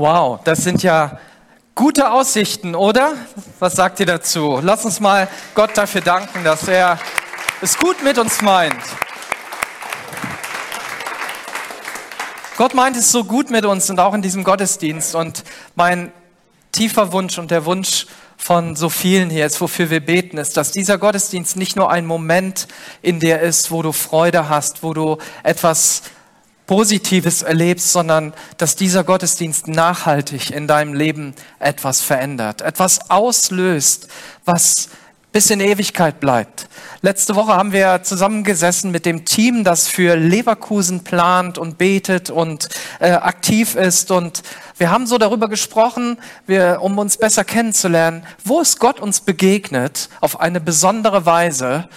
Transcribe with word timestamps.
Wow, 0.00 0.40
das 0.44 0.64
sind 0.64 0.82
ja 0.82 1.18
gute 1.74 2.10
Aussichten, 2.10 2.74
oder? 2.74 3.12
Was 3.58 3.74
sagt 3.74 4.00
ihr 4.00 4.06
dazu? 4.06 4.58
Lass 4.62 4.86
uns 4.86 4.98
mal 4.98 5.28
Gott 5.54 5.76
dafür 5.76 6.00
danken, 6.00 6.42
dass 6.42 6.68
er 6.68 6.98
es 7.60 7.76
gut 7.76 8.02
mit 8.02 8.16
uns 8.16 8.40
meint. 8.40 8.82
Gott 12.56 12.72
meint 12.72 12.96
es 12.96 13.12
so 13.12 13.24
gut 13.24 13.50
mit 13.50 13.66
uns 13.66 13.90
und 13.90 14.00
auch 14.00 14.14
in 14.14 14.22
diesem 14.22 14.42
Gottesdienst. 14.42 15.14
Und 15.14 15.44
mein 15.74 16.12
tiefer 16.72 17.12
Wunsch 17.12 17.36
und 17.36 17.50
der 17.50 17.66
Wunsch 17.66 18.06
von 18.38 18.76
so 18.76 18.88
vielen 18.88 19.28
hier 19.28 19.44
ist, 19.44 19.60
wofür 19.60 19.90
wir 19.90 20.00
beten, 20.00 20.38
ist, 20.38 20.56
dass 20.56 20.72
dieser 20.72 20.96
Gottesdienst 20.96 21.58
nicht 21.58 21.76
nur 21.76 21.90
ein 21.90 22.06
Moment 22.06 22.68
in 23.02 23.20
dir 23.20 23.40
ist, 23.40 23.70
wo 23.70 23.82
du 23.82 23.92
Freude 23.92 24.48
hast, 24.48 24.82
wo 24.82 24.94
du 24.94 25.18
etwas 25.42 26.04
Positives 26.70 27.42
erlebst, 27.42 27.90
sondern 27.90 28.32
dass 28.56 28.76
dieser 28.76 29.02
Gottesdienst 29.02 29.66
nachhaltig 29.66 30.52
in 30.52 30.68
deinem 30.68 30.94
Leben 30.94 31.34
etwas 31.58 32.00
verändert, 32.00 32.62
etwas 32.62 33.10
auslöst, 33.10 34.06
was 34.44 34.88
bis 35.32 35.50
in 35.50 35.58
Ewigkeit 35.58 36.20
bleibt. 36.20 36.68
Letzte 37.02 37.34
Woche 37.34 37.54
haben 37.54 37.72
wir 37.72 38.04
zusammengesessen 38.04 38.92
mit 38.92 39.04
dem 39.04 39.24
Team, 39.24 39.64
das 39.64 39.88
für 39.88 40.14
Leverkusen 40.14 41.02
plant 41.02 41.58
und 41.58 41.76
betet 41.76 42.30
und 42.30 42.68
äh, 43.00 43.10
aktiv 43.10 43.74
ist. 43.74 44.12
Und 44.12 44.44
wir 44.78 44.92
haben 44.92 45.08
so 45.08 45.18
darüber 45.18 45.48
gesprochen, 45.48 46.18
wir, 46.46 46.78
um 46.82 46.96
uns 46.98 47.16
besser 47.16 47.42
kennenzulernen, 47.42 48.24
wo 48.44 48.60
ist 48.60 48.78
Gott 48.78 49.00
uns 49.00 49.22
begegnet 49.22 50.08
auf 50.20 50.38
eine 50.38 50.60
besondere 50.60 51.26
Weise, 51.26 51.88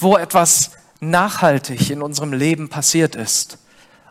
wo 0.00 0.16
etwas 0.16 0.72
nachhaltig 0.98 1.90
in 1.90 2.02
unserem 2.02 2.32
Leben 2.32 2.68
passiert 2.68 3.14
ist. 3.14 3.58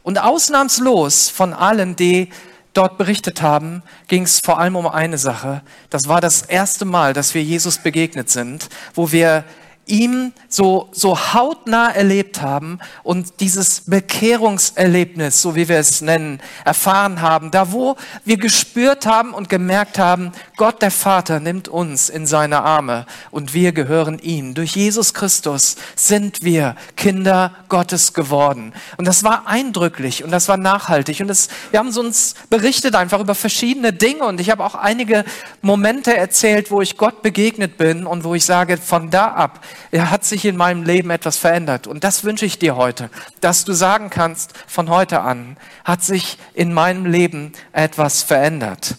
Und 0.05 0.19
ausnahmslos 0.19 1.29
von 1.29 1.51
allen, 1.51 1.95
die 1.95 2.29
dort 2.73 2.99
berichtet 2.99 3.41
haben, 3.41 3.81
ging 4.07 4.21
es 4.21 4.39
vor 4.39 4.59
allem 4.59 4.75
um 4.75 4.85
eine 4.85 5.17
Sache. 5.17 5.63
Das 5.89 6.07
war 6.07 6.21
das 6.21 6.43
erste 6.43 6.85
Mal, 6.85 7.13
dass 7.13 7.33
wir 7.33 7.41
Jesus 7.41 7.79
begegnet 7.79 8.29
sind, 8.29 8.69
wo 8.93 9.11
wir 9.11 9.45
ihm 9.87 10.33
so, 10.49 10.89
so 10.91 11.33
hautnah 11.33 11.89
erlebt 11.89 12.41
haben 12.41 12.79
und 13.03 13.39
dieses 13.39 13.81
Bekehrungserlebnis, 13.81 15.41
so 15.41 15.55
wie 15.55 15.67
wir 15.67 15.77
es 15.77 16.01
nennen, 16.01 16.39
erfahren 16.63 17.21
haben, 17.21 17.51
da 17.51 17.71
wo 17.71 17.95
wir 18.23 18.37
gespürt 18.37 19.05
haben 19.05 19.33
und 19.33 19.49
gemerkt 19.49 19.99
haben, 19.99 20.31
Gott 20.57 20.81
der 20.81 20.91
Vater 20.91 21.39
nimmt 21.39 21.67
uns 21.67 22.09
in 22.09 22.25
seine 22.25 22.63
Arme 22.63 23.05
und 23.31 23.53
wir 23.53 23.71
gehören 23.71 24.19
ihm. 24.19 24.53
Durch 24.53 24.75
Jesus 24.75 25.13
Christus 25.13 25.75
sind 25.95 26.43
wir 26.43 26.75
Kinder 26.95 27.53
Gottes 27.69 28.13
geworden. 28.13 28.73
Und 28.97 29.05
das 29.05 29.23
war 29.23 29.47
eindrücklich 29.47 30.23
und 30.23 30.31
das 30.31 30.47
war 30.47 30.57
nachhaltig 30.57 31.19
und 31.21 31.27
das, 31.27 31.49
wir 31.71 31.79
haben 31.79 31.95
uns 31.95 32.35
berichtet 32.49 32.95
einfach 32.95 33.19
über 33.19 33.35
verschiedene 33.35 33.93
Dinge 33.93 34.23
und 34.25 34.39
ich 34.39 34.49
habe 34.49 34.63
auch 34.63 34.75
einige 34.75 35.25
Momente 35.61 36.15
erzählt, 36.15 36.71
wo 36.71 36.81
ich 36.81 36.97
Gott 36.97 37.21
begegnet 37.21 37.77
bin 37.77 38.05
und 38.05 38.23
wo 38.23 38.35
ich 38.35 38.45
sage, 38.45 38.77
von 38.77 39.09
da 39.09 39.27
ab 39.27 39.61
hat 39.93 40.25
sich 40.25 40.45
in 40.45 40.57
meinem 40.57 40.83
Leben 40.83 41.09
etwas 41.09 41.37
verändert. 41.37 41.87
Und 41.87 42.03
das 42.03 42.23
wünsche 42.23 42.45
ich 42.45 42.59
dir 42.59 42.75
heute, 42.75 43.09
dass 43.41 43.65
du 43.65 43.73
sagen 43.73 44.09
kannst, 44.09 44.53
von 44.67 44.89
heute 44.89 45.21
an 45.21 45.57
hat 45.83 46.03
sich 46.03 46.37
in 46.53 46.73
meinem 46.73 47.05
Leben 47.05 47.53
etwas 47.71 48.23
verändert. 48.23 48.95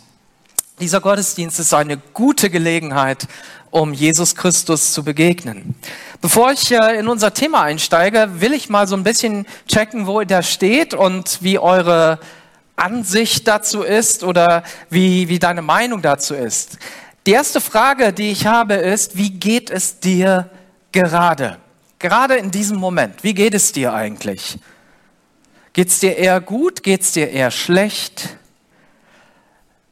Dieser 0.79 1.01
Gottesdienst 1.01 1.59
ist 1.59 1.73
eine 1.73 1.97
gute 1.97 2.51
Gelegenheit, 2.51 3.27
um 3.71 3.93
Jesus 3.93 4.35
Christus 4.35 4.93
zu 4.93 5.05
begegnen. 5.05 5.75
Bevor 6.21 6.53
ich 6.53 6.71
äh, 6.71 6.99
in 6.99 7.09
unser 7.09 7.33
Thema 7.33 7.63
einsteige, 7.63 8.29
will 8.41 8.53
ich 8.53 8.69
mal 8.69 8.87
so 8.87 8.97
ein 8.97 9.03
bisschen 9.03 9.47
checken, 9.69 10.07
wo 10.07 10.23
da 10.23 10.43
steht 10.43 10.95
und 10.95 11.39
wie 11.43 11.59
eure 11.59 12.19
Ansicht 12.77 13.49
dazu 13.49 13.83
ist 13.83 14.23
oder 14.23 14.65
wie, 14.91 15.29
wie 15.29 15.39
deine 15.39 15.63
Meinung 15.63 16.03
dazu 16.03 16.35
ist. 16.35 16.79
Die 17.27 17.33
erste 17.33 17.61
Frage, 17.61 18.13
die 18.13 18.31
ich 18.31 18.47
habe, 18.47 18.75
ist, 18.75 19.17
wie 19.17 19.31
geht 19.31 19.71
es 19.71 19.99
dir 19.99 20.49
gerade? 20.97 21.59
Gerade 21.99 22.37
in 22.37 22.51
diesem 22.51 22.79
Moment. 22.79 23.23
Wie 23.23 23.35
geht 23.35 23.53
es 23.53 23.71
dir 23.73 23.93
eigentlich? 23.93 24.59
Geht 25.75 25.89
es 25.89 25.99
dir 25.99 26.17
eher 26.17 26.41
gut? 26.41 26.83
Geht 26.83 27.03
es 27.03 27.13
dir 27.13 27.31
eher 27.31 27.51
schlecht? 27.51 28.31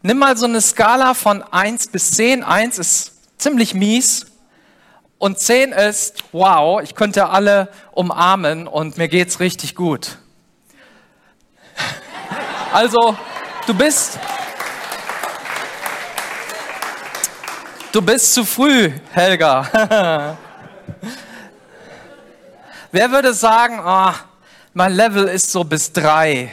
Nimm 0.01 0.19
mal 0.19 0.35
so 0.37 0.47
eine 0.47 0.63
Skala 0.63 1.13
von 1.13 1.43
1 1.43 1.89
bis 1.89 2.13
10. 2.13 2.43
1 2.43 2.79
ist 2.79 3.13
ziemlich 3.37 3.75
mies 3.75 4.27
und 5.19 5.39
10 5.39 5.73
ist, 5.73 6.25
wow, 6.33 6.81
ich 6.83 6.95
könnte 6.95 7.29
alle 7.29 7.69
umarmen 7.93 8.67
und 8.67 8.97
mir 8.97 9.09
geht's 9.09 9.41
richtig 9.41 9.75
gut. 9.75 10.19
Also, 12.73 13.17
du 13.69 13.75
bist, 13.75 14.19
du 17.93 18.03
bist 18.03 18.35
zu 18.35 18.45
früh, 18.45 18.91
Helga. 19.13 20.37
Wer 22.95 23.11
würde 23.11 23.35
sagen, 23.35 23.81
oh, 23.85 24.13
mein 24.73 24.93
Level 24.93 25.25
ist 25.25 25.51
so 25.51 25.65
bis 25.65 25.93
drei, 25.93 26.49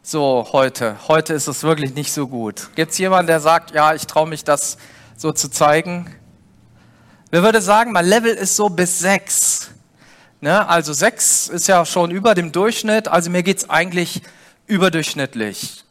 so 0.00 0.48
heute. 0.52 0.96
Heute 1.06 1.34
ist 1.34 1.48
es 1.48 1.64
wirklich 1.64 1.94
nicht 1.94 2.14
so 2.14 2.28
gut. 2.28 2.70
Gibt 2.76 2.92
es 2.92 2.96
jemanden, 2.96 3.26
der 3.26 3.40
sagt, 3.40 3.72
ja, 3.72 3.92
ich 3.92 4.06
traue 4.06 4.26
mich 4.26 4.42
das 4.42 4.78
so 5.18 5.32
zu 5.32 5.50
zeigen? 5.50 6.10
Wer 7.30 7.42
würde 7.42 7.60
sagen, 7.60 7.92
mein 7.92 8.06
Level 8.06 8.32
ist 8.32 8.56
so 8.56 8.70
bis 8.70 9.00
sechs? 9.00 9.68
Ne? 10.40 10.66
Also 10.66 10.94
sechs 10.94 11.46
ist 11.48 11.66
ja 11.66 11.84
schon 11.84 12.10
über 12.10 12.34
dem 12.34 12.52
Durchschnitt, 12.52 13.06
also 13.06 13.28
mir 13.28 13.42
geht 13.42 13.58
es 13.58 13.68
eigentlich 13.68 14.22
überdurchschnittlich. 14.66 15.84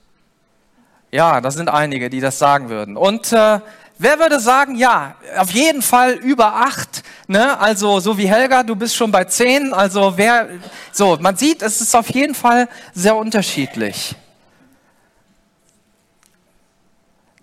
Ja, 1.12 1.42
das 1.42 1.54
sind 1.54 1.70
einige, 1.70 2.10
die 2.10 2.22
das 2.22 2.40
sagen 2.40 2.70
würden. 2.70 2.98
Und 2.98 3.32
äh, 3.34 3.60
Wer 3.98 4.20
würde 4.20 4.42
sagen, 4.42 4.76
ja, 4.76 5.16
auf 5.38 5.52
jeden 5.52 5.82
Fall 5.82 6.14
über 6.14 6.56
acht, 6.56 7.02
ne? 7.28 7.58
Also 7.58 8.02
so 8.02 8.18
wie 8.18 8.28
Helga, 8.28 8.64
du 8.64 8.76
bist 8.76 8.94
schon 8.96 9.10
bei 9.10 9.24
zehn. 9.24 9.74
Also 9.74 10.18
wer, 10.18 10.50
so 10.92 11.18
man 11.22 11.38
sieht, 11.38 11.62
es 11.62 11.80
ist 11.80 11.96
auf 11.96 12.10
jeden 12.10 12.36
Fall 12.36 12.68
sehr 12.94 13.16
unterschiedlich. 13.16 14.16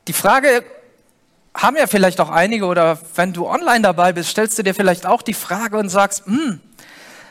Die 0.08 0.12
Frage 0.12 0.62
haben 1.54 1.76
ja 1.76 1.86
vielleicht 1.86 2.20
auch 2.20 2.28
einige 2.28 2.66
oder 2.66 2.98
wenn 3.14 3.32
du 3.32 3.48
online 3.48 3.80
dabei 3.80 4.12
bist, 4.12 4.30
stellst 4.30 4.58
du 4.58 4.62
dir 4.62 4.74
vielleicht 4.74 5.06
auch 5.06 5.22
die 5.22 5.34
Frage 5.34 5.78
und 5.78 5.88
sagst, 5.88 6.26
hm, 6.26 6.60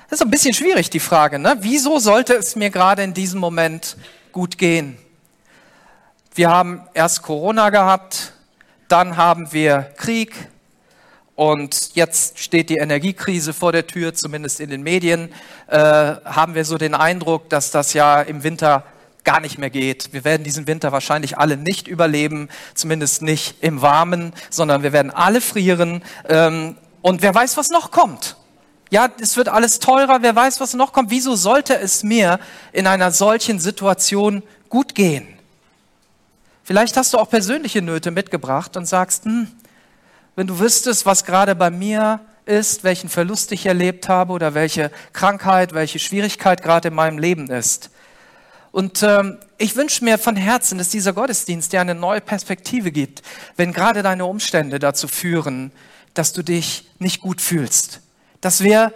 das 0.09 0.19
ist 0.19 0.25
ein 0.25 0.31
bisschen 0.31 0.55
schwierig 0.55 0.89
die 0.89 0.99
Frage, 0.99 1.37
ne? 1.37 1.57
Wieso 1.59 1.99
sollte 1.99 2.33
es 2.33 2.55
mir 2.55 2.71
gerade 2.71 3.03
in 3.03 3.13
diesem 3.13 3.39
Moment 3.39 3.97
gut 4.31 4.57
gehen? 4.57 4.97
Wir 6.33 6.49
haben 6.49 6.87
erst 6.95 7.21
Corona 7.21 7.69
gehabt, 7.69 8.33
dann 8.91 9.15
haben 9.15 9.53
wir 9.53 9.93
Krieg 9.97 10.33
und 11.35 11.95
jetzt 11.95 12.39
steht 12.39 12.69
die 12.69 12.77
Energiekrise 12.77 13.53
vor 13.53 13.71
der 13.71 13.87
Tür, 13.87 14.13
zumindest 14.13 14.59
in 14.59 14.69
den 14.69 14.83
Medien 14.83 15.31
äh, 15.67 15.77
haben 15.77 16.55
wir 16.55 16.65
so 16.65 16.77
den 16.77 16.93
Eindruck, 16.93 17.49
dass 17.49 17.71
das 17.71 17.93
ja 17.93 18.21
im 18.21 18.43
Winter 18.43 18.83
gar 19.23 19.39
nicht 19.39 19.57
mehr 19.57 19.69
geht. 19.69 20.13
Wir 20.13 20.23
werden 20.25 20.43
diesen 20.43 20.67
Winter 20.67 20.91
wahrscheinlich 20.91 21.37
alle 21.37 21.55
nicht 21.57 21.87
überleben, 21.87 22.49
zumindest 22.73 23.21
nicht 23.21 23.55
im 23.61 23.81
Warmen, 23.81 24.33
sondern 24.49 24.83
wir 24.83 24.91
werden 24.91 25.11
alle 25.11 25.41
frieren. 25.41 26.03
Ähm, 26.27 26.75
und 27.01 27.21
wer 27.21 27.33
weiß, 27.33 27.57
was 27.57 27.69
noch 27.69 27.91
kommt. 27.91 28.35
Ja, 28.89 29.09
es 29.21 29.37
wird 29.37 29.47
alles 29.47 29.79
teurer, 29.79 30.21
wer 30.21 30.35
weiß, 30.35 30.59
was 30.59 30.73
noch 30.73 30.91
kommt. 30.91 31.11
Wieso 31.11 31.35
sollte 31.35 31.77
es 31.79 32.03
mir 32.03 32.39
in 32.73 32.87
einer 32.87 33.11
solchen 33.11 33.59
Situation 33.59 34.43
gut 34.69 34.95
gehen? 34.95 35.40
Vielleicht 36.71 36.95
hast 36.95 37.13
du 37.13 37.17
auch 37.17 37.29
persönliche 37.29 37.81
Nöte 37.81 38.11
mitgebracht 38.11 38.77
und 38.77 38.85
sagst, 38.85 39.25
hm, 39.25 39.45
wenn 40.37 40.47
du 40.47 40.57
wüsstest, 40.57 41.05
was 41.05 41.25
gerade 41.25 41.53
bei 41.53 41.69
mir 41.69 42.21
ist, 42.45 42.85
welchen 42.85 43.09
Verlust 43.09 43.51
ich 43.51 43.65
erlebt 43.65 44.07
habe 44.07 44.31
oder 44.31 44.53
welche 44.53 44.89
Krankheit, 45.11 45.73
welche 45.73 45.99
Schwierigkeit 45.99 46.63
gerade 46.63 46.87
in 46.87 46.93
meinem 46.93 47.17
Leben 47.17 47.51
ist. 47.51 47.89
Und 48.71 49.03
ähm, 49.03 49.37
ich 49.57 49.75
wünsche 49.75 50.05
mir 50.05 50.17
von 50.17 50.37
Herzen, 50.37 50.77
dass 50.77 50.87
dieser 50.87 51.11
Gottesdienst 51.11 51.73
dir 51.73 51.81
eine 51.81 51.93
neue 51.93 52.21
Perspektive 52.21 52.93
gibt, 52.93 53.21
wenn 53.57 53.73
gerade 53.73 54.01
deine 54.01 54.23
Umstände 54.23 54.79
dazu 54.79 55.09
führen, 55.09 55.73
dass 56.13 56.31
du 56.31 56.41
dich 56.41 56.89
nicht 56.99 57.19
gut 57.19 57.41
fühlst. 57.41 57.99
Dass 58.39 58.63
wir 58.63 58.93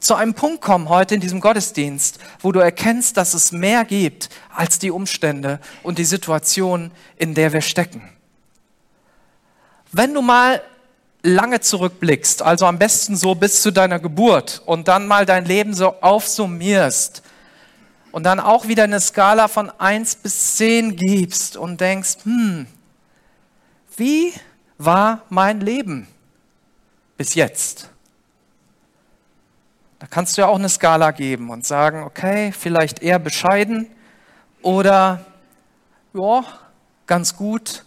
zu 0.00 0.14
einem 0.14 0.34
Punkt 0.34 0.62
kommen 0.62 0.88
heute 0.88 1.14
in 1.14 1.20
diesem 1.20 1.40
Gottesdienst, 1.40 2.18
wo 2.40 2.52
du 2.52 2.60
erkennst, 2.60 3.16
dass 3.16 3.34
es 3.34 3.52
mehr 3.52 3.84
gibt 3.84 4.30
als 4.54 4.78
die 4.78 4.90
Umstände 4.90 5.60
und 5.82 5.98
die 5.98 6.04
Situation, 6.04 6.90
in 7.16 7.34
der 7.34 7.52
wir 7.52 7.60
stecken. 7.60 8.08
Wenn 9.92 10.14
du 10.14 10.22
mal 10.22 10.62
lange 11.22 11.60
zurückblickst, 11.60 12.42
also 12.42 12.66
am 12.66 12.78
besten 12.78 13.16
so 13.16 13.34
bis 13.34 13.62
zu 13.62 13.70
deiner 13.70 13.98
Geburt 13.98 14.62
und 14.66 14.88
dann 14.88 15.06
mal 15.06 15.26
dein 15.26 15.44
Leben 15.44 15.74
so 15.74 15.94
aufsummierst 16.00 17.22
und 18.12 18.24
dann 18.24 18.40
auch 18.40 18.68
wieder 18.68 18.84
eine 18.84 19.00
Skala 19.00 19.48
von 19.48 19.70
eins 19.78 20.16
bis 20.16 20.56
zehn 20.56 20.96
gibst 20.96 21.56
und 21.56 21.80
denkst, 21.80 22.24
hm, 22.24 22.66
wie 23.96 24.32
war 24.78 25.22
mein 25.28 25.60
Leben 25.60 26.08
bis 27.16 27.34
jetzt? 27.34 27.90
Kannst 30.14 30.36
du 30.36 30.42
ja 30.42 30.46
auch 30.46 30.60
eine 30.60 30.68
Skala 30.68 31.10
geben 31.10 31.50
und 31.50 31.66
sagen, 31.66 32.04
okay, 32.04 32.52
vielleicht 32.52 33.02
eher 33.02 33.18
bescheiden 33.18 33.88
oder 34.62 35.26
ja, 36.12 36.44
ganz 37.08 37.34
gut. 37.34 37.84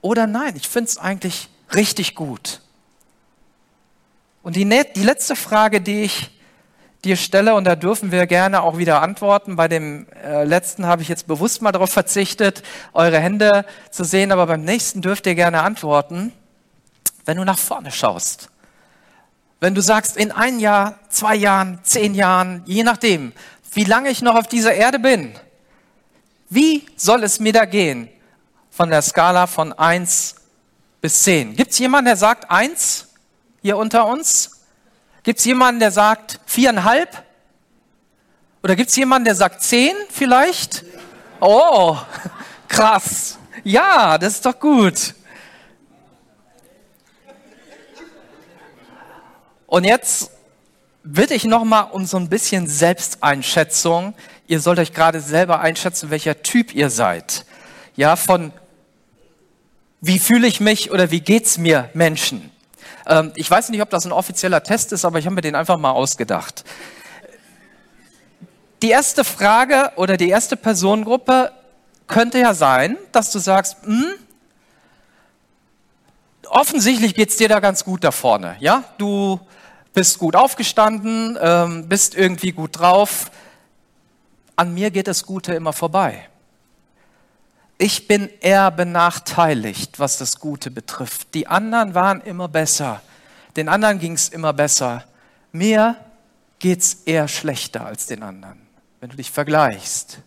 Oder 0.00 0.28
nein, 0.28 0.54
ich 0.54 0.68
finde 0.68 0.90
es 0.90 0.96
eigentlich 0.96 1.48
richtig 1.74 2.14
gut. 2.14 2.60
Und 4.44 4.54
die, 4.54 4.64
die 4.94 5.02
letzte 5.02 5.34
Frage, 5.34 5.80
die 5.80 6.04
ich 6.04 6.30
dir 7.04 7.16
stelle, 7.16 7.56
und 7.56 7.64
da 7.64 7.74
dürfen 7.74 8.12
wir 8.12 8.28
gerne 8.28 8.62
auch 8.62 8.78
wieder 8.78 9.02
antworten. 9.02 9.56
Bei 9.56 9.66
dem 9.66 10.06
äh, 10.22 10.44
letzten 10.44 10.86
habe 10.86 11.02
ich 11.02 11.08
jetzt 11.08 11.26
bewusst 11.26 11.62
mal 11.62 11.72
darauf 11.72 11.90
verzichtet, 11.90 12.62
eure 12.92 13.18
Hände 13.18 13.64
zu 13.90 14.04
sehen, 14.04 14.30
aber 14.30 14.46
beim 14.46 14.62
nächsten 14.62 15.02
dürft 15.02 15.26
ihr 15.26 15.34
gerne 15.34 15.62
antworten. 15.62 16.32
Wenn 17.24 17.38
du 17.38 17.44
nach 17.44 17.58
vorne 17.58 17.90
schaust, 17.90 18.50
wenn 19.60 19.74
du 19.74 19.82
sagst, 19.82 20.16
in 20.16 20.32
ein 20.32 20.58
Jahr, 20.58 20.98
zwei 21.10 21.34
Jahren, 21.34 21.80
zehn 21.82 22.14
Jahren, 22.14 22.62
je 22.66 22.82
nachdem, 22.82 23.32
wie 23.72 23.84
lange 23.84 24.10
ich 24.10 24.22
noch 24.22 24.34
auf 24.34 24.48
dieser 24.48 24.74
Erde 24.74 24.98
bin, 24.98 25.34
wie 26.48 26.86
soll 26.96 27.22
es 27.22 27.38
mir 27.38 27.52
da 27.52 27.66
gehen 27.66 28.08
von 28.70 28.90
der 28.90 29.02
Skala 29.02 29.46
von 29.46 29.72
eins 29.72 30.34
bis 31.00 31.22
zehn? 31.22 31.54
Gibt 31.54 31.72
es 31.72 31.78
jemanden, 31.78 32.06
der 32.06 32.16
sagt 32.16 32.50
eins 32.50 33.08
hier 33.62 33.76
unter 33.76 34.06
uns? 34.06 34.62
Gibt 35.22 35.38
es 35.38 35.44
jemanden, 35.44 35.80
der 35.80 35.92
sagt 35.92 36.40
viereinhalb? 36.46 37.22
Oder 38.62 38.74
gibt 38.74 38.90
es 38.90 38.96
jemanden, 38.96 39.26
der 39.26 39.34
sagt 39.34 39.62
zehn 39.62 39.94
vielleicht? 40.10 40.84
Oh, 41.40 41.96
krass. 42.68 43.38
Ja, 43.62 44.16
das 44.18 44.34
ist 44.34 44.46
doch 44.46 44.58
gut. 44.58 45.14
Und 49.70 49.84
jetzt 49.84 50.32
bitte 51.04 51.32
ich 51.32 51.44
nochmal 51.44 51.90
um 51.92 52.04
so 52.04 52.16
ein 52.16 52.28
bisschen 52.28 52.66
Selbsteinschätzung. 52.66 54.14
Ihr 54.48 54.58
sollt 54.58 54.80
euch 54.80 54.92
gerade 54.92 55.20
selber 55.20 55.60
einschätzen, 55.60 56.10
welcher 56.10 56.42
Typ 56.42 56.74
ihr 56.74 56.90
seid. 56.90 57.46
Ja, 57.94 58.16
von 58.16 58.52
wie 60.00 60.18
fühle 60.18 60.48
ich 60.48 60.58
mich 60.58 60.90
oder 60.90 61.12
wie 61.12 61.20
geht's 61.20 61.56
mir 61.56 61.88
Menschen? 61.94 62.50
Ähm, 63.06 63.30
ich 63.36 63.48
weiß 63.48 63.68
nicht, 63.68 63.80
ob 63.80 63.90
das 63.90 64.04
ein 64.04 64.12
offizieller 64.12 64.64
Test 64.64 64.90
ist, 64.92 65.04
aber 65.04 65.20
ich 65.20 65.26
habe 65.26 65.36
mir 65.36 65.40
den 65.40 65.54
einfach 65.54 65.78
mal 65.78 65.92
ausgedacht. 65.92 66.64
Die 68.82 68.90
erste 68.90 69.22
Frage 69.22 69.92
oder 69.94 70.16
die 70.16 70.30
erste 70.30 70.56
Personengruppe 70.56 71.52
könnte 72.08 72.40
ja 72.40 72.54
sein, 72.54 72.96
dass 73.12 73.30
du 73.30 73.38
sagst, 73.38 73.76
hm, 73.84 74.14
offensichtlich 76.60 77.14
geht's 77.14 77.38
dir 77.38 77.48
da 77.48 77.58
ganz 77.58 77.84
gut 77.84 78.04
da 78.04 78.10
vorne. 78.10 78.54
Ja, 78.60 78.84
du 78.98 79.40
bist 79.94 80.18
gut 80.18 80.36
aufgestanden, 80.36 81.38
ähm, 81.40 81.88
bist 81.88 82.14
irgendwie 82.14 82.52
gut 82.52 82.78
drauf. 82.78 83.30
An 84.56 84.74
mir 84.74 84.90
geht 84.90 85.08
das 85.08 85.24
Gute 85.24 85.54
immer 85.54 85.72
vorbei. 85.72 86.28
Ich 87.78 88.06
bin 88.06 88.28
eher 88.40 88.70
benachteiligt, 88.70 89.98
was 89.98 90.18
das 90.18 90.38
Gute 90.38 90.70
betrifft. 90.70 91.34
Die 91.34 91.46
anderen 91.46 91.94
waren 91.94 92.20
immer 92.20 92.46
besser. 92.46 93.00
Den 93.56 93.70
anderen 93.70 93.98
ging 93.98 94.12
es 94.12 94.28
immer 94.28 94.52
besser. 94.52 95.04
Mir 95.52 95.96
geht 96.58 96.80
es 96.80 96.94
eher 97.06 97.26
schlechter 97.26 97.86
als 97.86 98.06
den 98.06 98.22
anderen, 98.22 98.60
wenn 99.00 99.08
du 99.08 99.16
dich 99.16 99.30
vergleichst. 99.30 100.18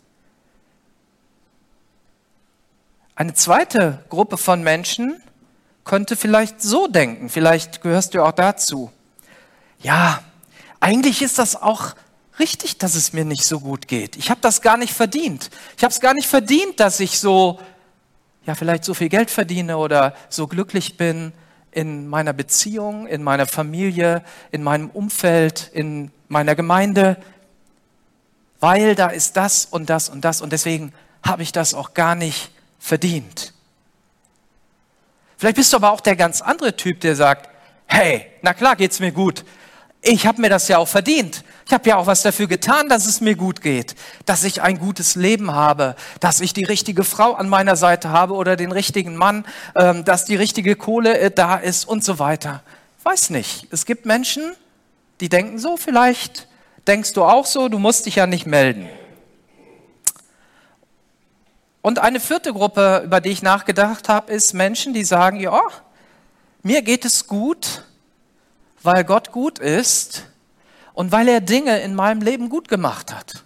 Eine 3.15 3.35
zweite 3.35 4.03
Gruppe 4.09 4.37
von 4.37 4.63
Menschen 4.63 5.21
könnte 5.83 6.15
vielleicht 6.15 6.61
so 6.61 6.87
denken, 6.87 7.29
vielleicht 7.29 7.81
gehörst 7.81 8.13
du 8.13 8.23
auch 8.23 8.31
dazu 8.31 8.91
ja, 9.83 10.23
eigentlich 10.79 11.21
ist 11.21 11.37
das 11.37 11.61
auch 11.61 11.93
richtig, 12.39 12.79
dass 12.79 12.95
es 12.95 13.13
mir 13.13 13.25
nicht 13.25 13.43
so 13.43 13.59
gut 13.59 13.87
geht. 13.87 14.15
Ich 14.15 14.31
habe 14.31 14.41
das 14.41 14.61
gar 14.61 14.77
nicht 14.77 14.93
verdient. 14.93 15.51
Ich 15.77 15.83
habe 15.83 15.91
es 15.91 15.99
gar 15.99 16.13
nicht 16.13 16.27
verdient, 16.27 16.79
dass 16.79 16.99
ich 16.99 17.19
so, 17.19 17.59
ja, 18.45 18.55
vielleicht 18.55 18.83
so 18.85 18.93
viel 18.93 19.09
Geld 19.09 19.29
verdiene 19.29 19.77
oder 19.77 20.15
so 20.29 20.47
glücklich 20.47 20.97
bin 20.97 21.31
in 21.71 22.07
meiner 22.07 22.33
Beziehung, 22.33 23.07
in 23.07 23.23
meiner 23.23 23.45
Familie, 23.45 24.23
in 24.51 24.63
meinem 24.63 24.89
Umfeld, 24.89 25.69
in 25.73 26.11
meiner 26.27 26.55
Gemeinde, 26.55 27.17
weil 28.59 28.95
da 28.95 29.07
ist 29.07 29.37
das 29.37 29.65
und 29.65 29.89
das 29.89 30.09
und 30.09 30.23
das 30.23 30.41
und 30.41 30.53
deswegen 30.53 30.93
habe 31.23 31.43
ich 31.43 31.51
das 31.51 31.73
auch 31.73 31.93
gar 31.93 32.15
nicht 32.15 32.51
verdient. 32.79 33.52
Vielleicht 35.43 35.57
bist 35.57 35.73
du 35.73 35.77
aber 35.77 35.91
auch 35.91 35.99
der 35.99 36.15
ganz 36.15 36.39
andere 36.41 36.73
Typ, 36.73 37.01
der 37.01 37.17
sagt, 37.17 37.49
hey, 37.85 38.27
na 38.41 38.53
klar 38.53 38.77
geht's 38.77 39.01
mir 39.01 39.11
gut 39.11 39.43
ich 40.03 40.27
habe 40.27 40.41
mir 40.41 40.49
das 40.49 40.67
ja 40.67 40.77
auch 40.77 40.87
verdient. 40.87 41.43
Ich 41.65 41.71
habe 41.71 41.87
ja 41.89 41.95
auch 41.95 42.05
was 42.05 42.21
dafür 42.21 42.47
getan, 42.47 42.89
dass 42.89 43.05
es 43.05 43.21
mir 43.21 43.35
gut 43.35 43.61
geht, 43.61 43.95
dass 44.25 44.43
ich 44.43 44.61
ein 44.61 44.77
gutes 44.77 45.15
Leben 45.15 45.53
habe, 45.53 45.95
dass 46.19 46.41
ich 46.41 46.53
die 46.53 46.65
richtige 46.65 47.05
Frau 47.05 47.33
an 47.33 47.47
meiner 47.47 47.77
Seite 47.77 48.09
habe 48.09 48.33
oder 48.33 48.57
den 48.57 48.73
richtigen 48.73 49.15
Mann, 49.15 49.45
ähm, 49.75 50.03
dass 50.03 50.25
die 50.25 50.35
richtige 50.35 50.75
Kohle 50.75 51.17
äh, 51.17 51.31
da 51.31 51.55
ist 51.55 51.85
und 51.85 52.03
so 52.03 52.19
weiter. 52.19 52.63
Weiß 53.03 53.29
nicht. 53.29 53.67
Es 53.71 53.85
gibt 53.85 54.05
Menschen, 54.05 54.43
die 55.21 55.29
denken 55.29 55.57
so, 55.57 55.77
vielleicht 55.77 56.47
denkst 56.85 57.13
du 57.13 57.23
auch 57.23 57.45
so, 57.45 57.69
du 57.69 57.79
musst 57.79 58.05
dich 58.05 58.17
ja 58.17 58.27
nicht 58.27 58.45
melden. 58.45 58.89
Und 61.83 61.99
eine 61.99 62.21
vierte 62.21 62.53
Gruppe, 62.53 63.01
über 63.03 63.19
die 63.19 63.29
ich 63.29 63.41
nachgedacht 63.41 64.07
habe, 64.07 64.31
ist 64.31 64.53
Menschen, 64.53 64.93
die 64.93 65.03
sagen, 65.03 65.41
ja, 65.41 65.61
mir 66.61 66.81
geht 66.81 67.03
es 67.03 67.27
gut, 67.27 67.83
weil 68.83 69.03
Gott 69.03 69.33
gut 69.33 69.59
ist 69.59 70.23
und 70.93 71.11
weil 71.11 71.27
er 71.27 71.41
Dinge 71.41 71.81
in 71.81 71.93
meinem 71.93 72.21
Leben 72.21 72.47
gut 72.47 72.69
gemacht 72.69 73.13
hat. 73.13 73.43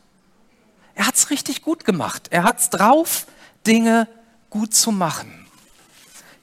Er 0.94 1.08
hat 1.08 1.16
es 1.16 1.32
richtig 1.32 1.64
gut 1.64 1.84
gemacht. 1.84 2.28
Er 2.30 2.44
hat 2.44 2.60
es 2.60 2.70
drauf, 2.70 3.26
Dinge 3.66 4.08
gut 4.52 4.76
zu 4.76 4.92
machen. 4.92 5.48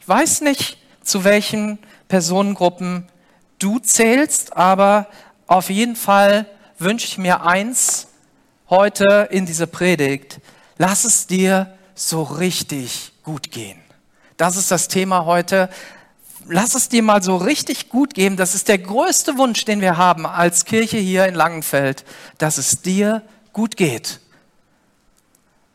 Ich 0.00 0.08
weiß 0.08 0.40
nicht, 0.40 0.78
zu 1.00 1.22
welchen 1.22 1.78
Personengruppen 2.08 3.06
du 3.60 3.78
zählst, 3.78 4.56
aber 4.56 5.06
auf 5.46 5.70
jeden 5.70 5.94
Fall 5.94 6.46
wünsche 6.76 7.06
ich 7.06 7.18
mir 7.18 7.42
eins 7.42 8.08
heute 8.68 9.28
in 9.30 9.46
dieser 9.46 9.66
Predigt. 9.66 10.40
Lass 10.76 11.04
es 11.04 11.28
dir 11.28 11.73
so 11.94 12.22
richtig 12.22 13.12
gut 13.22 13.50
gehen. 13.50 13.80
Das 14.36 14.56
ist 14.56 14.70
das 14.70 14.88
Thema 14.88 15.24
heute 15.24 15.68
lass 16.48 16.74
es 16.74 16.88
dir 16.88 17.02
mal 17.02 17.22
so 17.22 17.36
richtig 17.36 17.88
gut 17.88 18.14
geben. 18.14 18.36
Das 18.36 18.54
ist 18.54 18.68
der 18.68 18.78
größte 18.78 19.38
Wunsch, 19.38 19.64
den 19.64 19.80
wir 19.80 19.96
haben 19.96 20.26
als 20.26 20.64
Kirche 20.64 20.98
hier 20.98 21.26
in 21.26 21.34
Langenfeld, 21.34 22.04
dass 22.38 22.58
es 22.58 22.82
dir 22.82 23.22
gut 23.52 23.76
geht. 23.76 24.20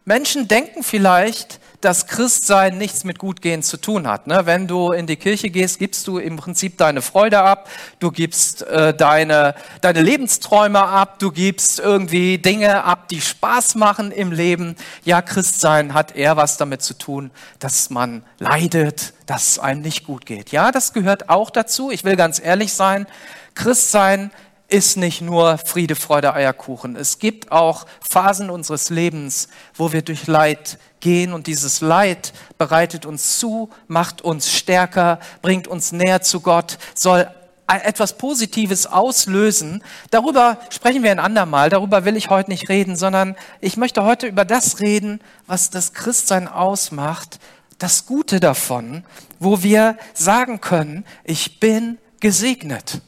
Menschen 0.05 0.47
denken 0.47 0.83
vielleicht, 0.83 1.59
dass 1.81 2.07
Christsein 2.07 2.77
nichts 2.77 3.03
mit 3.03 3.19
Gutgehen 3.19 3.63
zu 3.63 3.77
tun 3.77 4.07
hat. 4.07 4.27
Ne? 4.27 4.45
Wenn 4.45 4.67
du 4.67 4.91
in 4.91 5.07
die 5.07 5.15
Kirche 5.15 5.49
gehst, 5.49 5.79
gibst 5.79 6.07
du 6.07 6.17
im 6.17 6.35
Prinzip 6.35 6.77
deine 6.77 7.01
Freude 7.01 7.39
ab, 7.39 7.69
du 7.99 8.11
gibst 8.11 8.63
äh, 8.63 8.93
deine, 8.93 9.55
deine 9.81 10.01
Lebensträume 10.01 10.79
ab, 10.81 11.19
du 11.19 11.31
gibst 11.31 11.79
irgendwie 11.79 12.37
Dinge 12.37 12.83
ab, 12.83 13.07
die 13.07 13.21
Spaß 13.21 13.75
machen 13.75 14.11
im 14.11 14.31
Leben. 14.31 14.75
Ja, 15.05 15.21
Christsein 15.21 15.93
hat 15.93 16.15
eher 16.15 16.35
was 16.35 16.57
damit 16.57 16.81
zu 16.81 16.97
tun, 16.97 17.31
dass 17.59 17.89
man 17.89 18.23
leidet, 18.39 19.13
dass 19.25 19.51
es 19.51 19.59
einem 19.59 19.81
nicht 19.81 20.05
gut 20.05 20.25
geht. 20.25 20.51
Ja, 20.51 20.71
das 20.71 20.91
gehört 20.91 21.29
auch 21.29 21.49
dazu. 21.49 21.91
Ich 21.91 22.03
will 22.03 22.17
ganz 22.17 22.41
ehrlich 22.43 22.73
sein, 22.73 23.07
Christsein 23.55 24.31
ist 24.69 24.97
nicht 24.97 25.21
nur 25.21 25.57
Friede, 25.57 25.95
Freude, 25.95 26.33
Eierkuchen. 26.33 26.95
Es 26.95 27.19
gibt 27.19 27.51
auch 27.51 27.87
Phasen 28.07 28.49
unseres 28.49 28.89
Lebens, 28.89 29.49
wo 29.75 29.91
wir 29.91 30.03
durch 30.03 30.27
Leid 30.27 30.77
gehen 30.99 31.33
und 31.33 31.47
dieses 31.47 31.81
Leid 31.81 32.33
bereitet 32.57 33.05
uns 33.05 33.39
zu, 33.39 33.69
macht 33.87 34.21
uns 34.21 34.51
stärker, 34.51 35.19
bringt 35.41 35.67
uns 35.67 35.91
näher 35.91 36.21
zu 36.21 36.41
Gott, 36.41 36.77
soll 36.93 37.27
etwas 37.67 38.17
Positives 38.17 38.85
auslösen. 38.87 39.83
Darüber 40.11 40.57
sprechen 40.69 41.03
wir 41.03 41.11
ein 41.11 41.19
andermal, 41.19 41.69
darüber 41.69 42.05
will 42.05 42.17
ich 42.17 42.29
heute 42.29 42.51
nicht 42.51 42.69
reden, 42.69 42.95
sondern 42.95 43.35
ich 43.61 43.77
möchte 43.77 44.03
heute 44.03 44.27
über 44.27 44.45
das 44.45 44.79
reden, 44.79 45.19
was 45.47 45.69
das 45.69 45.93
Christsein 45.93 46.47
ausmacht, 46.47 47.39
das 47.79 48.05
Gute 48.05 48.39
davon, 48.39 49.03
wo 49.39 49.63
wir 49.63 49.97
sagen 50.13 50.61
können, 50.61 51.05
ich 51.23 51.59
bin 51.59 51.97
gesegnet. 52.19 53.01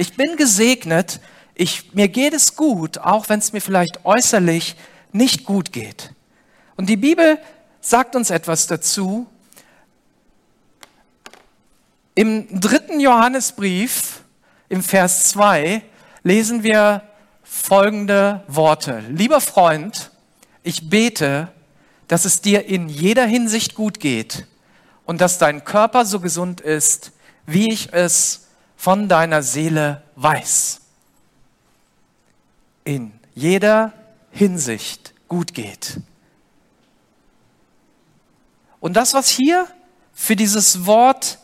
Ich 0.00 0.16
bin 0.16 0.36
gesegnet, 0.36 1.20
ich, 1.54 1.92
mir 1.92 2.08
geht 2.08 2.32
es 2.32 2.56
gut, 2.56 2.96
auch 2.96 3.28
wenn 3.28 3.38
es 3.38 3.52
mir 3.52 3.60
vielleicht 3.60 4.06
äußerlich 4.06 4.74
nicht 5.12 5.44
gut 5.44 5.72
geht. 5.72 6.14
Und 6.76 6.88
die 6.88 6.96
Bibel 6.96 7.36
sagt 7.82 8.16
uns 8.16 8.30
etwas 8.30 8.66
dazu. 8.66 9.26
Im 12.14 12.62
dritten 12.62 12.98
Johannesbrief, 12.98 14.22
im 14.70 14.82
Vers 14.82 15.24
2, 15.24 15.82
lesen 16.22 16.62
wir 16.62 17.02
folgende 17.42 18.42
Worte. 18.48 19.04
Lieber 19.10 19.42
Freund, 19.42 20.12
ich 20.62 20.88
bete, 20.88 21.52
dass 22.08 22.24
es 22.24 22.40
dir 22.40 22.64
in 22.64 22.88
jeder 22.88 23.26
Hinsicht 23.26 23.74
gut 23.74 24.00
geht 24.00 24.46
und 25.04 25.20
dass 25.20 25.36
dein 25.36 25.62
Körper 25.66 26.06
so 26.06 26.20
gesund 26.20 26.62
ist, 26.62 27.12
wie 27.44 27.70
ich 27.70 27.92
es 27.92 28.46
von 28.80 29.10
deiner 29.10 29.42
Seele 29.42 30.00
weiß. 30.16 30.80
In 32.84 33.12
jeder 33.34 33.92
Hinsicht 34.30 35.12
gut 35.28 35.52
geht. 35.52 36.00
Und 38.80 38.94
das, 38.94 39.12
was 39.12 39.28
hier 39.28 39.66
für 40.14 40.34
dieses 40.34 40.86
Wort 40.86 41.40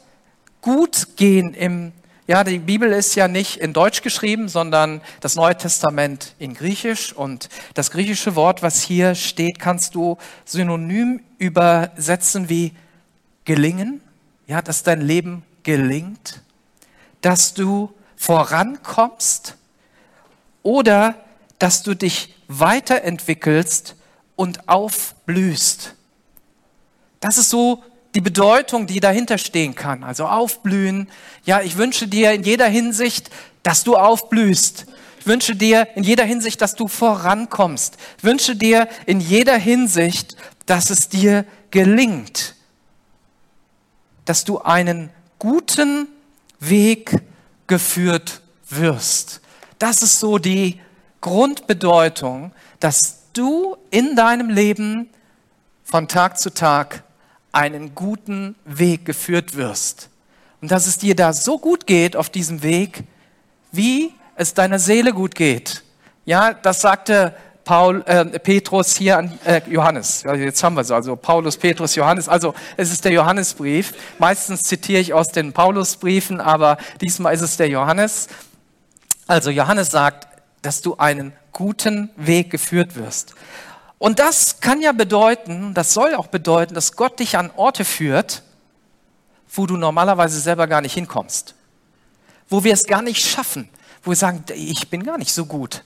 gut 0.62 1.08
gehen 1.16 1.52
im, 1.52 1.92
ja, 2.26 2.42
die 2.42 2.58
Bibel 2.58 2.90
ist 2.90 3.14
ja 3.16 3.28
nicht 3.28 3.58
in 3.58 3.74
Deutsch 3.74 4.00
geschrieben, 4.00 4.48
sondern 4.48 5.02
das 5.20 5.34
Neue 5.34 5.58
Testament 5.58 6.34
in 6.38 6.54
Griechisch. 6.54 7.12
Und 7.12 7.50
das 7.74 7.90
griechische 7.90 8.34
Wort, 8.34 8.62
was 8.62 8.80
hier 8.80 9.14
steht, 9.14 9.58
kannst 9.58 9.94
du 9.94 10.16
synonym 10.46 11.20
übersetzen 11.36 12.48
wie 12.48 12.72
gelingen. 13.44 14.00
Ja, 14.46 14.62
dass 14.62 14.84
dein 14.84 15.02
Leben 15.02 15.42
gelingt, 15.64 16.40
dass 17.20 17.54
du 17.54 17.92
vorankommst 18.16 19.56
oder 20.62 21.14
dass 21.58 21.82
du 21.82 21.94
dich 21.94 22.34
weiterentwickelst 22.48 23.96
und 24.36 24.68
aufblühst. 24.68 25.94
Das 27.20 27.38
ist 27.38 27.50
so 27.50 27.82
die 28.14 28.20
Bedeutung, 28.20 28.86
die 28.86 29.00
dahinter 29.00 29.38
stehen 29.38 29.74
kann. 29.74 30.02
Also 30.04 30.26
aufblühen. 30.26 31.08
Ja, 31.44 31.60
ich 31.60 31.76
wünsche 31.76 32.08
dir 32.08 32.32
in 32.32 32.42
jeder 32.42 32.66
Hinsicht, 32.66 33.30
dass 33.62 33.84
du 33.84 33.96
aufblühst. 33.96 34.86
Ich 35.20 35.26
wünsche 35.26 35.56
dir 35.56 35.88
in 35.96 36.04
jeder 36.04 36.24
Hinsicht, 36.24 36.60
dass 36.62 36.74
du 36.74 36.88
vorankommst. 36.88 37.96
Ich 38.18 38.24
wünsche 38.24 38.56
dir 38.56 38.88
in 39.06 39.20
jeder 39.20 39.56
Hinsicht, 39.56 40.36
dass 40.66 40.90
es 40.90 41.08
dir 41.08 41.44
gelingt. 41.70 42.54
Dass 44.24 44.44
du 44.44 44.60
einen 44.60 45.10
guten 45.38 46.08
Weg 46.60 47.22
geführt 47.66 48.40
wirst. 48.68 49.40
Das 49.78 50.02
ist 50.02 50.20
so 50.20 50.38
die 50.38 50.80
Grundbedeutung, 51.20 52.52
dass 52.80 53.18
du 53.32 53.76
in 53.90 54.16
deinem 54.16 54.48
Leben 54.50 55.10
von 55.84 56.08
Tag 56.08 56.38
zu 56.38 56.52
Tag 56.52 57.04
einen 57.52 57.94
guten 57.94 58.54
Weg 58.64 59.04
geführt 59.04 59.56
wirst. 59.56 60.08
Und 60.60 60.70
dass 60.70 60.86
es 60.86 60.98
dir 60.98 61.14
da 61.14 61.32
so 61.32 61.58
gut 61.58 61.86
geht 61.86 62.16
auf 62.16 62.30
diesem 62.30 62.62
Weg, 62.62 63.04
wie 63.72 64.12
es 64.36 64.54
deiner 64.54 64.78
Seele 64.78 65.12
gut 65.12 65.34
geht. 65.34 65.82
Ja, 66.24 66.54
das 66.54 66.80
sagte 66.80 67.34
Paul, 67.66 68.04
äh, 68.06 68.24
Petrus 68.38 68.94
hier 68.94 69.18
an 69.18 69.38
äh, 69.44 69.60
Johannes. 69.68 70.22
Ja, 70.22 70.34
jetzt 70.34 70.62
haben 70.62 70.76
wir 70.76 70.82
es 70.82 70.92
also. 70.92 71.16
Paulus, 71.16 71.56
Petrus, 71.56 71.96
Johannes. 71.96 72.28
Also 72.28 72.54
es 72.76 72.92
ist 72.92 73.04
der 73.04 73.10
Johannesbrief. 73.10 73.92
Meistens 74.20 74.62
zitiere 74.62 75.00
ich 75.00 75.12
aus 75.12 75.28
den 75.28 75.52
Paulusbriefen, 75.52 76.40
aber 76.40 76.78
diesmal 77.00 77.34
ist 77.34 77.40
es 77.40 77.56
der 77.56 77.68
Johannes. 77.68 78.28
Also 79.26 79.50
Johannes 79.50 79.90
sagt, 79.90 80.28
dass 80.62 80.80
du 80.80 80.96
einen 80.98 81.32
guten 81.50 82.10
Weg 82.14 82.50
geführt 82.50 82.94
wirst. 82.94 83.34
Und 83.98 84.20
das 84.20 84.60
kann 84.60 84.80
ja 84.80 84.92
bedeuten, 84.92 85.74
das 85.74 85.92
soll 85.92 86.14
auch 86.14 86.28
bedeuten, 86.28 86.74
dass 86.74 86.92
Gott 86.92 87.18
dich 87.18 87.36
an 87.36 87.50
Orte 87.56 87.84
führt, 87.84 88.44
wo 89.52 89.66
du 89.66 89.76
normalerweise 89.76 90.38
selber 90.38 90.68
gar 90.68 90.82
nicht 90.82 90.94
hinkommst. 90.94 91.56
Wo 92.48 92.62
wir 92.62 92.72
es 92.72 92.84
gar 92.84 93.02
nicht 93.02 93.26
schaffen. 93.26 93.68
Wo 94.04 94.12
wir 94.12 94.16
sagen, 94.16 94.44
ich 94.54 94.88
bin 94.88 95.02
gar 95.02 95.18
nicht 95.18 95.32
so 95.32 95.46
gut. 95.46 95.82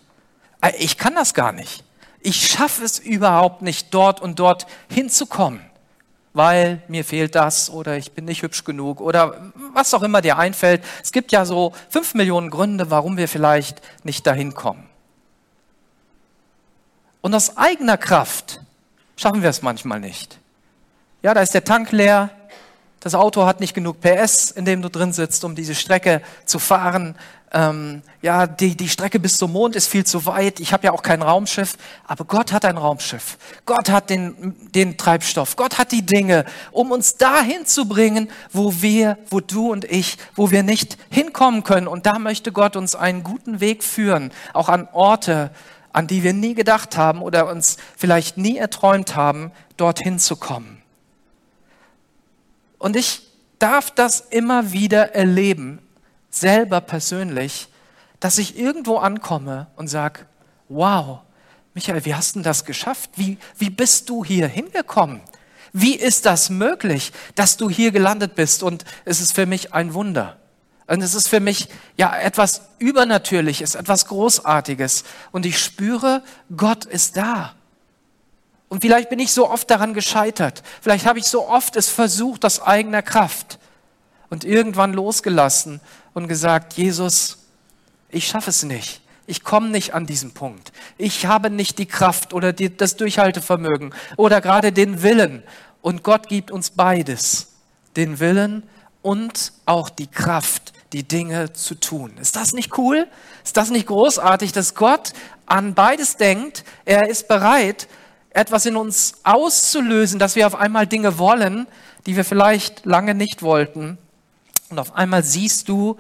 Äh, 0.61 0.73
ich 0.79 0.99
kann 0.99 1.15
das 1.15 1.35
gar 1.35 1.53
nicht. 1.53 1.85
Ich 2.21 2.49
schaffe 2.49 2.85
es 2.85 2.99
überhaupt 2.99 3.63
nicht, 3.63 3.95
dort 3.95 4.21
und 4.21 4.39
dort 4.39 4.67
hinzukommen, 4.91 5.61
weil 6.35 6.83
mir 6.89 7.05
fehlt 7.05 7.35
das 7.35 7.71
oder 7.71 7.97
ich 7.97 8.13
bin 8.13 8.27
nicht 8.27 8.43
hübsch 8.43 8.65
genug 8.65 9.01
oder 9.01 9.53
was 9.73 9.95
auch 9.95 10.03
immer 10.03 10.21
dir 10.21 10.37
einfällt. 10.37 10.83
Es 11.03 11.13
gibt 11.13 11.33
ja 11.33 11.45
so 11.45 11.73
fünf 11.89 12.15
Millionen 12.15 12.51
Gründe, 12.51 12.91
warum 12.91 13.17
wir 13.17 13.27
vielleicht 13.27 13.81
nicht 14.05 14.27
dahin 14.27 14.55
kommen. 14.55 14.87
Und 17.23 17.35
aus 17.35 17.57
eigener 17.57 17.97
Kraft 17.97 18.61
schaffen 19.17 19.43
wir 19.43 19.51
es 19.51 19.63
manchmal 19.63 20.01
nicht. 20.01 20.39
Ja, 21.23 21.35
da 21.35 21.43
ist 21.43 21.53
der 21.53 21.65
Tank 21.65 21.93
leer, 21.93 22.31
das 23.01 23.15
Auto 23.15 23.47
hat 23.47 23.61
nicht 23.61 23.75
genug 23.75 24.01
PS, 24.01 24.51
in 24.51 24.67
dem 24.67 24.83
du 24.83 24.91
drin 24.91 25.13
sitzt, 25.13 25.45
um 25.45 25.55
diese 25.55 25.75
Strecke 25.75 26.21
zu 26.45 26.59
fahren. 26.59 27.17
Ähm, 27.53 28.03
ja, 28.23 28.47
die, 28.47 28.77
die 28.77 28.89
Strecke 28.89 29.19
bis 29.19 29.39
zum 29.39 29.53
Mond 29.53 29.75
ist 29.75 29.89
viel 29.89 30.05
zu 30.05 30.27
weit. 30.27 30.61
Ich 30.61 30.73
habe 30.73 30.85
ja 30.85 30.93
auch 30.93 31.03
kein 31.03 31.23
Raumschiff, 31.23 31.77
aber 32.07 32.25
Gott 32.25 32.53
hat 32.53 32.65
ein 32.65 32.77
Raumschiff. 32.77 33.39
Gott 33.65 33.91
hat 33.91 34.11
den, 34.11 34.55
den 34.73 34.99
Treibstoff. 34.99 35.57
Gott 35.57 35.79
hat 35.79 35.91
die 35.91 36.05
Dinge, 36.05 36.45
um 36.71 36.93
uns 36.93 37.17
dahin 37.17 37.67
zu 37.67 37.87
bringen, 37.87 38.31
wo 38.53 38.83
wir, 38.83 39.19
wo 39.31 39.41
du 39.41 39.73
und 39.73 39.85
ich, 39.85 40.19
wo 40.37 40.51
wir 40.51 40.63
nicht 40.63 40.97
hinkommen 41.11 41.65
können. 41.65 41.89
Und 41.89 42.07
da 42.07 42.19
möchte 42.19 42.53
Gott 42.53 42.77
uns 42.77 42.95
einen 42.95 43.25
guten 43.25 43.61
Weg 43.61 43.83
führen, 43.83 44.31
auch 44.53 44.69
an 44.69 44.87
Orte, 44.93 45.51
an 45.93 46.07
die 46.07 46.23
wir 46.23 46.35
nie 46.35 46.55
gedacht 46.55 46.97
haben 46.97 47.23
oder 47.23 47.49
uns 47.49 47.79
vielleicht 47.97 48.37
nie 48.37 48.59
erträumt 48.59 49.17
haben, 49.17 49.51
dorthin 49.77 50.19
zu 50.19 50.37
kommen. 50.37 50.80
Und 52.81 52.97
ich 52.97 53.21
darf 53.59 53.91
das 53.91 54.21
immer 54.31 54.73
wieder 54.73 55.15
erleben, 55.15 55.81
selber 56.31 56.81
persönlich, 56.81 57.69
dass 58.21 58.39
ich 58.39 58.59
irgendwo 58.59 58.97
ankomme 58.97 59.69
und 59.77 59.89
sage, 59.89 60.21
wow, 60.69 61.21
Michael, 61.75 62.05
wie 62.07 62.15
hast 62.15 62.37
du 62.37 62.41
das 62.41 62.65
geschafft? 62.65 63.11
Wie, 63.17 63.37
wie 63.59 63.69
bist 63.69 64.09
du 64.09 64.25
hier 64.25 64.49
hingekommen? 64.49 65.21
Wie 65.75 65.95
ist 65.95 66.25
das 66.25 66.49
möglich, 66.49 67.13
dass 67.35 67.59
du 67.59 67.69
hier 67.69 67.93
gelandet 67.93 68.35
bist? 68.35 68.63
Und 68.63 68.85
es 69.05 69.21
ist 69.21 69.33
für 69.33 69.47
mich 69.47 69.75
ein 69.75 69.93
Wunder. 69.93 70.39
Und 70.87 71.03
es 71.03 71.15
ist 71.15 71.29
für 71.29 71.39
mich 71.39 71.69
ja 71.99 72.17
etwas 72.17 72.63
Übernatürliches, 72.79 73.75
etwas 73.75 74.07
Großartiges. 74.07 75.05
Und 75.33 75.45
ich 75.45 75.63
spüre, 75.63 76.23
Gott 76.57 76.87
ist 76.87 77.19
da. 77.19 77.55
Und 78.71 78.83
vielleicht 78.83 79.11
bin 79.11 79.19
ich 79.19 79.33
so 79.33 79.51
oft 79.51 79.69
daran 79.69 79.95
gescheitert. 79.95 80.63
Vielleicht 80.81 81.05
habe 81.05 81.19
ich 81.19 81.27
so 81.27 81.49
oft 81.49 81.75
es 81.75 81.89
versucht 81.89 82.45
aus 82.45 82.63
eigener 82.63 83.03
Kraft 83.03 83.59
und 84.31 84.45
irgendwann 84.45 84.95
losgelassen 84.95 85.81
und 86.15 86.29
gesagt, 86.29 86.75
Jesus, 86.75 87.39
ich 88.11 88.29
schaffe 88.29 88.51
es 88.51 88.63
nicht. 88.63 89.03
Ich 89.27 89.43
komme 89.43 89.71
nicht 89.71 89.93
an 89.93 90.07
diesen 90.07 90.35
Punkt. 90.35 90.73
Ich 90.99 91.27
habe 91.27 91.51
nicht 91.51 91.79
die 91.79 91.87
Kraft 91.87 92.33
oder 92.33 92.53
die, 92.53 92.77
das 92.77 92.97
Durchhaltevermögen 92.97 93.93
oder 94.17 94.41
gerade 94.41 94.71
den 94.71 95.03
Willen. 95.03 95.43
Und 95.83 96.05
Gott 96.05 96.29
gibt 96.29 96.53
uns 96.53 96.71
beides. 96.71 97.49
Den 97.97 98.21
Willen 98.21 98.63
und 99.03 99.53
auch 99.67 99.91
die 99.91 100.07
Kraft, 100.07 100.73
die 100.93 101.03
Dinge 101.03 101.53
zu 101.53 101.75
tun. 101.75 102.13
Ist 102.21 102.37
das 102.37 102.53
nicht 102.53 102.79
cool? 102.79 103.09
Ist 103.45 103.57
das 103.57 103.71
nicht 103.71 103.89
großartig, 103.89 104.53
dass 104.53 104.77
Gott 104.77 105.13
an 105.47 105.75
beides 105.75 106.17
denkt? 106.17 106.65
Er 106.85 107.09
ist 107.09 107.27
bereit, 107.27 107.89
etwas 108.31 108.67
in 108.67 108.77
uns 108.77 109.15
auszulösen, 109.25 110.19
dass 110.19 110.37
wir 110.37 110.47
auf 110.47 110.55
einmal 110.55 110.87
Dinge 110.87 111.19
wollen, 111.19 111.67
die 112.07 112.17
wir 112.17 112.25
vielleicht 112.25 112.87
lange 112.87 113.15
nicht 113.15 113.43
wollten. 113.43 113.99
Und 114.69 114.79
auf 114.79 114.95
einmal 114.95 115.23
siehst 115.23 115.69
du, 115.69 115.99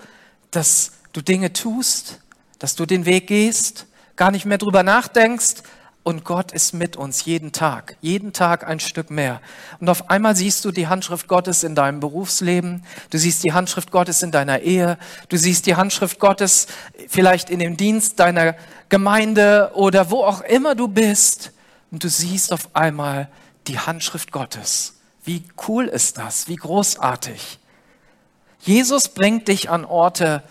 dass 0.50 0.92
du 1.12 1.20
Dinge 1.20 1.52
tust, 1.52 2.20
dass 2.58 2.76
du 2.76 2.86
den 2.86 3.04
Weg 3.04 3.26
gehst, 3.26 3.86
gar 4.16 4.30
nicht 4.30 4.46
mehr 4.46 4.58
drüber 4.58 4.82
nachdenkst, 4.82 5.62
und 6.02 6.24
Gott 6.24 6.52
ist 6.52 6.72
mit 6.72 6.96
uns 6.96 7.26
jeden 7.26 7.52
Tag, 7.52 7.96
jeden 8.00 8.32
Tag 8.32 8.66
ein 8.66 8.80
Stück 8.80 9.10
mehr. 9.10 9.40
Und 9.80 9.90
auf 9.90 10.08
einmal 10.08 10.34
siehst 10.34 10.64
du 10.64 10.70
die 10.70 10.88
Handschrift 10.88 11.28
Gottes 11.28 11.62
in 11.62 11.74
deinem 11.74 12.00
Berufsleben, 12.00 12.84
du 13.10 13.18
siehst 13.18 13.44
die 13.44 13.52
Handschrift 13.52 13.90
Gottes 13.90 14.22
in 14.22 14.30
deiner 14.30 14.60
Ehe, 14.60 14.98
du 15.28 15.36
siehst 15.36 15.66
die 15.66 15.76
Handschrift 15.76 16.18
Gottes 16.18 16.68
vielleicht 17.06 17.50
in 17.50 17.58
dem 17.58 17.76
Dienst 17.76 18.18
deiner 18.18 18.56
Gemeinde 18.88 19.72
oder 19.74 20.10
wo 20.10 20.24
auch 20.24 20.40
immer 20.40 20.74
du 20.74 20.88
bist. 20.88 21.52
Und 21.90 22.04
du 22.04 22.08
siehst 22.08 22.52
auf 22.52 22.74
einmal 22.74 23.28
die 23.66 23.78
Handschrift 23.78 24.32
Gottes. 24.32 25.00
Wie 25.24 25.44
cool 25.68 25.86
ist 25.86 26.18
das? 26.18 26.48
Wie 26.48 26.56
großartig. 26.56 27.58
Jesus 28.60 29.08
bringt 29.08 29.48
dich 29.48 29.70
an 29.70 29.84
Orte, 29.84 30.42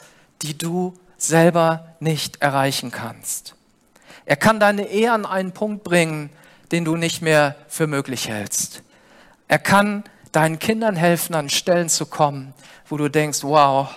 die 0.41 0.57
du 0.57 0.93
selber 1.17 1.95
nicht 1.99 2.41
erreichen 2.41 2.91
kannst. 2.91 3.55
Er 4.25 4.35
kann 4.35 4.59
deine 4.59 4.87
Ehe 4.87 5.11
an 5.11 5.25
einen 5.25 5.53
Punkt 5.53 5.83
bringen, 5.83 6.29
den 6.71 6.85
du 6.85 6.95
nicht 6.95 7.21
mehr 7.21 7.55
für 7.67 7.87
möglich 7.87 8.29
hältst. 8.29 8.83
Er 9.47 9.59
kann 9.59 10.03
deinen 10.31 10.59
Kindern 10.59 10.95
helfen, 10.95 11.33
an 11.33 11.49
Stellen 11.49 11.89
zu 11.89 12.05
kommen, 12.05 12.53
wo 12.87 12.97
du 12.97 13.09
denkst, 13.09 13.43
wow, 13.43 13.89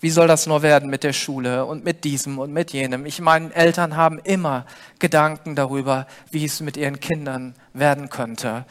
wie 0.00 0.10
soll 0.10 0.26
das 0.26 0.46
nur 0.46 0.62
werden 0.62 0.88
mit 0.88 1.04
der 1.04 1.12
Schule 1.12 1.66
und 1.66 1.84
mit 1.84 2.04
diesem 2.04 2.38
und 2.38 2.52
mit 2.52 2.72
jenem? 2.72 3.04
Ich 3.04 3.20
meine, 3.20 3.54
Eltern 3.54 3.96
haben 3.96 4.18
immer 4.18 4.64
Gedanken 4.98 5.54
darüber, 5.54 6.06
wie 6.30 6.44
es 6.44 6.60
mit 6.60 6.78
ihren 6.78 7.00
Kindern 7.00 7.54
werden 7.74 8.08
könnte. 8.08 8.64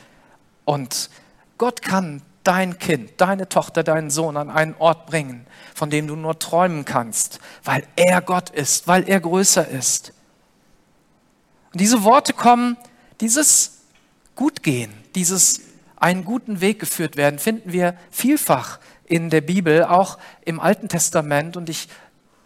Und 0.65 1.09
Gott 1.59 1.83
kann 1.83 2.23
dein 2.43 2.79
Kind, 2.79 3.11
deine 3.17 3.47
Tochter, 3.47 3.83
deinen 3.83 4.09
Sohn 4.09 4.37
an 4.37 4.49
einen 4.49 4.73
Ort 4.79 5.05
bringen, 5.05 5.45
von 5.75 5.91
dem 5.91 6.07
du 6.07 6.15
nur 6.15 6.39
träumen 6.39 6.83
kannst, 6.83 7.39
weil 7.63 7.83
er 7.95 8.21
Gott 8.21 8.49
ist, 8.49 8.87
weil 8.87 9.07
er 9.07 9.19
größer 9.19 9.67
ist. 9.67 10.13
Und 11.71 11.79
diese 11.79 12.03
Worte 12.03 12.33
kommen, 12.33 12.75
dieses 13.21 13.81
Gutgehen, 14.35 14.91
dieses 15.13 15.61
einen 15.97 16.25
guten 16.25 16.61
Weg 16.61 16.79
geführt 16.79 17.17
werden, 17.17 17.39
finden 17.39 17.71
wir 17.71 17.95
vielfach 18.09 18.79
in 19.09 19.29
der 19.29 19.41
Bibel, 19.41 19.83
auch 19.83 20.17
im 20.45 20.61
Alten 20.61 20.87
Testament. 20.87 21.57
Und 21.57 21.67
ich 21.67 21.89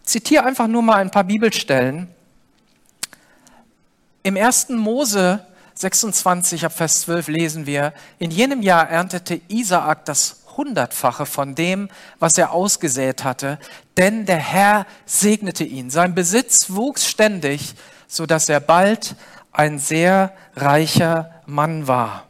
zitiere 0.02 0.46
einfach 0.46 0.68
nur 0.68 0.82
mal 0.82 0.96
ein 0.96 1.12
paar 1.12 1.26
Bibelstellen. 1.26 2.10
Im 4.24 4.36
ersten 4.36 4.76
Mose 4.76 5.46
26 5.76 6.66
ab 6.66 6.74
Vers 6.74 7.02
12 7.02 7.28
lesen 7.28 7.66
wir, 7.66 7.94
in 8.18 8.32
jenem 8.32 8.62
Jahr 8.62 8.90
erntete 8.90 9.42
Isaak 9.50 10.06
das 10.06 10.44
hundertfache 10.56 11.26
von 11.26 11.56
dem, 11.56 11.90
was 12.20 12.38
er 12.38 12.52
ausgesät 12.52 13.24
hatte, 13.24 13.60
denn 13.98 14.26
der 14.26 14.38
Herr 14.38 14.86
segnete 15.06 15.64
ihn. 15.64 15.90
Sein 15.90 16.16
Besitz 16.16 16.70
wuchs 16.70 17.08
ständig, 17.08 17.76
so 18.08 18.26
dass 18.26 18.50
er 18.50 18.60
bald 18.60 19.16
ein 19.52 19.80
sehr 19.80 20.34
reicher 20.56 21.32
Mann 21.46 21.88
war. 21.88 22.28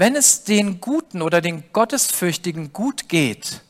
Wenn 0.00 0.16
es 0.16 0.44
den 0.44 0.80
Guten 0.80 1.20
oder 1.20 1.42
den 1.42 1.62
Gottesfürchtigen 1.74 2.72
gut 2.72 3.10
geht, 3.10 3.60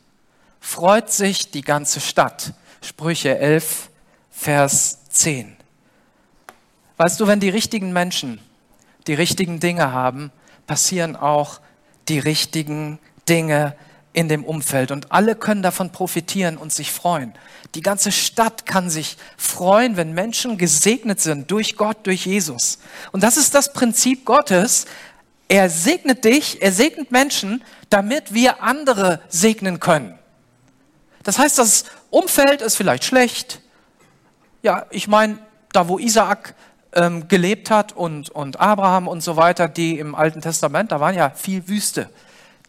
freut 0.60 1.10
sich 1.10 1.50
die 1.50 1.62
ganze 1.62 1.98
Stadt. 1.98 2.52
Sprüche 2.82 3.36
11, 3.36 3.90
Vers 4.30 5.00
10. 5.08 5.56
Weißt 6.98 7.18
du, 7.18 7.26
wenn 7.26 7.40
die 7.40 7.48
richtigen 7.48 7.92
Menschen 7.92 8.40
die 9.08 9.14
richtigen 9.14 9.58
Dinge 9.58 9.90
haben, 9.90 10.30
passieren 10.68 11.16
auch 11.16 11.60
die 12.06 12.20
richtigen 12.20 13.00
Dinge 13.28 13.74
in 14.12 14.28
dem 14.28 14.44
Umfeld. 14.44 14.90
Und 14.90 15.10
alle 15.10 15.34
können 15.34 15.62
davon 15.62 15.90
profitieren 15.90 16.56
und 16.58 16.72
sich 16.72 16.92
freuen. 16.92 17.32
Die 17.74 17.82
ganze 17.82 18.10
Stadt 18.12 18.66
kann 18.66 18.90
sich 18.90 19.16
freuen, 19.36 19.96
wenn 19.96 20.12
Menschen 20.12 20.58
gesegnet 20.58 21.20
sind 21.20 21.50
durch 21.50 21.76
Gott, 21.76 22.06
durch 22.06 22.26
Jesus. 22.26 22.78
Und 23.12 23.22
das 23.22 23.36
ist 23.36 23.54
das 23.54 23.72
Prinzip 23.72 24.24
Gottes. 24.24 24.86
Er 25.50 25.68
segnet 25.68 26.24
dich, 26.24 26.62
er 26.62 26.70
segnet 26.70 27.10
Menschen, 27.10 27.64
damit 27.88 28.32
wir 28.32 28.62
andere 28.62 29.20
segnen 29.28 29.80
können. 29.80 30.16
Das 31.24 31.40
heißt, 31.40 31.58
das 31.58 31.86
Umfeld 32.08 32.62
ist 32.62 32.76
vielleicht 32.76 33.02
schlecht. 33.02 33.60
Ja, 34.62 34.86
ich 34.90 35.08
meine, 35.08 35.40
da 35.72 35.88
wo 35.88 35.98
Isaak 35.98 36.54
ähm, 36.92 37.26
gelebt 37.26 37.68
hat 37.68 37.90
und, 37.90 38.30
und 38.30 38.60
Abraham 38.60 39.08
und 39.08 39.22
so 39.22 39.36
weiter, 39.36 39.66
die 39.66 39.98
im 39.98 40.14
Alten 40.14 40.40
Testament, 40.40 40.92
da 40.92 41.00
waren 41.00 41.16
ja 41.16 41.30
viel 41.30 41.66
Wüste. 41.66 42.08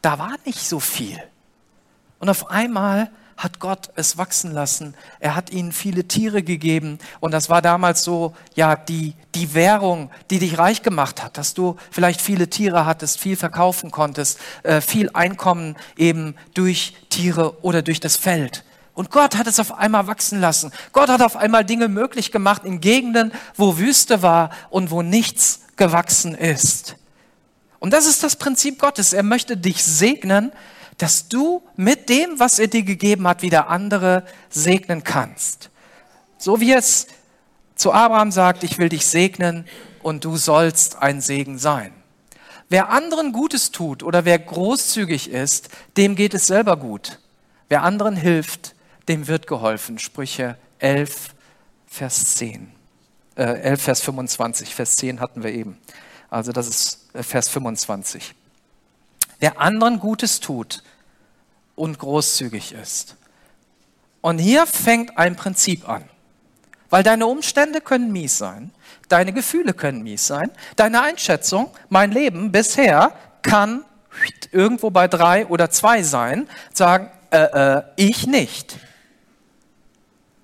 Da 0.02 0.18
war 0.18 0.34
nicht 0.44 0.68
so 0.68 0.80
viel. 0.80 1.22
Und 2.18 2.30
auf 2.30 2.50
einmal 2.50 3.12
hat 3.38 3.60
Gott 3.60 3.90
es 3.96 4.18
wachsen 4.18 4.52
lassen. 4.52 4.94
Er 5.20 5.36
hat 5.36 5.50
ihnen 5.50 5.72
viele 5.72 6.08
Tiere 6.08 6.44
gegeben. 6.44 7.00
Und 7.20 7.32
das 7.32 7.50
war 7.50 7.62
damals 7.62 8.04
so, 8.04 8.36
ja, 8.56 8.76
die, 8.76 9.14
die 9.36 9.54
Währung, 9.54 10.12
die 10.30 10.40
dich 10.40 10.58
reich 10.58 10.84
gemacht 10.84 11.24
hat, 11.24 11.38
dass 11.38 11.54
du 11.54 11.78
vielleicht 11.90 12.22
viele 12.22 12.50
Tiere 12.50 12.86
hattest, 12.86 13.20
viel 13.20 13.36
verkaufen 13.36 13.92
konntest, 13.92 14.40
äh, 14.64 14.82
viel 14.82 15.10
Einkommen 15.14 15.76
eben 15.98 16.36
durch 16.54 16.96
Tiere 17.10 17.64
oder 17.64 17.82
durch 17.82 18.00
das 18.00 18.18
Feld. 18.18 18.64
Und 18.94 19.10
Gott 19.10 19.38
hat 19.38 19.48
es 19.48 19.60
auf 19.60 19.78
einmal 19.78 20.08
wachsen 20.08 20.40
lassen. 20.40 20.72
Gott 20.92 21.10
hat 21.10 21.22
auf 21.22 21.38
einmal 21.38 21.66
Dinge 21.66 21.88
möglich 21.88 22.32
gemacht 22.32 22.64
in 22.66 22.82
Gegenden, 22.82 23.32
wo 23.56 23.78
Wüste 23.78 24.22
war 24.22 24.52
und 24.70 24.92
wo 24.92 25.02
nichts 25.02 25.62
gewachsen 25.78 26.36
ist. 26.36 26.98
Und 27.80 27.94
das 27.94 28.06
ist 28.06 28.22
das 28.22 28.36
Prinzip 28.36 28.78
Gottes. 28.80 29.12
Er 29.14 29.24
möchte 29.24 29.58
dich 29.58 29.84
segnen, 29.84 30.52
dass 31.02 31.28
du 31.28 31.64
mit 31.76 32.10
dem, 32.10 32.40
was 32.40 32.60
er 32.60 32.68
dir 32.68 32.84
gegeben 32.84 33.28
hat, 33.28 33.42
wieder 33.42 33.70
andere 33.70 34.24
segnen 34.52 35.04
kannst. 35.04 35.72
So 36.38 36.60
wie 36.60 36.74
es 36.74 37.08
zu 37.76 37.92
Abraham 37.92 38.32
sagt, 38.32 38.64
ich 38.64 38.78
will 38.78 38.90
dich 38.90 39.08
segnen 39.08 39.66
und 40.04 40.26
du 40.26 40.38
sollst 40.38 40.98
ein 40.98 41.20
Segen 41.20 41.58
sein. 41.58 41.92
Wer 42.70 42.90
anderen 42.90 43.32
Gutes 43.32 43.72
tut 43.72 44.04
oder 44.04 44.26
wer 44.26 44.38
großzügig 44.38 45.32
ist, 45.32 45.70
dem 45.98 46.16
geht 46.16 46.36
es 46.36 46.46
selber 46.46 46.78
gut. 46.78 47.20
Wer 47.68 47.82
anderen 47.82 48.16
hilft, 48.16 48.76
dem 49.08 49.28
wird 49.28 49.48
geholfen. 49.48 49.98
Sprüche 49.98 50.56
11, 50.78 51.34
Vers 51.88 52.36
10. 52.36 52.72
Äh, 53.36 53.44
11, 53.44 53.82
Vers 53.82 54.02
25. 54.02 54.76
Vers 54.76 54.98
10 54.98 55.20
hatten 55.20 55.42
wir 55.42 55.52
eben. 55.52 55.80
Also 56.30 56.52
das 56.52 56.68
ist 56.68 57.10
äh, 57.14 57.24
Vers 57.24 57.50
25. 57.50 58.36
Wer 59.40 59.60
anderen 59.60 60.00
Gutes 60.00 60.40
tut 60.40 60.84
und 61.76 62.00
großzügig 62.00 62.74
ist. 62.74 63.16
Und 64.22 64.38
hier 64.38 64.66
fängt 64.68 65.18
ein 65.18 65.36
Prinzip 65.36 65.88
an. 65.90 66.04
Weil 66.90 67.04
deine 67.04 67.26
Umstände 67.26 67.80
können 67.80 68.12
mies 68.12 68.38
sein, 68.38 68.72
deine 69.08 69.32
Gefühle 69.32 69.74
können 69.74 70.04
mies 70.04 70.28
sein, 70.28 70.52
deine 70.76 71.02
Einschätzung, 71.02 71.72
mein 71.90 72.12
Leben 72.12 72.52
bisher 72.52 73.16
kann 73.42 73.86
irgendwo 74.52 74.90
bei 74.90 75.08
drei 75.08 75.48
oder 75.48 75.70
zwei 75.70 76.04
sein, 76.04 76.50
sagen, 76.74 77.10
äh, 77.32 77.78
äh, 77.78 77.84
ich 77.96 78.28
nicht. 78.28 78.78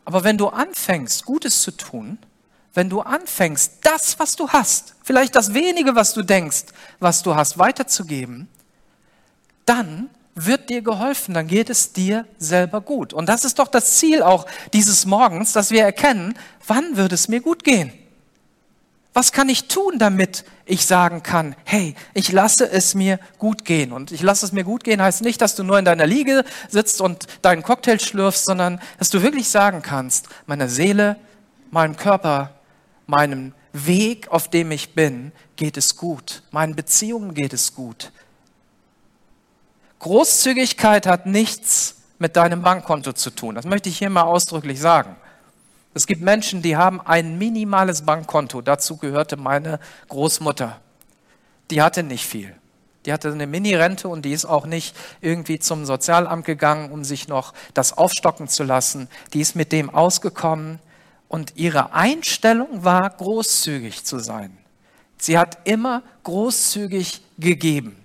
Aber 0.05 0.23
wenn 0.23 0.37
du 0.37 0.47
anfängst, 0.47 1.25
Gutes 1.25 1.61
zu 1.61 1.71
tun, 1.71 2.17
wenn 2.73 2.89
du 2.89 3.01
anfängst, 3.01 3.79
das, 3.81 4.17
was 4.19 4.37
du 4.37 4.47
hast, 4.47 4.95
vielleicht 5.03 5.35
das 5.35 5.53
wenige, 5.53 5.95
was 5.95 6.13
du 6.13 6.21
denkst, 6.21 6.65
was 6.99 7.23
du 7.23 7.35
hast, 7.35 7.57
weiterzugeben, 7.57 8.47
dann 9.65 10.09
wird 10.45 10.69
dir 10.69 10.82
geholfen, 10.82 11.34
dann 11.34 11.47
geht 11.47 11.69
es 11.69 11.93
dir 11.93 12.26
selber 12.38 12.82
gut. 12.82 13.12
Und 13.12 13.28
das 13.28 13.43
ist 13.43 13.60
doch 13.60 13.67
das 13.67 13.95
Ziel 13.97 14.21
auch 14.21 14.45
dieses 14.71 15.06
Morgens, 15.06 15.52
dass 15.52 15.71
wir 15.71 15.84
erkennen, 15.84 16.38
wann 16.65 16.95
wird 16.95 17.12
es 17.12 17.28
mir 17.28 17.41
gut 17.41 17.63
gehen? 17.63 17.91
Was 19.13 19.32
kann 19.32 19.50
ich 19.50 19.67
tun, 19.67 19.97
damit 19.97 20.45
ich 20.67 20.86
sagen 20.86 21.23
kann, 21.23 21.56
hey, 21.63 21.95
ich 22.13 22.32
lasse 22.32 22.69
es 22.69 22.93
mir 22.93 23.19
gut 23.39 23.65
gehen. 23.65 23.91
Und 23.91 24.12
ich 24.12 24.21
lasse 24.21 24.45
es 24.45 24.52
mir 24.52 24.63
gut 24.63 24.84
gehen 24.84 25.02
heißt 25.02 25.23
nicht, 25.23 25.41
dass 25.41 25.56
du 25.56 25.63
nur 25.63 25.80
in 25.80 25.86
deiner 25.86 26.06
Liege 26.06 26.43
sitzt 26.69 27.02
und 27.02 27.26
deinen 27.41 27.63
Cocktail 27.63 28.00
schlürfst, 28.00 28.45
sondern 28.45 28.80
dass 29.00 29.10
du 29.10 29.23
wirklich 29.23 29.50
sagen 29.50 29.82
kannst, 29.82 30.28
meiner 30.45 30.69
Seele, 30.69 31.15
meinem 31.71 31.95
Körper, 31.95 32.52
meinem 33.08 33.54
Weg, 33.73 34.28
auf 34.30 34.50
dem 34.50 34.71
ich 34.71 34.93
bin, 34.93 35.32
geht 35.56 35.78
es 35.78 35.95
gut. 35.95 36.43
Meinen 36.52 36.76
Beziehungen 36.76 37.34
geht 37.34 37.54
es 37.54 37.73
gut. 37.73 38.12
Großzügigkeit 39.99 41.07
hat 41.07 41.25
nichts 41.25 41.95
mit 42.19 42.36
deinem 42.36 42.62
Bankkonto 42.62 43.13
zu 43.13 43.31
tun. 43.31 43.55
Das 43.55 43.65
möchte 43.65 43.89
ich 43.89 43.97
hier 43.97 44.10
mal 44.10 44.23
ausdrücklich 44.23 44.79
sagen. 44.79 45.15
Es 45.93 46.05
gibt 46.05 46.21
Menschen, 46.21 46.62
die 46.62 46.77
haben 46.77 47.01
ein 47.01 47.38
minimales 47.38 48.03
Bankkonto. 48.03 48.62
Dazu 48.62 48.97
gehörte 48.97 49.38
meine 49.38 49.79
Großmutter. 50.10 50.79
Die 51.71 51.81
hatte 51.81 52.03
nicht 52.03 52.25
viel. 52.25 52.55
Die 53.05 53.13
hatte 53.13 53.31
eine 53.31 53.47
Mini-Rente 53.47 54.07
und 54.07 54.23
die 54.23 54.33
ist 54.33 54.45
auch 54.45 54.65
nicht 54.65 54.95
irgendwie 55.21 55.60
zum 55.60 55.86
Sozialamt 55.86 56.45
gegangen, 56.45 56.91
um 56.91 57.03
sich 57.03 57.27
noch 57.27 57.53
das 57.73 57.97
aufstocken 57.97 58.47
zu 58.47 58.63
lassen. 58.63 59.07
Die 59.33 59.41
ist 59.41 59.55
mit 59.55 59.71
dem 59.71 59.89
ausgekommen 59.89 60.79
und 61.29 61.53
ihre 61.55 61.93
Einstellung 61.93 62.83
war, 62.83 63.10
großzügig 63.10 64.03
zu 64.03 64.19
sein. 64.19 64.57
Sie 65.17 65.38
hat 65.38 65.60
immer 65.63 66.03
großzügig 66.23 67.21
gegeben. 67.39 67.95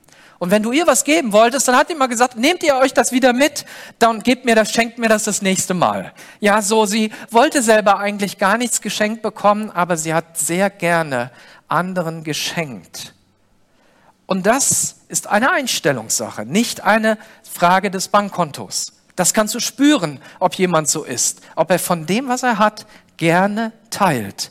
Und 0.42 0.50
wenn 0.50 0.64
du 0.64 0.72
ihr 0.72 0.88
was 0.88 1.04
geben 1.04 1.32
wolltest, 1.32 1.68
dann 1.68 1.76
hat 1.76 1.88
die 1.88 1.94
mal 1.94 2.08
gesagt, 2.08 2.36
nehmt 2.36 2.64
ihr 2.64 2.74
euch 2.74 2.92
das 2.92 3.12
wieder 3.12 3.32
mit, 3.32 3.64
dann 4.00 4.24
gebt 4.24 4.44
mir 4.44 4.56
das, 4.56 4.72
schenkt 4.72 4.98
mir 4.98 5.08
das 5.08 5.22
das 5.22 5.40
nächste 5.40 5.72
Mal. 5.72 6.12
Ja, 6.40 6.62
so, 6.62 6.84
sie 6.84 7.12
wollte 7.30 7.62
selber 7.62 8.00
eigentlich 8.00 8.38
gar 8.38 8.58
nichts 8.58 8.80
geschenkt 8.80 9.22
bekommen, 9.22 9.70
aber 9.70 9.96
sie 9.96 10.12
hat 10.12 10.36
sehr 10.36 10.68
gerne 10.68 11.30
anderen 11.68 12.24
geschenkt. 12.24 13.14
Und 14.26 14.44
das 14.44 14.96
ist 15.06 15.28
eine 15.28 15.52
Einstellungssache, 15.52 16.44
nicht 16.44 16.80
eine 16.80 17.18
Frage 17.48 17.92
des 17.92 18.08
Bankkontos. 18.08 18.94
Das 19.14 19.34
kannst 19.34 19.54
du 19.54 19.60
spüren, 19.60 20.18
ob 20.40 20.54
jemand 20.54 20.88
so 20.88 21.04
ist, 21.04 21.40
ob 21.54 21.70
er 21.70 21.78
von 21.78 22.04
dem, 22.04 22.26
was 22.26 22.42
er 22.42 22.58
hat, 22.58 22.84
gerne 23.16 23.70
teilt. 23.90 24.50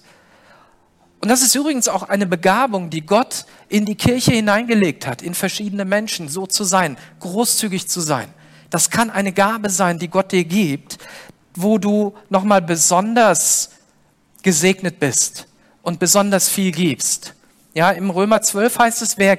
Und 1.22 1.30
das 1.30 1.44
ist 1.44 1.54
übrigens 1.54 1.88
auch 1.88 2.04
eine 2.04 2.26
Begabung, 2.26 2.90
die 2.90 3.06
Gott 3.06 3.46
in 3.70 3.86
die 3.86 3.96
Kirche 3.96 4.32
hineingelegt 4.32 5.06
hat, 5.06 5.22
in 5.22 5.36
verschiedene 5.36 5.86
Menschen, 5.86 6.28
so 6.30 6.48
zu 6.48 6.64
sein, 6.64 6.98
großzügig 7.20 7.88
zu 7.88 8.02
sein. 8.02 8.28
Das 8.72 8.90
kann 8.90 9.12
eine 9.12 9.32
Gabe 9.32 9.70
sein, 9.70 10.00
die 10.00 10.08
Gott 10.08 10.32
dir 10.32 10.44
gibt, 10.44 10.98
wo 11.54 11.78
du 11.78 12.16
nochmal 12.30 12.64
besonders 12.64 13.70
gesegnet 14.42 15.00
bist 15.00 15.48
und 15.84 16.00
besonders 16.00 16.50
viel 16.50 16.72
gibst. 16.72 17.36
Ja, 17.76 17.92
im 17.92 18.10
Römer 18.10 18.42
12 18.42 18.80
heißt 18.80 19.02
es, 19.04 19.20
wer, 19.20 19.38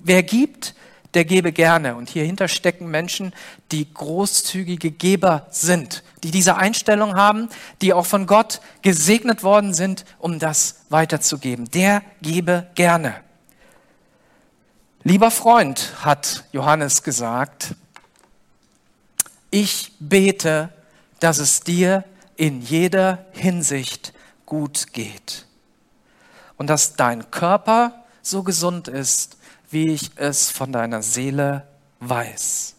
wer 0.00 0.22
gibt, 0.22 0.74
der 1.14 1.24
gebe 1.24 1.52
gerne. 1.52 1.94
Und 1.96 2.08
hierhinter 2.10 2.48
stecken 2.48 2.88
Menschen, 2.88 3.32
die 3.72 3.92
großzügige 3.92 4.90
Geber 4.90 5.46
sind, 5.50 6.02
die 6.22 6.30
diese 6.30 6.56
Einstellung 6.56 7.14
haben, 7.14 7.48
die 7.80 7.92
auch 7.92 8.06
von 8.06 8.26
Gott 8.26 8.60
gesegnet 8.82 9.42
worden 9.42 9.74
sind, 9.74 10.04
um 10.18 10.38
das 10.38 10.84
weiterzugeben. 10.90 11.70
Der 11.70 12.02
gebe 12.20 12.66
gerne. 12.74 13.14
Lieber 15.04 15.30
Freund, 15.30 15.92
hat 16.02 16.44
Johannes 16.52 17.02
gesagt, 17.02 17.74
ich 19.50 19.92
bete, 20.00 20.70
dass 21.20 21.38
es 21.38 21.60
dir 21.60 22.04
in 22.36 22.60
jeder 22.60 23.24
Hinsicht 23.32 24.12
gut 24.46 24.92
geht 24.92 25.46
und 26.56 26.68
dass 26.68 26.96
dein 26.96 27.30
Körper 27.30 28.04
so 28.22 28.42
gesund 28.42 28.88
ist, 28.88 29.36
wie 29.74 29.88
ich 29.88 30.12
es 30.16 30.50
von 30.50 30.72
deiner 30.72 31.02
Seele 31.02 31.66
weiß. 32.00 32.76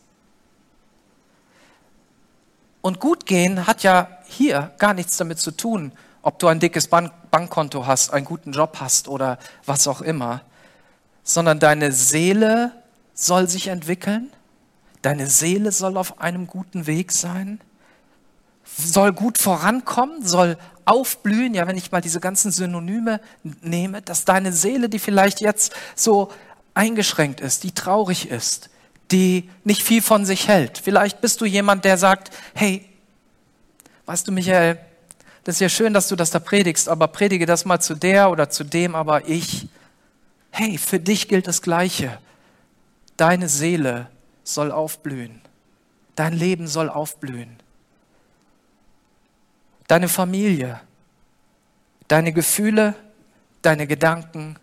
Und 2.81 2.99
gut 2.99 3.25
gehen 3.25 3.67
hat 3.67 3.84
ja 3.84 4.08
hier 4.25 4.71
gar 4.77 4.93
nichts 4.93 5.17
damit 5.17 5.39
zu 5.39 5.51
tun, 5.51 5.91
ob 6.21 6.39
du 6.39 6.47
ein 6.47 6.60
dickes 6.60 6.88
Bank 6.88 7.12
Bankkonto 7.29 7.86
hast, 7.86 8.13
einen 8.13 8.25
guten 8.25 8.53
Job 8.53 8.77
hast 8.79 9.10
oder 9.10 9.38
was 9.65 9.89
auch 9.89 9.99
immer, 9.99 10.41
sondern 11.23 11.60
deine 11.60 11.91
Seele 11.91 12.71
soll 13.13 13.49
sich 13.49 13.67
entwickeln, 13.67 14.31
deine 15.01 15.27
Seele 15.27 15.73
soll 15.73 15.97
auf 15.97 16.21
einem 16.21 16.47
guten 16.47 16.88
Weg 16.88 17.12
sein, 17.12 17.60
soll 18.63 19.12
gut 19.12 19.38
vorankommen, 19.38 20.25
soll 20.25 20.58
aufblühen, 20.86 21.53
ja, 21.55 21.67
wenn 21.67 21.77
ich 21.77 21.91
mal 21.91 21.99
diese 21.99 22.21
ganzen 22.21 22.51
Synonyme 22.51 23.19
nehme, 23.62 24.01
dass 24.01 24.23
deine 24.23 24.53
Seele, 24.53 24.88
die 24.88 24.99
vielleicht 24.99 25.41
jetzt 25.41 25.73
so 25.95 26.31
eingeschränkt 26.76 27.42
ist, 27.42 27.64
die 27.64 27.72
traurig 27.72 28.30
ist, 28.30 28.70
die 29.12 29.50
nicht 29.64 29.82
viel 29.82 30.02
von 30.02 30.26
sich 30.26 30.48
hält. 30.48 30.78
Vielleicht 30.78 31.22
bist 31.22 31.42
du 31.42 31.46
jemand, 31.46 31.86
der 31.86 31.98
sagt, 31.98 32.32
hey, 32.54 32.88
weißt 34.06 34.28
du, 34.28 34.32
Michael, 34.32 34.78
das 35.44 35.56
ist 35.56 35.62
ja 35.62 35.70
schön, 35.70 35.94
dass 35.94 36.08
du 36.08 36.16
das 36.16 36.32
da 36.32 36.40
predigst, 36.40 36.90
aber 36.90 37.08
predige 37.08 37.46
das 37.46 37.66
mal 37.66 37.80
zu 37.80 37.96
der 37.96 38.30
oder 38.30 38.50
zu 38.50 38.64
dem, 38.64 38.96
aber 38.96 39.28
ich, 39.28 39.68
hey, 40.52 40.78
für 40.78 41.00
dich 41.00 41.28
gilt 41.28 41.48
das 41.48 41.62
Gleiche. 41.62 42.20
Deine 43.18 43.48
Seele 43.48 44.10
soll 44.44 44.72
aufblühen. 44.72 45.42
Dein 46.16 46.34
Leben 46.34 46.68
soll 46.68 46.90
aufblühen. 46.90 47.58
Deine 49.88 50.10
Familie, 50.10 50.80
deine 52.08 52.34
Gefühle, 52.34 52.96
deine 53.62 53.86
Gedanken, 53.86 54.58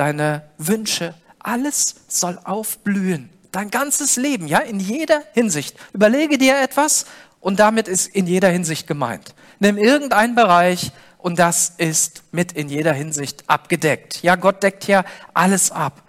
deine 0.00 0.42
Wünsche, 0.56 1.14
alles 1.38 1.96
soll 2.08 2.38
aufblühen. 2.42 3.28
Dein 3.52 3.70
ganzes 3.70 4.16
Leben, 4.16 4.46
ja, 4.46 4.58
in 4.58 4.80
jeder 4.80 5.22
Hinsicht. 5.34 5.76
Überlege 5.92 6.38
dir 6.38 6.58
etwas 6.60 7.04
und 7.40 7.60
damit 7.60 7.86
ist 7.86 8.06
in 8.06 8.26
jeder 8.26 8.48
Hinsicht 8.48 8.86
gemeint. 8.86 9.34
Nimm 9.58 9.76
irgendeinen 9.76 10.34
Bereich 10.34 10.92
und 11.18 11.38
das 11.38 11.74
ist 11.76 12.22
mit 12.32 12.52
in 12.52 12.70
jeder 12.70 12.94
Hinsicht 12.94 13.44
abgedeckt. 13.46 14.22
Ja, 14.22 14.36
Gott 14.36 14.62
deckt 14.62 14.86
ja 14.86 15.04
alles 15.34 15.70
ab. 15.70 16.02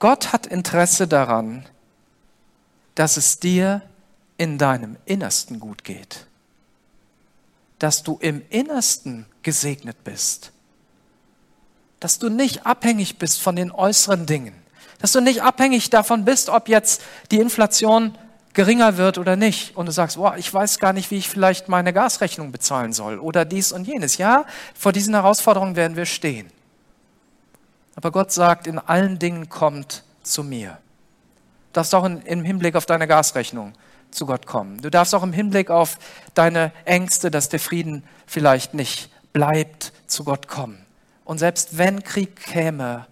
Gott 0.00 0.32
hat 0.32 0.46
Interesse 0.46 1.06
daran, 1.06 1.66
dass 2.96 3.16
es 3.16 3.38
dir 3.38 3.82
in 4.38 4.58
deinem 4.58 4.96
Innersten 5.04 5.60
gut 5.60 5.84
geht. 5.84 6.26
Dass 7.78 8.02
du 8.02 8.18
im 8.20 8.42
Innersten 8.50 9.26
gesegnet 9.42 10.02
bist. 10.02 10.52
Dass 12.00 12.18
du 12.18 12.28
nicht 12.28 12.66
abhängig 12.66 13.18
bist 13.18 13.40
von 13.40 13.56
den 13.56 13.72
äußeren 13.72 14.26
Dingen. 14.26 14.54
Dass 15.00 15.12
du 15.12 15.20
nicht 15.20 15.42
abhängig 15.42 15.90
davon 15.90 16.24
bist, 16.24 16.48
ob 16.48 16.68
jetzt 16.68 17.02
die 17.30 17.38
Inflation 17.38 18.16
geringer 18.56 18.96
wird 18.96 19.18
oder 19.18 19.36
nicht. 19.36 19.76
Und 19.76 19.86
du 19.86 19.92
sagst, 19.92 20.16
boah, 20.16 20.36
ich 20.36 20.52
weiß 20.52 20.78
gar 20.78 20.92
nicht, 20.92 21.10
wie 21.10 21.18
ich 21.18 21.28
vielleicht 21.28 21.68
meine 21.68 21.92
Gasrechnung 21.92 22.52
bezahlen 22.52 22.92
soll 22.92 23.18
oder 23.18 23.44
dies 23.44 23.70
und 23.70 23.86
jenes. 23.86 24.16
Ja, 24.16 24.46
vor 24.74 24.92
diesen 24.92 25.14
Herausforderungen 25.14 25.76
werden 25.76 25.96
wir 25.96 26.06
stehen. 26.06 26.50
Aber 27.94 28.10
Gott 28.10 28.32
sagt, 28.32 28.66
in 28.66 28.78
allen 28.78 29.18
Dingen 29.18 29.48
kommt 29.48 30.04
zu 30.22 30.42
mir. 30.42 30.78
Du 31.72 31.80
darfst 31.80 31.94
auch 31.94 32.04
im 32.04 32.44
Hinblick 32.44 32.74
auf 32.74 32.86
deine 32.86 33.06
Gasrechnung 33.06 33.74
zu 34.10 34.24
Gott 34.24 34.46
kommen. 34.46 34.80
Du 34.80 34.90
darfst 34.90 35.14
auch 35.14 35.22
im 35.22 35.32
Hinblick 35.32 35.70
auf 35.70 35.98
deine 36.34 36.72
Ängste, 36.86 37.30
dass 37.30 37.50
der 37.50 37.60
Frieden 37.60 38.02
vielleicht 38.26 38.72
nicht 38.72 39.10
bleibt, 39.34 39.92
zu 40.06 40.24
Gott 40.24 40.48
kommen. 40.48 40.85
Und 41.26 41.38
selbst 41.38 41.76
wenn 41.76 42.02
Krieg 42.02 42.36
käme, 42.36 43.06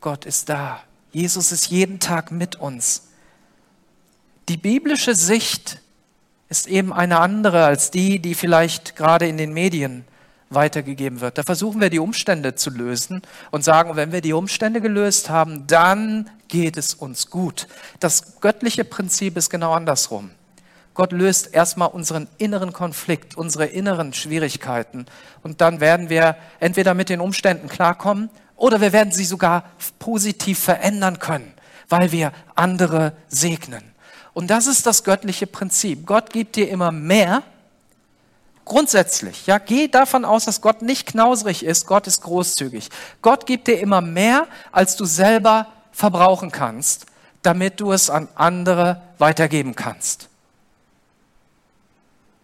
Gott 0.00 0.24
ist 0.24 0.48
da. 0.48 0.80
Jesus 1.12 1.50
ist 1.52 1.66
jeden 1.66 1.98
Tag 1.98 2.30
mit 2.30 2.56
uns. 2.56 3.08
Die 4.48 4.56
biblische 4.56 5.16
Sicht 5.16 5.80
ist 6.48 6.68
eben 6.68 6.92
eine 6.92 7.18
andere 7.18 7.64
als 7.64 7.90
die, 7.90 8.20
die 8.20 8.36
vielleicht 8.36 8.94
gerade 8.94 9.26
in 9.26 9.36
den 9.36 9.52
Medien 9.52 10.04
weitergegeben 10.48 11.20
wird. 11.20 11.38
Da 11.38 11.42
versuchen 11.42 11.80
wir 11.80 11.90
die 11.90 11.98
Umstände 11.98 12.54
zu 12.54 12.70
lösen 12.70 13.22
und 13.50 13.64
sagen, 13.64 13.96
wenn 13.96 14.12
wir 14.12 14.20
die 14.20 14.32
Umstände 14.32 14.80
gelöst 14.80 15.28
haben, 15.28 15.66
dann 15.66 16.30
geht 16.46 16.76
es 16.76 16.94
uns 16.94 17.30
gut. 17.30 17.66
Das 17.98 18.40
göttliche 18.40 18.84
Prinzip 18.84 19.36
ist 19.36 19.50
genau 19.50 19.72
andersrum. 19.72 20.30
Gott 20.96 21.12
löst 21.12 21.52
erstmal 21.52 21.88
unseren 21.88 22.26
inneren 22.38 22.72
Konflikt, 22.72 23.36
unsere 23.36 23.66
inneren 23.66 24.14
Schwierigkeiten 24.14 25.04
und 25.42 25.60
dann 25.60 25.80
werden 25.80 26.08
wir 26.08 26.36
entweder 26.58 26.94
mit 26.94 27.10
den 27.10 27.20
Umständen 27.20 27.68
klarkommen 27.68 28.30
oder 28.56 28.80
wir 28.80 28.94
werden 28.94 29.12
sie 29.12 29.26
sogar 29.26 29.64
positiv 29.98 30.58
verändern 30.58 31.18
können, 31.18 31.52
weil 31.90 32.12
wir 32.12 32.32
andere 32.54 33.12
segnen. 33.28 33.82
Und 34.32 34.48
das 34.48 34.66
ist 34.66 34.86
das 34.86 35.04
göttliche 35.04 35.46
Prinzip. 35.46 36.06
Gott 36.06 36.30
gibt 36.30 36.56
dir 36.56 36.68
immer 36.70 36.92
mehr. 36.92 37.42
Grundsätzlich, 38.64 39.46
ja, 39.46 39.58
geh 39.58 39.88
davon 39.88 40.24
aus, 40.24 40.46
dass 40.46 40.62
Gott 40.62 40.80
nicht 40.80 41.06
knausrig 41.06 41.62
ist. 41.62 41.86
Gott 41.86 42.06
ist 42.06 42.22
großzügig. 42.22 42.88
Gott 43.20 43.44
gibt 43.44 43.68
dir 43.68 43.78
immer 43.78 44.00
mehr, 44.00 44.46
als 44.72 44.96
du 44.96 45.04
selber 45.04 45.68
verbrauchen 45.92 46.50
kannst, 46.50 47.04
damit 47.42 47.80
du 47.80 47.92
es 47.92 48.08
an 48.08 48.28
andere 48.34 49.02
weitergeben 49.18 49.74
kannst. 49.74 50.28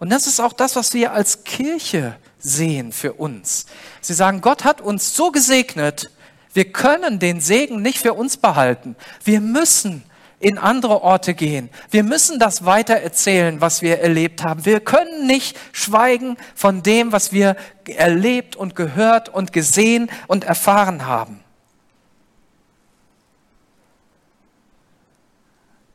Und 0.03 0.11
das 0.11 0.27
ist 0.27 0.41
auch 0.41 0.53
das, 0.53 0.75
was 0.75 0.95
wir 0.95 1.13
als 1.13 1.45
Kirche 1.45 2.17
sehen 2.41 2.91
für 2.91 3.13
uns. 3.13 3.67
Sie 4.01 4.15
sagen, 4.15 4.41
Gott 4.41 4.65
hat 4.65 4.81
uns 4.81 5.15
so 5.15 5.31
gesegnet, 5.31 6.11
wir 6.53 6.73
können 6.73 7.21
den 7.21 7.41
Segen 7.41 7.83
nicht 7.83 7.99
für 7.99 8.15
uns 8.15 8.37
behalten. 8.37 8.97
Wir 9.23 9.41
müssen 9.41 10.03
in 10.41 10.59
andere 10.59 11.03
Orte 11.03 11.35
gehen. 11.35 11.71
Wir 11.93 12.03
müssen 12.03 12.41
das 12.41 12.65
weiter 12.65 12.95
erzählen, 12.95 13.61
was 13.61 13.81
wir 13.81 14.01
erlebt 14.01 14.43
haben. 14.43 14.65
Wir 14.65 14.81
können 14.81 15.29
nicht 15.29 15.57
schweigen 15.71 16.37
von 16.57 16.83
dem, 16.83 17.13
was 17.13 17.33
wir 17.33 17.55
erlebt 17.87 18.57
und 18.57 18.75
gehört 18.75 19.29
und 19.29 19.53
gesehen 19.53 20.11
und 20.27 20.43
erfahren 20.43 21.07
haben. 21.07 21.45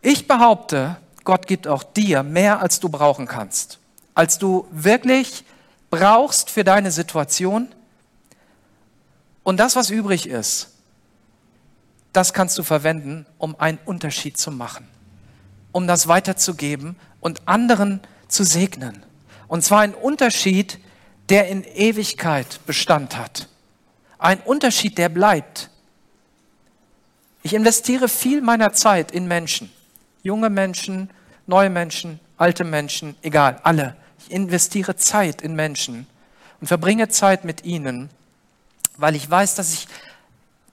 Ich 0.02 0.30
behaupte, 0.30 0.96
Gott 1.26 1.46
gibt 1.46 1.68
auch 1.68 1.84
dir 1.84 2.24
mehr, 2.24 2.62
als 2.62 2.80
du 2.80 2.88
brauchen 2.88 3.28
kannst. 3.28 3.80
Als 4.18 4.40
du 4.40 4.68
wirklich 4.72 5.46
brauchst 5.92 6.50
für 6.50 6.64
deine 6.64 6.90
Situation. 6.90 7.68
Und 9.44 9.58
das, 9.58 9.76
was 9.76 9.92
übrig 9.92 10.28
ist, 10.28 10.72
das 12.14 12.34
kannst 12.34 12.58
du 12.58 12.64
verwenden, 12.64 13.28
um 13.38 13.56
einen 13.60 13.78
Unterschied 13.86 14.36
zu 14.40 14.50
machen, 14.50 14.88
um 15.72 15.86
das 15.86 16.08
weiterzugeben 16.08 16.96
und 17.22 17.48
anderen 17.48 18.02
zu 18.28 18.44
segnen. 18.44 19.06
Und 19.48 19.64
zwar 19.64 19.82
ein 19.82 19.94
Unterschied, 19.94 20.80
der 21.30 21.48
in 21.50 21.64
Ewigkeit 21.64 22.60
Bestand 22.66 23.20
hat. 23.20 23.48
Ein 24.18 24.40
Unterschied, 24.40 24.98
der 24.98 25.10
bleibt. 25.10 25.70
Ich 27.44 27.54
investiere 27.54 28.10
viel 28.10 28.42
meiner 28.42 28.74
Zeit 28.74 29.12
in 29.12 29.28
Menschen. 29.28 29.72
Junge 30.24 30.50
Menschen, 30.50 31.12
neue 31.46 31.70
Menschen, 31.70 32.20
alte 32.36 32.64
Menschen, 32.64 33.16
egal, 33.22 33.60
alle. 33.62 33.96
Ich 34.20 34.32
investiere 34.32 34.96
Zeit 34.96 35.42
in 35.42 35.56
Menschen 35.56 36.08
und 36.60 36.68
verbringe 36.68 37.10
Zeit 37.10 37.46
mit 37.46 37.66
ihnen, 37.66 38.10
weil 38.98 39.16
ich 39.16 39.30
weiß, 39.30 39.56
dass 39.56 39.74
ich 39.74 39.88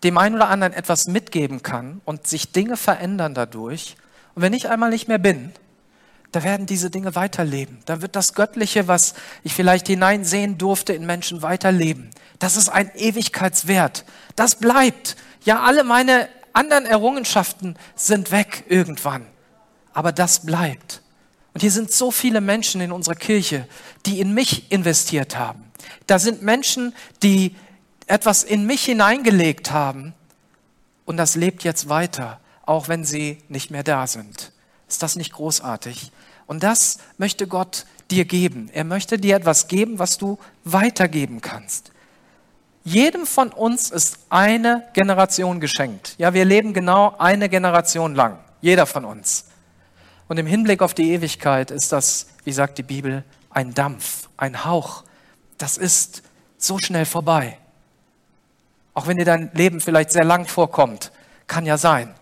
dem 0.03 0.19
einen 0.19 0.35
oder 0.35 0.49
anderen 0.49 0.73
etwas 0.73 1.07
mitgeben 1.07 1.63
kann 1.63 2.01
und 2.05 2.27
sich 2.27 2.53
Dinge 2.53 2.77
verändern 2.77 3.35
dadurch. 3.35 3.97
Und 4.35 4.43
wenn 4.43 4.53
ich 4.53 4.69
einmal 4.69 4.91
nicht 4.91 5.09
mehr 5.09 5.19
bin, 5.19 5.53
da 6.35 6.43
werden 6.43 6.67
diese 6.67 6.91
Dinge 6.91 7.15
weiterleben. 7.15 7.79
Da 7.85 8.03
wird 8.03 8.17
das 8.17 8.35
Göttliche, 8.35 8.89
was 8.89 9.15
ich 9.45 9.55
vielleicht 9.55 9.87
hineinsehen 9.87 10.59
durfte, 10.59 10.93
in 10.93 11.07
Menschen 11.07 11.43
weiterleben. 11.43 12.11
Das 12.41 12.57
ist 12.57 12.69
ein 12.69 12.91
Ewigkeitswert. 12.97 14.05
Das 14.35 14.57
bleibt. 14.57 15.17
Ja, 15.45 15.63
alle 15.63 15.85
meine 15.85 16.29
anderen 16.53 16.87
Errungenschaften 16.87 17.77
sind 17.95 18.33
weg 18.33 18.65
irgendwann. 18.69 19.27
Aber 19.93 20.11
das 20.11 20.45
bleibt. 20.45 21.03
Und 21.55 21.61
hier 21.61 21.71
sind 21.71 21.93
so 21.93 22.11
viele 22.11 22.41
Menschen 22.41 22.81
in 22.81 22.93
unserer 22.93 23.15
Kirche, 23.15 23.67
die 24.07 24.21
in 24.21 24.35
mich 24.35 24.71
investiert 24.71 25.39
haben. 25.39 25.65
Da 26.07 26.19
sind 26.19 26.43
Menschen, 26.43 26.95
die 27.23 27.55
etwas 28.07 28.43
in 28.43 28.67
mich 28.67 28.85
hineingelegt 28.85 29.71
haben 29.71 30.15
und 31.05 31.17
das 31.17 31.37
lebt 31.37 31.65
jetzt 31.65 31.89
weiter, 31.89 32.41
auch 32.67 32.89
wenn 32.89 33.05
sie 33.05 33.39
nicht 33.49 33.71
mehr 33.71 33.83
da 33.85 34.07
sind. 34.07 34.53
Ist 34.89 35.03
das 35.03 35.17
nicht 35.17 35.33
großartig? 35.33 36.11
Und 36.47 36.63
das 36.63 36.99
möchte 37.19 37.47
Gott 37.47 37.87
dir 38.11 38.25
geben. 38.25 38.69
Er 38.73 38.85
möchte 38.85 39.19
dir 39.19 39.37
etwas 39.37 39.69
geben, 39.69 39.99
was 39.99 40.19
du 40.19 40.39
weitergeben 40.65 41.41
kannst. 41.41 41.93
Jedem 42.85 43.27
von 43.27 43.49
uns 43.51 43.91
ist 43.91 44.19
eine 44.29 44.87
Generation 44.93 45.59
geschenkt. 45.61 46.17
Ja, 46.19 46.35
wir 46.35 46.45
leben 46.45 46.75
genau 46.75 47.15
eine 47.19 47.49
Generation 47.49 48.15
lang. 48.15 48.39
Jeder 48.61 48.85
von 48.85 49.07
uns. 49.07 49.47
Und 50.29 50.39
im 50.39 50.47
Hinblick 50.47 50.83
auf 50.83 50.95
die 50.95 51.13
Ewigkeit 51.13 51.71
ist 51.71 51.93
das, 51.93 52.29
wie 52.45 52.53
sagt 52.53 52.79
die 52.79 52.83
Bibel, 52.83 53.25
ein 53.51 53.75
Dampf, 53.75 54.29
ein 54.37 54.65
Hauch. 54.65 55.05
Das 55.59 55.77
ist 55.77 56.23
so 56.57 56.79
schnell 56.79 57.05
vorbei. 57.05 57.59
Auch 58.95 59.07
wenn 59.07 59.17
dir 59.17 59.25
dein 59.25 59.51
Leben 59.55 59.81
vielleicht 59.81 60.13
sehr 60.13 60.25
lang 60.25 60.47
vorkommt. 60.47 61.13
Kann 61.47 61.67
ja 61.67 61.77
sein. 61.77 62.15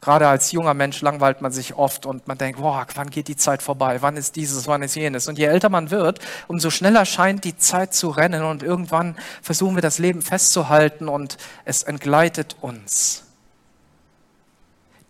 Gerade 0.00 0.26
als 0.26 0.50
junger 0.50 0.74
Mensch 0.74 1.00
langweilt 1.00 1.42
man 1.42 1.52
sich 1.52 1.74
oft 1.74 2.06
und 2.06 2.26
man 2.26 2.36
denkt, 2.36 2.60
boah, 2.60 2.84
wann 2.94 3.10
geht 3.10 3.28
die 3.28 3.36
Zeit 3.36 3.62
vorbei? 3.62 4.02
Wann 4.02 4.16
ist 4.16 4.34
dieses, 4.34 4.66
wann 4.66 4.82
ist 4.82 4.96
jenes? 4.96 5.28
Und 5.28 5.38
je 5.38 5.44
älter 5.44 5.68
man 5.68 5.92
wird, 5.92 6.18
umso 6.48 6.70
schneller 6.70 7.04
scheint 7.04 7.44
die 7.44 7.56
Zeit 7.56 7.94
zu 7.94 8.08
rennen 8.10 8.42
und 8.42 8.64
irgendwann 8.64 9.16
versuchen 9.42 9.76
wir 9.76 9.82
das 9.82 9.98
Leben 9.98 10.20
festzuhalten 10.20 11.08
und 11.08 11.36
es 11.64 11.84
entgleitet 11.84 12.56
uns. 12.60 13.22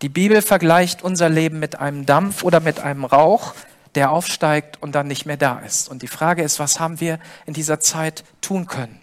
Die 0.02 0.08
Bibel 0.08 0.42
vergleicht 0.42 1.02
unser 1.02 1.28
Leben 1.28 1.60
mit 1.60 1.78
einem 1.78 2.06
Dampf 2.06 2.42
oder 2.42 2.58
mit 2.58 2.80
einem 2.80 3.04
Rauch, 3.04 3.54
der 3.94 4.10
aufsteigt 4.10 4.82
und 4.82 4.96
dann 4.96 5.06
nicht 5.06 5.26
mehr 5.26 5.36
da 5.36 5.60
ist. 5.60 5.88
Und 5.88 6.02
die 6.02 6.08
Frage 6.08 6.42
ist, 6.42 6.58
was 6.58 6.80
haben 6.80 6.98
wir 6.98 7.20
in 7.46 7.54
dieser 7.54 7.78
Zeit 7.78 8.24
tun 8.40 8.66
können? 8.66 9.00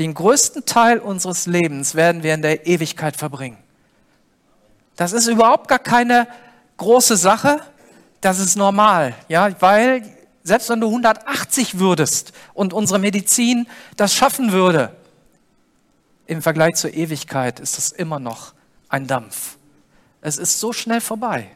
Den 0.00 0.14
größten 0.14 0.66
Teil 0.66 0.98
unseres 0.98 1.46
Lebens 1.46 1.94
werden 1.94 2.24
wir 2.24 2.34
in 2.34 2.42
der 2.42 2.66
Ewigkeit 2.66 3.16
verbringen. 3.16 3.58
Das 4.96 5.12
ist 5.12 5.28
überhaupt 5.28 5.68
gar 5.68 5.78
keine 5.78 6.26
große 6.76 7.16
Sache. 7.16 7.60
Das 8.20 8.40
ist 8.40 8.56
normal, 8.56 9.14
ja, 9.28 9.48
weil 9.60 10.02
selbst 10.42 10.70
wenn 10.70 10.80
du 10.80 10.88
180 10.88 11.78
würdest 11.78 12.32
und 12.52 12.72
unsere 12.72 12.98
Medizin 12.98 13.68
das 13.96 14.12
schaffen 14.12 14.50
würde, 14.50 14.96
im 16.26 16.42
Vergleich 16.42 16.74
zur 16.74 16.92
Ewigkeit 16.94 17.60
ist 17.60 17.78
es 17.78 17.92
immer 17.92 18.18
noch 18.18 18.54
ein 18.88 19.06
Dampf. 19.06 19.56
Es 20.24 20.38
ist 20.38 20.58
so 20.58 20.72
schnell 20.72 21.02
vorbei. 21.02 21.50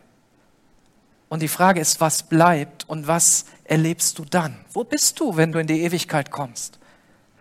Und 1.31 1.41
die 1.41 1.49
Frage 1.49 1.81
ist, 1.81 2.03
was 2.03 2.23
bleibt 2.23 2.87
und 2.87 3.07
was 3.07 3.47
erlebst 3.65 4.19
du 4.19 4.27
dann? 4.27 4.57
Wo 4.75 4.85
bist 4.85 5.19
du, 5.21 5.37
wenn 5.37 5.53
du 5.53 5.59
in 5.59 5.67
die 5.67 5.81
Ewigkeit 5.81 6.31
kommst? 6.31 6.79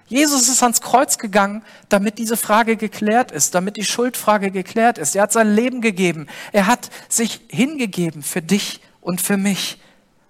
Jesus 0.08 0.48
ist 0.48 0.64
ans 0.64 0.80
Kreuz 0.80 1.18
gegangen, 1.18 1.64
damit 1.90 2.18
diese 2.18 2.38
Frage 2.38 2.78
geklärt 2.78 3.34
ist, 3.34 3.54
damit 3.56 3.76
die 3.76 3.84
Schuldfrage 3.84 4.52
geklärt 4.52 4.98
ist. 4.98 5.18
Er 5.18 5.24
hat 5.24 5.34
sein 5.34 5.54
Leben 5.54 5.82
gegeben. 5.82 6.28
Er 6.54 6.66
hat 6.66 6.90
sich 7.10 7.42
hingegeben 7.50 8.24
für 8.24 8.42
dich 8.42 8.80
und 9.02 9.20
für 9.20 9.36
mich. 9.36 9.82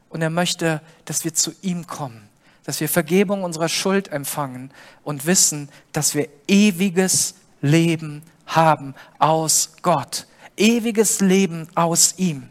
Und 0.10 0.24
er 0.24 0.32
möchte, 0.32 0.82
dass 1.06 1.24
wir 1.24 1.36
zu 1.36 1.52
ihm 1.62 1.86
kommen, 1.86 2.28
dass 2.64 2.80
wir 2.80 2.90
Vergebung 2.90 3.44
unserer 3.44 3.70
Schuld 3.70 4.12
empfangen 4.12 4.72
und 5.04 5.28
wissen, 5.28 5.70
dass 5.92 6.16
wir 6.16 6.28
ewiges 6.48 7.36
Leben 7.62 8.24
haben 8.48 8.96
aus 9.20 9.74
Gott. 9.84 10.27
Ewiges 10.58 11.22
Leben 11.22 11.68
aus 11.76 12.16
ihm. 12.18 12.50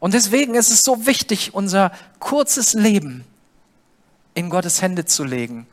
Und 0.00 0.14
deswegen 0.14 0.54
ist 0.54 0.70
es 0.70 0.82
so 0.82 1.06
wichtig, 1.06 1.54
unser 1.54 1.92
kurzes 2.18 2.74
Leben 2.74 3.24
in 4.34 4.50
Gottes 4.50 4.82
Hände 4.82 5.04
zu 5.04 5.24
legen 5.24 5.66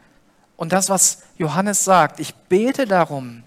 und 0.62 0.74
das, 0.74 0.90
was 0.90 1.24
Johannes 1.40 1.84
sagt, 1.84 2.20
ich 2.20 2.36
bete 2.36 2.86
darum, 2.86 3.42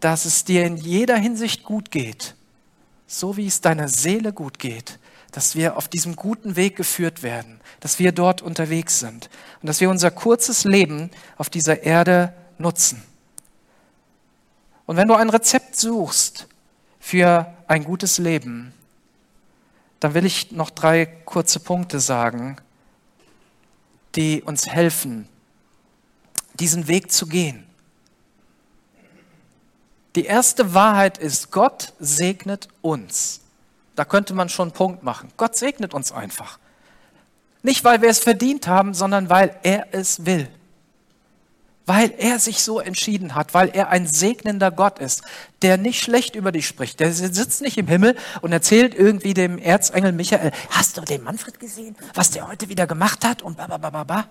dass 0.00 0.24
es 0.24 0.44
dir 0.44 0.66
in 0.66 0.76
jeder 0.76 1.16
Hinsicht 1.16 1.62
gut 1.62 1.92
geht, 1.92 2.34
so 3.06 3.36
wie 3.36 3.46
es 3.46 3.60
deiner 3.60 3.86
Seele 3.86 4.32
gut 4.32 4.58
geht, 4.58 4.98
dass 5.30 5.54
wir 5.54 5.76
auf 5.76 5.86
diesem 5.86 6.16
guten 6.16 6.56
Weg 6.56 6.74
geführt 6.74 7.22
werden, 7.22 7.60
dass 7.78 8.00
wir 8.00 8.10
dort 8.10 8.42
unterwegs 8.42 8.98
sind 8.98 9.30
und 9.62 9.68
dass 9.68 9.80
wir 9.80 9.88
unser 9.88 10.10
kurzes 10.10 10.64
Leben 10.64 11.12
auf 11.38 11.50
dieser 11.50 11.84
Erde 11.84 12.34
nutzen. 12.58 13.00
Und 14.86 14.96
wenn 14.96 15.06
du 15.06 15.14
ein 15.14 15.30
Rezept 15.30 15.76
suchst 15.76 16.48
für 17.04 17.52
ein 17.68 17.84
gutes 17.84 18.16
Leben, 18.16 18.72
dann 20.00 20.14
will 20.14 20.24
ich 20.24 20.52
noch 20.52 20.70
drei 20.70 21.04
kurze 21.04 21.60
Punkte 21.60 22.00
sagen, 22.00 22.56
die 24.14 24.42
uns 24.42 24.66
helfen, 24.66 25.28
diesen 26.54 26.88
Weg 26.88 27.12
zu 27.12 27.26
gehen. 27.26 27.66
Die 30.16 30.24
erste 30.24 30.72
Wahrheit 30.72 31.18
ist, 31.18 31.50
Gott 31.50 31.92
segnet 31.98 32.68
uns. 32.80 33.42
Da 33.96 34.06
könnte 34.06 34.32
man 34.32 34.48
schon 34.48 34.68
einen 34.68 34.74
Punkt 34.74 35.02
machen. 35.02 35.30
Gott 35.36 35.56
segnet 35.56 35.92
uns 35.92 36.10
einfach. 36.10 36.58
Nicht, 37.62 37.84
weil 37.84 38.00
wir 38.00 38.08
es 38.08 38.20
verdient 38.20 38.66
haben, 38.66 38.94
sondern 38.94 39.28
weil 39.28 39.54
er 39.62 39.88
es 39.92 40.24
will. 40.24 40.48
Weil 41.86 42.14
er 42.16 42.38
sich 42.38 42.62
so 42.62 42.80
entschieden 42.80 43.34
hat, 43.34 43.52
weil 43.52 43.68
er 43.68 43.90
ein 43.90 44.06
segnender 44.06 44.70
Gott 44.70 44.98
ist, 44.98 45.22
der 45.60 45.76
nicht 45.76 46.02
schlecht 46.02 46.34
über 46.34 46.50
dich 46.50 46.66
spricht. 46.66 46.98
Der 47.00 47.12
sitzt 47.12 47.60
nicht 47.60 47.76
im 47.76 47.88
Himmel 47.88 48.16
und 48.40 48.52
erzählt 48.52 48.94
irgendwie 48.94 49.34
dem 49.34 49.58
Erzengel 49.58 50.12
Michael, 50.12 50.52
hast 50.70 50.96
du 50.96 51.02
den 51.02 51.22
Manfred 51.22 51.60
gesehen, 51.60 51.94
was 52.14 52.30
der 52.30 52.48
heute 52.48 52.68
wieder 52.68 52.86
gemacht 52.86 53.24
hat 53.24 53.42
und 53.42 53.56
ba, 53.58 54.28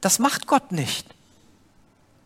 Das 0.00 0.18
macht 0.18 0.46
Gott 0.46 0.72
nicht 0.72 1.14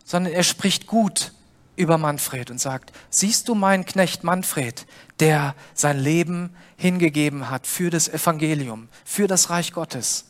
sondern 0.06 0.32
er 0.32 0.44
spricht 0.44 0.86
gut 0.86 1.32
über 1.74 1.98
Manfred 1.98 2.50
und 2.50 2.58
sagt, 2.58 2.92
siehst 3.10 3.48
du 3.48 3.54
meinen 3.54 3.84
Knecht 3.84 4.24
Manfred, 4.24 4.86
der 5.20 5.54
sein 5.74 5.98
Leben 5.98 6.56
hingegeben 6.78 7.50
hat 7.50 7.66
für 7.66 7.90
das 7.90 8.08
Evangelium, 8.08 8.88
für 9.04 9.26
das 9.26 9.50
Reich 9.50 9.72
Gottes. 9.72 10.24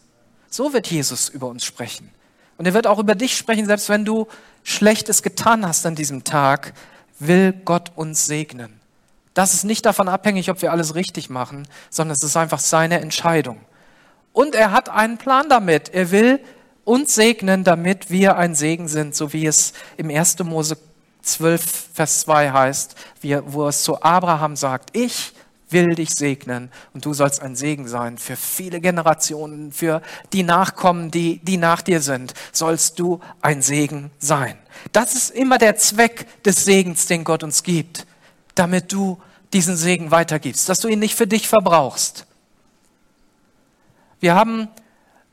So 0.48 0.72
wird 0.72 0.88
Jesus 0.88 1.28
über 1.28 1.46
uns 1.46 1.64
sprechen. 1.64 2.10
Und 2.58 2.66
er 2.66 2.74
wird 2.74 2.86
auch 2.86 2.98
über 2.98 3.14
dich 3.14 3.36
sprechen, 3.36 3.66
selbst 3.66 3.88
wenn 3.88 4.04
du 4.04 4.26
Schlechtes 4.64 5.22
getan 5.22 5.66
hast 5.66 5.86
an 5.86 5.94
diesem 5.94 6.24
Tag, 6.24 6.72
will 7.18 7.52
Gott 7.64 7.92
uns 7.94 8.26
segnen. 8.26 8.80
Das 9.34 9.52
ist 9.52 9.64
nicht 9.64 9.84
davon 9.84 10.08
abhängig, 10.08 10.50
ob 10.50 10.62
wir 10.62 10.72
alles 10.72 10.94
richtig 10.94 11.28
machen, 11.28 11.68
sondern 11.90 12.14
es 12.14 12.22
ist 12.22 12.36
einfach 12.36 12.58
seine 12.58 13.00
Entscheidung. 13.00 13.60
Und 14.32 14.54
er 14.54 14.72
hat 14.72 14.88
einen 14.88 15.18
Plan 15.18 15.48
damit. 15.48 15.90
Er 15.90 16.10
will 16.10 16.40
uns 16.84 17.14
segnen, 17.14 17.64
damit 17.64 18.10
wir 18.10 18.36
ein 18.36 18.54
Segen 18.54 18.88
sind, 18.88 19.14
so 19.14 19.32
wie 19.32 19.46
es 19.46 19.72
im 19.96 20.08
1. 20.08 20.38
Mose 20.40 20.78
12, 21.22 21.88
Vers 21.92 22.20
2 22.20 22.50
heißt, 22.50 22.94
wo 23.46 23.68
es 23.68 23.82
zu 23.82 24.00
Abraham 24.02 24.56
sagt, 24.56 24.96
ich 24.96 25.32
will 25.70 25.94
dich 25.94 26.14
segnen 26.14 26.70
und 26.94 27.04
du 27.04 27.12
sollst 27.12 27.42
ein 27.42 27.56
Segen 27.56 27.88
sein 27.88 28.18
für 28.18 28.36
viele 28.36 28.80
Generationen, 28.80 29.72
für 29.72 30.00
die 30.32 30.42
Nachkommen, 30.42 31.10
die, 31.10 31.38
die 31.42 31.56
nach 31.56 31.82
dir 31.82 32.00
sind, 32.00 32.34
sollst 32.52 32.98
du 32.98 33.20
ein 33.40 33.62
Segen 33.62 34.10
sein. 34.18 34.56
Das 34.92 35.14
ist 35.14 35.30
immer 35.30 35.58
der 35.58 35.76
Zweck 35.76 36.42
des 36.44 36.64
Segens, 36.64 37.06
den 37.06 37.24
Gott 37.24 37.42
uns 37.42 37.62
gibt, 37.62 38.06
damit 38.54 38.92
du 38.92 39.20
diesen 39.52 39.76
Segen 39.76 40.10
weitergibst, 40.10 40.68
dass 40.68 40.80
du 40.80 40.88
ihn 40.88 40.98
nicht 40.98 41.14
für 41.14 41.26
dich 41.26 41.48
verbrauchst. 41.48 42.26
Wir 44.20 44.34
haben 44.34 44.68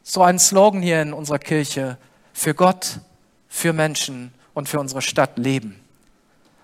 so 0.03 0.21
einen 0.23 0.39
Slogan 0.39 0.81
hier 0.81 1.01
in 1.01 1.13
unserer 1.13 1.39
Kirche, 1.39 1.97
für 2.33 2.53
Gott, 2.53 2.99
für 3.47 3.73
Menschen 3.73 4.33
und 4.53 4.67
für 4.67 4.79
unsere 4.79 5.01
Stadt 5.01 5.37
leben. 5.37 5.82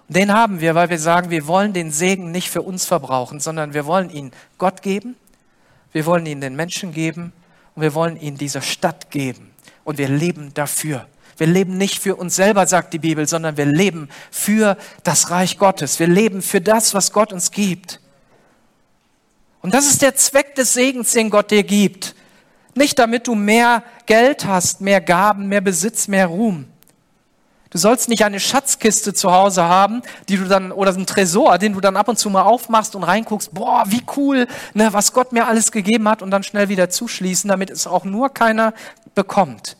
Den 0.09 0.33
haben 0.33 0.59
wir, 0.59 0.73
weil 0.73 0.89
wir 0.89 0.97
sagen, 0.97 1.29
wir 1.29 1.45
wollen 1.45 1.71
den 1.71 1.91
Segen 1.91 2.31
nicht 2.31 2.49
für 2.49 2.63
uns 2.63 2.85
verbrauchen, 2.85 3.39
sondern 3.39 3.75
wir 3.75 3.85
wollen 3.85 4.09
ihn 4.09 4.31
Gott 4.57 4.81
geben, 4.81 5.15
wir 5.91 6.05
wollen 6.07 6.25
ihn 6.25 6.41
den 6.41 6.55
Menschen 6.55 6.93
geben 6.93 7.31
und 7.75 7.83
wir 7.83 7.93
wollen 7.93 8.19
ihn 8.19 8.35
dieser 8.35 8.61
Stadt 8.61 9.11
geben. 9.11 9.51
Und 9.83 9.97
wir 9.97 10.09
leben 10.09 10.51
dafür. 10.53 11.07
Wir 11.37 11.47
leben 11.47 11.77
nicht 11.77 11.99
für 11.99 12.15
uns 12.15 12.35
selber, 12.35 12.67
sagt 12.67 12.93
die 12.93 12.99
Bibel, 12.99 13.27
sondern 13.27 13.55
wir 13.55 13.65
leben 13.65 14.09
für 14.29 14.77
das 15.03 15.29
Reich 15.29 15.57
Gottes. 15.57 15.99
Wir 15.99 16.07
leben 16.07 16.41
für 16.41 16.59
das, 16.59 16.93
was 16.93 17.11
Gott 17.11 17.31
uns 17.31 17.51
gibt. 17.51 18.01
Und 19.61 19.73
das 19.73 19.85
ist 19.85 20.01
der 20.01 20.15
Zweck 20.15 20.55
des 20.55 20.73
Segens, 20.73 21.11
den 21.13 21.29
Gott 21.29 21.51
dir 21.51 21.63
gibt. 21.63 22.15
Nicht 22.75 22.99
damit 22.99 23.27
du 23.27 23.35
mehr 23.35 23.83
Geld 24.05 24.45
hast, 24.45 24.81
mehr 24.81 25.01
Gaben, 25.01 25.47
mehr 25.47 25.61
Besitz, 25.61 26.07
mehr 26.07 26.27
Ruhm. 26.27 26.65
Du 27.71 27.77
sollst 27.77 28.09
nicht 28.09 28.25
eine 28.25 28.39
Schatzkiste 28.39 29.13
zu 29.13 29.31
Hause 29.31 29.63
haben, 29.63 30.01
die 30.27 30.37
du 30.37 30.45
dann, 30.45 30.71
oder 30.71 30.91
einen 30.93 31.05
Tresor, 31.05 31.59
den 31.59 31.73
du 31.73 31.81
dann 31.81 31.97
ab 31.97 32.07
und 32.07 32.17
zu 32.17 32.29
mal 32.31 32.41
aufmachst 32.41 32.95
und 32.95 33.03
reinguckst, 33.03 33.53
boah, 33.53 33.83
wie 33.87 34.01
cool, 34.17 34.47
ne, 34.73 34.91
was 34.91 35.13
Gott 35.13 35.33
mir 35.33 35.47
alles 35.47 35.71
gegeben 35.71 36.09
hat 36.09 36.23
und 36.23 36.31
dann 36.31 36.41
schnell 36.41 36.69
wieder 36.69 36.89
zuschließen, 36.89 37.47
damit 37.47 37.69
es 37.69 37.85
auch 37.85 38.05
nur 38.05 38.29
keiner 38.33 38.73
bekommt. 39.13 39.77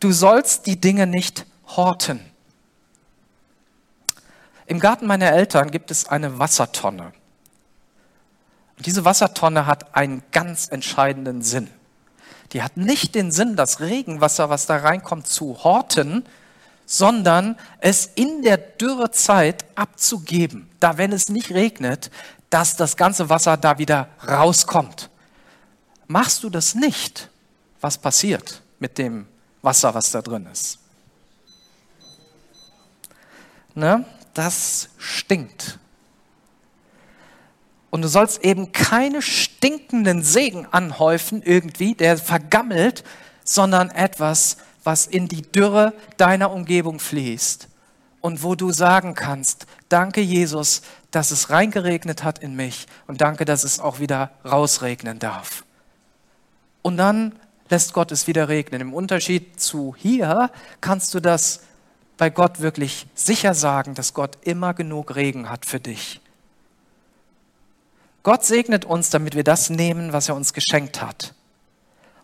Du 0.00 0.10
sollst 0.10 0.66
die 0.66 0.80
Dinge 0.80 1.06
nicht 1.06 1.46
horten. 1.76 2.20
Im 4.66 4.80
Garten 4.80 5.06
meiner 5.06 5.30
Eltern 5.30 5.70
gibt 5.70 5.92
es 5.92 6.08
eine 6.08 6.40
Wassertonne. 6.40 7.12
Und 8.76 8.86
diese 8.86 9.04
Wassertonne 9.04 9.66
hat 9.66 9.94
einen 9.94 10.24
ganz 10.32 10.68
entscheidenden 10.68 11.42
Sinn. 11.42 11.70
Die 12.52 12.62
hat 12.62 12.76
nicht 12.76 13.14
den 13.14 13.30
Sinn, 13.30 13.54
das 13.54 13.80
Regenwasser, 13.80 14.50
was 14.50 14.66
da 14.66 14.76
reinkommt, 14.76 15.28
zu 15.28 15.62
horten, 15.62 16.24
sondern 16.86 17.56
es 17.80 18.06
in 18.14 18.42
der 18.42 18.56
Dürrezeit 18.56 19.64
abzugeben. 19.74 20.70
Da, 20.80 20.98
wenn 20.98 21.12
es 21.12 21.28
nicht 21.28 21.50
regnet, 21.50 22.10
dass 22.50 22.76
das 22.76 22.96
ganze 22.96 23.28
Wasser 23.28 23.56
da 23.56 23.78
wieder 23.78 24.08
rauskommt. 24.26 25.10
Machst 26.06 26.42
du 26.42 26.50
das 26.50 26.74
nicht, 26.74 27.30
was 27.80 27.98
passiert 27.98 28.62
mit 28.78 28.98
dem 28.98 29.26
Wasser, 29.62 29.94
was 29.94 30.10
da 30.10 30.22
drin 30.22 30.46
ist? 30.52 30.78
Ne? 33.74 34.04
Das 34.34 34.88
stinkt. 34.98 35.78
Und 37.90 38.02
du 38.02 38.08
sollst 38.08 38.44
eben 38.44 38.72
keine 38.72 39.22
stinkenden 39.22 40.22
Segen 40.22 40.66
anhäufen 40.70 41.42
irgendwie, 41.42 41.94
der 41.94 42.18
vergammelt, 42.18 43.04
sondern 43.44 43.90
etwas, 43.90 44.56
was 44.84 45.06
in 45.06 45.28
die 45.28 45.42
Dürre 45.42 45.92
deiner 46.16 46.52
Umgebung 46.52 47.00
fließt. 47.00 47.68
Und 48.20 48.42
wo 48.42 48.54
du 48.54 48.70
sagen 48.70 49.14
kannst, 49.14 49.66
danke 49.88 50.20
Jesus, 50.20 50.82
dass 51.10 51.30
es 51.30 51.50
reingeregnet 51.50 52.24
hat 52.24 52.38
in 52.38 52.54
mich 52.56 52.86
und 53.06 53.20
danke, 53.20 53.44
dass 53.44 53.64
es 53.64 53.80
auch 53.80 53.98
wieder 53.98 54.30
rausregnen 54.44 55.18
darf. 55.18 55.64
Und 56.80 56.96
dann 56.96 57.34
lässt 57.68 57.92
Gott 57.92 58.12
es 58.12 58.26
wieder 58.26 58.48
regnen. 58.48 58.80
Im 58.80 58.94
Unterschied 58.94 59.60
zu 59.60 59.94
hier 59.98 60.50
kannst 60.80 61.14
du 61.14 61.20
das 61.20 61.60
bei 62.16 62.30
Gott 62.30 62.60
wirklich 62.60 63.06
sicher 63.14 63.54
sagen, 63.54 63.94
dass 63.94 64.14
Gott 64.14 64.38
immer 64.42 64.74
genug 64.74 65.16
Regen 65.16 65.50
hat 65.50 65.66
für 65.66 65.80
dich. 65.80 66.20
Gott 68.22 68.44
segnet 68.44 68.84
uns, 68.84 69.10
damit 69.10 69.34
wir 69.34 69.44
das 69.44 69.68
nehmen, 69.68 70.12
was 70.12 70.28
er 70.28 70.36
uns 70.36 70.52
geschenkt 70.52 71.02
hat. 71.02 71.34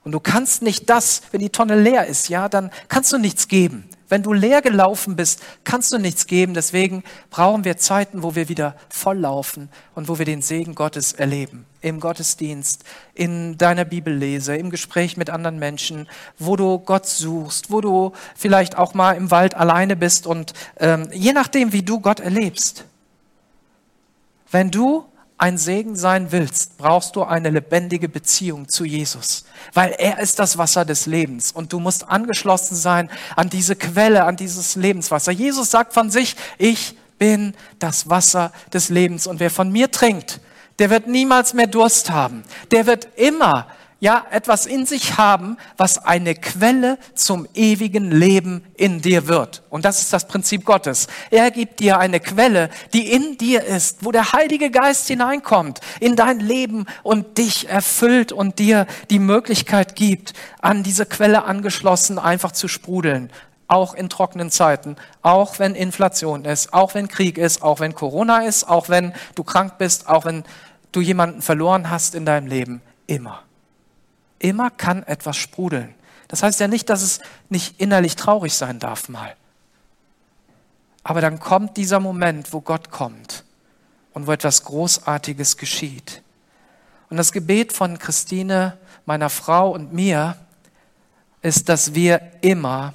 Und 0.03 0.13
du 0.13 0.21
kannst 0.21 0.63
nicht 0.63 0.89
das, 0.89 1.23
wenn 1.31 1.41
die 1.41 1.51
Tonne 1.51 1.81
leer 1.81 2.07
ist, 2.07 2.29
ja, 2.29 2.49
dann 2.49 2.71
kannst 2.89 3.13
du 3.13 3.19
nichts 3.19 3.49
geben. 3.49 3.89
Wenn 4.09 4.25
du 4.25 4.33
leer 4.33 4.61
gelaufen 4.61 5.15
bist, 5.15 5.41
kannst 5.63 5.93
du 5.93 5.99
nichts 5.99 6.27
geben. 6.27 6.53
Deswegen 6.53 7.05
brauchen 7.31 7.65
wir 7.65 7.77
Zeiten, 7.77 8.25
wo 8.25 8.35
wir 8.35 8.49
wieder 8.49 8.75
volllaufen 8.89 9.69
und 9.95 10.09
wo 10.09 10.19
wir 10.19 10.25
den 10.25 10.43
Segen 10.43 10.75
Gottes 10.75 11.13
erleben. 11.13 11.65
Im 11.81 12.01
Gottesdienst, 12.01 12.83
in 13.15 13.57
deiner 13.57 13.85
Bibellese, 13.85 14.57
im 14.57 14.71
Gespräch 14.71 15.17
mit 15.17 15.31
anderen 15.31 15.61
Menschen, 15.61 16.09
wo 16.39 16.57
du 16.57 16.79
Gott 16.81 17.07
suchst, 17.07 17.71
wo 17.71 17.81
du 17.81 18.13
vielleicht 18.35 18.77
auch 18.77 18.95
mal 18.95 19.13
im 19.13 19.31
Wald 19.31 19.55
alleine 19.55 19.95
bist 19.95 20.27
und 20.27 20.55
ähm, 20.79 21.09
je 21.13 21.33
nachdem, 21.33 21.73
wie 21.73 21.83
du 21.83 22.01
Gott 22.01 22.19
erlebst. 22.19 22.85
Wenn 24.51 24.73
du 24.73 25.05
ein 25.41 25.57
Segen 25.57 25.97
sein 25.97 26.33
willst, 26.33 26.77
brauchst 26.77 27.17
du 27.17 27.23
eine 27.23 27.49
lebendige 27.49 28.11
Beziehung 28.11 28.69
zu 28.69 28.85
Jesus, 28.85 29.47
weil 29.73 29.93
er 29.93 30.19
ist 30.19 30.39
das 30.39 30.59
Wasser 30.59 30.85
des 30.85 31.07
Lebens 31.07 31.51
und 31.51 31.73
du 31.73 31.81
musst 31.81 32.07
angeschlossen 32.07 32.77
sein 32.77 33.11
an 33.37 33.49
diese 33.49 33.75
Quelle, 33.75 34.25
an 34.25 34.37
dieses 34.37 34.77
Lebenswasser. 34.77 35.33
Jesus 35.33 35.71
sagt 35.71 35.95
von 35.95 36.11
sich, 36.11 36.37
ich 36.59 36.95
bin 37.19 37.55
das 37.79 38.11
Wasser 38.11 38.53
des 38.75 38.91
Lebens 38.91 39.27
und 39.27 39.41
wer 39.41 39.51
von 39.51 39.73
mir 39.73 39.91
trinkt, 39.91 40.41
der 40.79 40.91
wird 40.91 41.07
niemals 41.07 41.55
mehr 41.55 41.67
Durst 41.67 42.11
haben. 42.11 42.43
Der 42.71 42.85
wird 42.85 43.09
immer 43.17 43.67
ja 44.01 44.27
etwas 44.31 44.67
in 44.67 44.87
sich 44.87 45.19
haben, 45.19 45.59
was 45.77 45.99
eine 45.99 46.35
Quelle 46.35 46.99
zum 47.15 47.47
ewigen 47.55 48.11
Leben 48.11 48.65
in 48.75 49.01
dir 49.01 49.29
wird. 49.29 49.63
Und 49.69 49.85
das 49.85 50.01
ist 50.01 50.13
das 50.13 50.27
Prinzip 50.27 50.65
Gottes. 50.65 51.07
Er 51.31 51.51
gibt 51.51 51.81
dir 51.81 51.99
eine 51.99 52.19
Quelle, 52.19 52.71
die 52.95 53.13
in 53.13 53.37
dir 53.37 53.63
ist, 53.63 54.05
wo 54.05 54.11
der 54.11 54.33
Heilige 54.33 54.71
Geist 54.71 55.07
hineinkommt 55.09 55.81
in 56.01 56.17
dein 56.17 56.41
Leben 56.41 56.87
und 57.03 57.39
dich 57.39 57.69
erfüllt 57.69 58.33
und 58.33 58.59
dir 58.59 58.87
die 59.11 59.19
Möglichkeit 59.19 59.95
gibt, 59.95 60.33
an 60.61 60.83
diese 60.83 61.07
Quelle 61.07 61.45
angeschlossen 61.45 62.19
einfach 62.19 62.53
zu 62.53 62.67
sprudeln. 62.69 63.31
Auch 63.69 63.95
in 63.95 64.09
trockenen 64.09 64.51
Zeiten, 64.51 64.97
auch 65.23 65.61
wenn 65.61 65.77
Inflation 65.77 66.45
ist, 66.45 66.75
auch 66.75 66.95
wenn 66.95 67.07
Krieg 67.07 67.39
ist, 67.39 67.63
auch 67.63 67.79
wenn 67.79 67.95
Corona 67.95 68.41
ist, 68.41 68.65
auch 68.69 68.89
wenn 68.89 69.13
du 69.37 69.45
krank 69.45 69.79
bist, 69.79 70.09
auch 70.09 70.25
wenn 70.25 70.43
du 70.91 71.01
jemanden 71.01 71.41
verloren 71.41 71.89
hast 71.89 72.17
in 72.17 72.25
deinem 72.25 72.49
Leben. 72.49 72.83
Immer. 73.07 73.45
Immer 74.41 74.71
kann 74.71 75.05
etwas 75.05 75.37
sprudeln. 75.37 75.95
Das 76.27 76.43
heißt 76.43 76.59
ja 76.59 76.67
nicht, 76.67 76.89
dass 76.89 77.03
es 77.03 77.21
nicht 77.49 77.81
innerlich 77.81 78.17
traurig 78.17 78.55
sein 78.55 78.81
darf 78.81 79.09
mal. 79.09 79.37
Aber 81.05 81.21
dann 81.21 81.39
kommt 81.39 81.77
dieser 81.77 82.01
Moment, 82.01 82.53
wo 82.53 82.61
Gott 82.61 82.91
kommt 82.91 83.45
und 84.13 84.27
wo 84.27 84.33
etwas 84.33 84.65
Großartiges 84.65 85.57
geschieht. 85.57 86.23
Und 87.11 87.17
das 87.17 87.33
Gebet 87.33 87.73
von 87.73 87.99
Christine, 87.99 88.79
meiner 89.07 89.31
Frau 89.31 89.71
und 89.73 89.93
mir 89.93 90.37
ist, 91.43 91.69
dass 91.69 91.95
wir 91.95 92.21
immer 92.41 92.95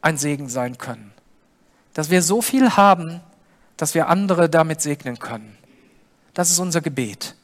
ein 0.00 0.18
Segen 0.18 0.48
sein 0.48 0.78
können. 0.78 1.12
Dass 1.94 2.10
wir 2.10 2.22
so 2.22 2.42
viel 2.42 2.76
haben, 2.76 3.20
dass 3.76 3.94
wir 3.94 4.08
andere 4.08 4.48
damit 4.48 4.80
segnen 4.80 5.18
können. 5.18 5.56
Das 6.32 6.50
ist 6.50 6.58
unser 6.58 6.80
Gebet. 6.80 7.34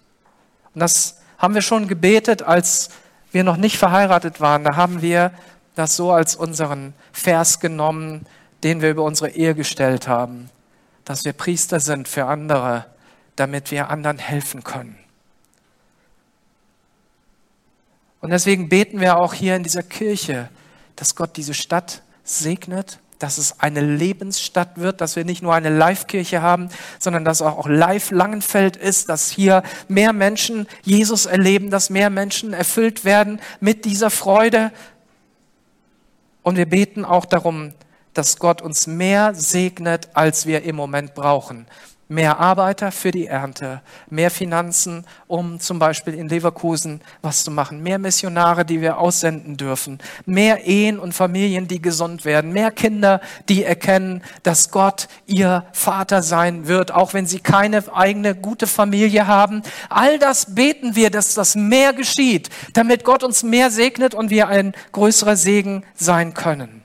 Und 0.74 0.80
das 0.80 1.18
haben 1.38 1.54
wir 1.54 1.62
schon 1.62 1.88
gebetet, 1.88 2.42
als 2.42 2.90
wir 3.32 3.44
noch 3.44 3.56
nicht 3.56 3.78
verheiratet 3.78 4.40
waren, 4.40 4.64
da 4.64 4.76
haben 4.76 5.02
wir 5.02 5.32
das 5.74 5.96
so 5.96 6.12
als 6.12 6.36
unseren 6.36 6.94
Vers 7.12 7.60
genommen, 7.60 8.26
den 8.62 8.82
wir 8.82 8.90
über 8.90 9.02
unsere 9.02 9.30
Ehe 9.30 9.54
gestellt 9.54 10.06
haben, 10.06 10.50
dass 11.04 11.24
wir 11.24 11.32
Priester 11.32 11.80
sind 11.80 12.08
für 12.08 12.26
andere, 12.26 12.86
damit 13.36 13.70
wir 13.70 13.90
anderen 13.90 14.18
helfen 14.18 14.62
können. 14.62 14.98
Und 18.20 18.30
deswegen 18.30 18.68
beten 18.68 19.00
wir 19.00 19.18
auch 19.18 19.34
hier 19.34 19.56
in 19.56 19.64
dieser 19.64 19.82
Kirche, 19.82 20.48
dass 20.94 21.16
Gott 21.16 21.36
diese 21.36 21.54
Stadt 21.54 22.02
segnet 22.22 23.00
dass 23.22 23.38
es 23.38 23.60
eine 23.60 23.80
Lebensstadt 23.80 24.78
wird, 24.78 25.00
dass 25.00 25.14
wir 25.14 25.24
nicht 25.24 25.42
nur 25.42 25.54
eine 25.54 25.70
Live-Kirche 25.70 26.42
haben, 26.42 26.68
sondern 26.98 27.24
dass 27.24 27.40
auch 27.40 27.68
Live 27.68 28.10
Langenfeld 28.10 28.76
ist, 28.76 29.08
dass 29.08 29.30
hier 29.30 29.62
mehr 29.88 30.12
Menschen 30.12 30.66
Jesus 30.82 31.26
erleben, 31.26 31.70
dass 31.70 31.88
mehr 31.88 32.10
Menschen 32.10 32.52
erfüllt 32.52 33.04
werden 33.04 33.40
mit 33.60 33.84
dieser 33.84 34.10
Freude. 34.10 34.72
Und 36.42 36.56
wir 36.56 36.66
beten 36.66 37.04
auch 37.04 37.24
darum, 37.24 37.72
dass 38.12 38.38
Gott 38.38 38.60
uns 38.60 38.86
mehr 38.86 39.34
segnet, 39.34 40.08
als 40.14 40.46
wir 40.46 40.64
im 40.64 40.76
Moment 40.76 41.14
brauchen 41.14 41.66
mehr 42.12 42.38
Arbeiter 42.38 42.92
für 42.92 43.10
die 43.10 43.26
Ernte, 43.26 43.80
mehr 44.10 44.30
Finanzen, 44.30 45.06
um 45.26 45.58
zum 45.60 45.78
Beispiel 45.78 46.14
in 46.14 46.28
Leverkusen 46.28 47.00
was 47.22 47.42
zu 47.42 47.50
machen, 47.50 47.82
mehr 47.82 47.98
Missionare, 47.98 48.64
die 48.64 48.80
wir 48.80 48.98
aussenden 48.98 49.56
dürfen, 49.56 49.98
mehr 50.26 50.66
Ehen 50.66 50.98
und 50.98 51.14
Familien, 51.14 51.68
die 51.68 51.80
gesund 51.80 52.24
werden, 52.24 52.52
mehr 52.52 52.70
Kinder, 52.70 53.20
die 53.48 53.64
erkennen, 53.64 54.22
dass 54.42 54.70
Gott 54.70 55.08
ihr 55.26 55.64
Vater 55.72 56.22
sein 56.22 56.68
wird, 56.68 56.92
auch 56.92 57.14
wenn 57.14 57.26
sie 57.26 57.40
keine 57.40 57.82
eigene 57.94 58.34
gute 58.34 58.66
Familie 58.66 59.26
haben. 59.26 59.62
All 59.88 60.18
das 60.18 60.54
beten 60.54 60.94
wir, 60.94 61.10
dass 61.10 61.34
das 61.34 61.54
mehr 61.54 61.92
geschieht, 61.92 62.50
damit 62.74 63.04
Gott 63.04 63.24
uns 63.24 63.42
mehr 63.42 63.70
segnet 63.70 64.14
und 64.14 64.30
wir 64.30 64.48
ein 64.48 64.74
größerer 64.92 65.36
Segen 65.36 65.84
sein 65.94 66.34
können. 66.34 66.82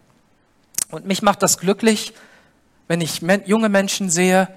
Und 0.89 1.05
mich 1.05 1.21
macht 1.21 1.43
das 1.43 1.57
glücklich, 1.57 2.13
wenn 2.87 3.01
ich 3.01 3.21
junge 3.45 3.67
Menschen 3.67 4.09
sehe, 4.09 4.47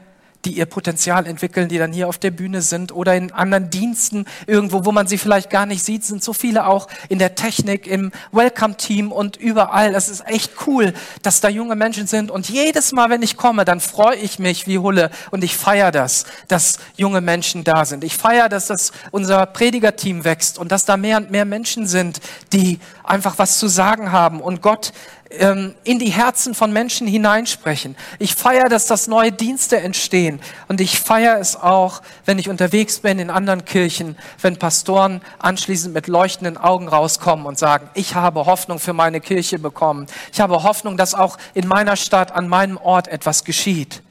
die 0.45 0.53
ihr 0.53 0.67
Potenzial 0.67 1.27
entwickeln, 1.27 1.69
die 1.69 1.79
dann 1.79 1.93
hier 1.93 2.09
auf 2.09 2.19
der 2.19 2.31
Bühne 2.31 2.63
sind 2.63 2.93
oder 2.93 3.15
in 3.15 3.33
anderen 3.33 3.71
Diensten 3.71 4.25
irgendwo, 4.47 4.85
wo 4.85 4.93
man 4.93 5.07
sie 5.07 5.19
vielleicht 5.19 5.51
gar 5.51 5.67
nicht 5.67 5.85
sieht, 5.85 6.05
sind 6.05 6.25
so 6.25 6.33
viele 6.33 6.67
auch 6.67 6.89
in 7.09 7.19
der 7.19 7.35
Technik, 7.35 7.87
im 7.87 8.11
Welcome-Team 8.33 9.13
und 9.13 9.37
überall. 9.37 9.93
Das 9.93 10.09
ist 10.09 10.27
echt 10.27 10.67
cool, 10.67 10.95
dass 11.23 11.41
da 11.41 11.49
junge 11.49 11.77
Menschen 11.77 12.07
sind. 12.07 12.31
Und 12.31 12.49
jedes 12.49 12.93
Mal, 12.93 13.11
wenn 13.11 13.23
ich 13.23 13.37
komme, 13.37 13.65
dann 13.65 13.81
freue 13.81 14.17
ich 14.17 14.39
mich 14.39 14.67
wie 14.67 14.79
Hulle 14.79 15.11
und 15.31 15.45
ich 15.45 15.57
feiere 15.57 15.91
das, 15.91 16.25
dass 16.49 16.79
junge 16.97 17.21
Menschen 17.21 17.65
da 17.65 17.85
sind. 17.85 18.05
Ich 18.05 18.17
feiere, 18.17 18.49
dass 18.49 18.67
das 18.67 18.93
unser 19.11 19.45
Predigerteam 19.47 20.25
wächst 20.25 20.59
und 20.59 20.73
dass 20.73 20.85
da 20.85 20.97
mehr 20.97 21.19
und 21.19 21.31
mehr 21.31 21.45
Menschen 21.45 21.87
sind, 21.87 22.21
die 22.53 22.79
einfach 23.05 23.39
was 23.39 23.59
zu 23.59 23.69
sagen 23.69 24.13
haben 24.13 24.41
und 24.41 24.63
Gott 24.63 24.93
ähm, 25.31 25.77
in 25.85 26.01
die 26.01 26.11
Herzen 26.11 26.55
von 26.55 26.73
Menschen 26.73 27.07
hineinsprechen. 27.07 27.97
Ich 28.19 28.35
feiere, 28.35 28.69
dass 28.69 28.87
das 28.87 29.07
neue 29.07 29.31
Dienste 29.31 29.79
entstehen. 29.79 30.41
Und 30.67 30.81
ich 30.81 30.99
feiere 30.99 31.39
es 31.39 31.55
auch, 31.55 32.03
wenn 32.25 32.41
ich 32.41 32.49
unterwegs 32.49 32.99
bin 32.99 33.21
in 33.21 33.31
anderen 33.31 33.65
Kirchen, 33.65 34.17
wenn 34.43 34.59
Pastoren 34.59 35.21
anschließend 35.39 35.95
mit 35.95 36.09
leuchtenden 36.09 36.57
Augen 36.57 36.89
rauskommen 36.89 37.47
und 37.47 37.59
sagen, 37.59 37.89
ich 37.95 38.17
habe 38.17 38.47
Hoffnung 38.47 38.81
für 38.81 38.93
meine 38.93 39.21
Kirche 39.21 39.61
bekommen. 39.61 40.07
Ich 40.33 40.41
habe 40.41 40.65
Hoffnung, 40.65 40.97
dass 40.97 41.15
auch 41.15 41.39
in 41.55 41.69
meiner 41.69 41.95
Stadt, 41.95 42.33
an 42.33 42.49
meinem 42.49 42.77
Ort 42.77 43.07
etwas 43.07 43.45
geschieht. 43.45 44.03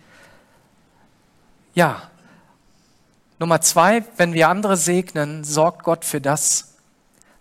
Ja. 1.74 2.04
Nummer 3.40 3.60
zwei, 3.60 4.06
wenn 4.16 4.34
wir 4.34 4.48
andere 4.48 4.78
segnen, 4.78 5.44
sorgt 5.44 5.84
Gott 5.84 6.06
für 6.06 6.22
das, 6.22 6.76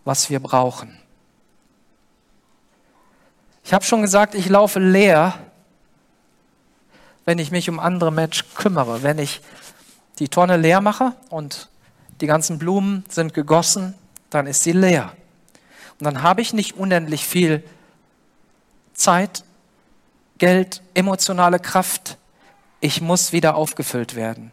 was 0.04 0.30
wir 0.30 0.40
brauchen. 0.40 0.97
Ich 3.68 3.74
habe 3.74 3.84
schon 3.84 4.00
gesagt, 4.00 4.34
ich 4.34 4.48
laufe 4.48 4.80
leer, 4.80 5.34
wenn 7.26 7.38
ich 7.38 7.50
mich 7.50 7.68
um 7.68 7.78
andere 7.78 8.10
Menschen 8.10 8.46
kümmere. 8.54 9.02
Wenn 9.02 9.18
ich 9.18 9.42
die 10.18 10.30
Tonne 10.30 10.56
leer 10.56 10.80
mache 10.80 11.12
und 11.28 11.68
die 12.22 12.26
ganzen 12.26 12.58
Blumen 12.58 13.04
sind 13.10 13.34
gegossen, 13.34 13.92
dann 14.30 14.46
ist 14.46 14.62
sie 14.62 14.72
leer. 14.72 15.12
Und 16.00 16.06
dann 16.06 16.22
habe 16.22 16.40
ich 16.40 16.54
nicht 16.54 16.78
unendlich 16.78 17.26
viel 17.26 17.62
Zeit, 18.94 19.44
Geld, 20.38 20.80
emotionale 20.94 21.58
Kraft. 21.58 22.16
Ich 22.80 23.02
muss 23.02 23.32
wieder 23.32 23.54
aufgefüllt 23.54 24.14
werden. 24.14 24.50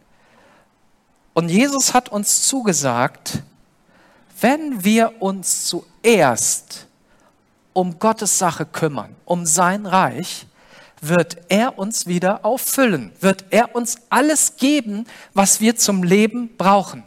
Und 1.33 1.47
Jesus 1.47 1.93
hat 1.93 2.09
uns 2.09 2.43
zugesagt, 2.49 3.43
wenn 4.41 4.83
wir 4.83 5.21
uns 5.21 5.67
zuerst 5.67 6.84
um 7.75 7.99
Gottes 7.99 8.39
Sache 8.39 8.65
kümmern, 8.65 9.17
um 9.25 9.45
sein 9.45 9.85
Reich, 9.85 10.47
wird 11.01 11.37
er 11.49 11.77
uns 11.77 12.07
wieder 12.07 12.45
auffüllen, 12.45 13.11
wird 13.19 13.45
er 13.49 13.75
uns 13.75 13.97
alles 14.09 14.55
geben, 14.55 15.05
was 15.33 15.59
wir 15.59 15.75
zum 15.75 16.01
Leben 16.01 16.55
brauchen. 16.57 17.03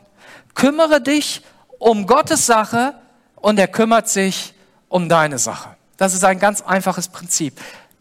Kümmere 0.55 1.01
dich 1.01 1.43
um 1.79 2.07
Gottes 2.07 2.45
Sache 2.45 2.95
und 3.37 3.59
er 3.59 3.67
kümmert 3.69 4.11
sich 4.11 4.53
um 4.91 5.09
deine 5.09 5.39
Sache. 5.39 5.71
Das 5.97 6.13
ist 6.13 6.23
ein 6.23 6.39
ganz 6.39 6.61
einfaches 6.61 7.09
Prinzip. 7.09 7.59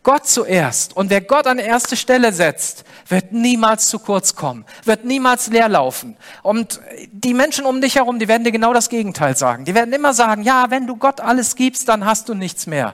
Gott 0.07 0.25
zuerst. 0.25 0.95
Und 0.95 1.09
wer 1.09 1.19
Gott 1.19 1.47
an 1.47 1.59
erste 1.59 1.97
Stelle 1.97 2.31
setzt, 2.31 2.85
wird 3.09 3.33
niemals 3.33 3.89
zu 3.89 3.99
kurz 3.99 4.35
kommen, 4.35 4.63
wird 4.85 5.03
niemals 5.03 5.47
leer 5.47 5.67
laufen. 5.67 6.15
Und 6.43 6.79
die 7.11 7.33
Menschen 7.33 7.65
um 7.65 7.81
dich 7.81 7.95
herum, 7.97 8.17
die 8.17 8.29
werden 8.29 8.45
dir 8.45 8.53
genau 8.53 8.71
das 8.71 8.87
Gegenteil 8.87 9.35
sagen. 9.35 9.65
Die 9.65 9.75
werden 9.75 9.91
immer 9.91 10.13
sagen, 10.13 10.43
ja, 10.43 10.67
wenn 10.69 10.87
du 10.87 10.95
Gott 10.95 11.19
alles 11.19 11.57
gibst, 11.57 11.89
dann 11.89 12.05
hast 12.05 12.29
du 12.29 12.35
nichts 12.35 12.67
mehr. 12.67 12.93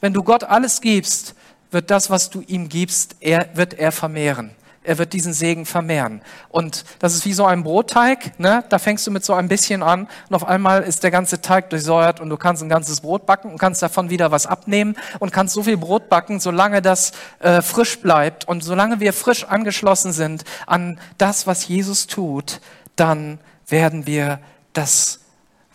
Wenn 0.00 0.12
du 0.12 0.24
Gott 0.24 0.42
alles 0.42 0.80
gibst, 0.80 1.36
wird 1.70 1.88
das, 1.88 2.10
was 2.10 2.30
du 2.30 2.40
ihm 2.40 2.68
gibst, 2.68 3.14
er, 3.20 3.50
wird 3.54 3.74
er 3.74 3.92
vermehren 3.92 4.50
er 4.90 4.98
wird 4.98 5.12
diesen 5.12 5.32
Segen 5.32 5.66
vermehren. 5.66 6.20
Und 6.48 6.84
das 6.98 7.14
ist 7.14 7.24
wie 7.24 7.32
so 7.32 7.44
ein 7.44 7.62
Brotteig, 7.62 8.36
ne? 8.40 8.64
da 8.70 8.80
fängst 8.80 9.06
du 9.06 9.12
mit 9.12 9.24
so 9.24 9.34
ein 9.34 9.46
bisschen 9.46 9.84
an 9.84 10.08
und 10.28 10.34
auf 10.34 10.42
einmal 10.42 10.82
ist 10.82 11.04
der 11.04 11.12
ganze 11.12 11.40
Teig 11.40 11.70
durchsäuert 11.70 12.18
und 12.18 12.28
du 12.28 12.36
kannst 12.36 12.60
ein 12.60 12.68
ganzes 12.68 13.00
Brot 13.00 13.24
backen 13.24 13.52
und 13.52 13.58
kannst 13.58 13.82
davon 13.82 14.10
wieder 14.10 14.32
was 14.32 14.46
abnehmen 14.46 14.96
und 15.20 15.32
kannst 15.32 15.54
so 15.54 15.62
viel 15.62 15.76
Brot 15.76 16.08
backen, 16.08 16.40
solange 16.40 16.82
das 16.82 17.12
äh, 17.38 17.62
frisch 17.62 18.00
bleibt 18.00 18.48
und 18.48 18.64
solange 18.64 18.98
wir 18.98 19.12
frisch 19.12 19.44
angeschlossen 19.44 20.12
sind 20.12 20.42
an 20.66 20.98
das, 21.18 21.46
was 21.46 21.68
Jesus 21.68 22.08
tut, 22.08 22.60
dann 22.96 23.38
werden 23.68 24.08
wir 24.08 24.40
das 24.72 25.20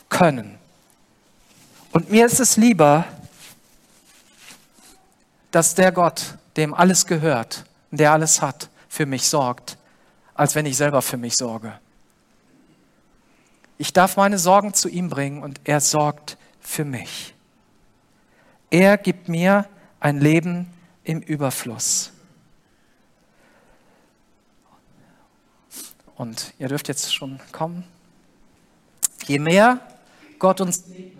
können. 0.09 0.57
Und 1.93 2.11
mir 2.11 2.25
ist 2.25 2.41
es 2.41 2.57
lieber, 2.57 3.05
dass 5.51 5.73
der 5.73 5.93
Gott, 5.93 6.35
dem 6.57 6.73
alles 6.73 7.05
gehört, 7.05 7.63
der 7.91 8.11
alles 8.11 8.41
hat, 8.41 8.67
für 8.95 9.05
mich 9.05 9.27
sorgt, 9.27 9.77
als 10.35 10.55
wenn 10.55 10.65
ich 10.65 10.77
selber 10.77 11.01
für 11.01 11.17
mich 11.17 11.35
sorge. 11.35 11.77
Ich 13.77 13.91
darf 13.91 14.15
meine 14.15 14.39
Sorgen 14.39 14.73
zu 14.73 14.87
ihm 14.87 15.09
bringen 15.09 15.43
und 15.43 15.59
er 15.65 15.81
sorgt 15.81 16.37
für 16.61 16.85
mich. 16.85 17.33
Er 18.69 18.97
gibt 18.97 19.27
mir 19.27 19.67
ein 19.99 20.19
Leben 20.21 20.71
im 21.03 21.19
Überfluss. 21.19 22.13
Und 26.15 26.53
ihr 26.57 26.69
dürft 26.69 26.87
jetzt 26.87 27.13
schon 27.13 27.41
kommen. 27.51 27.83
Je 29.27 29.39
mehr 29.39 29.81
Gott 30.39 30.61
uns 30.61 30.85
segnet, 30.85 31.17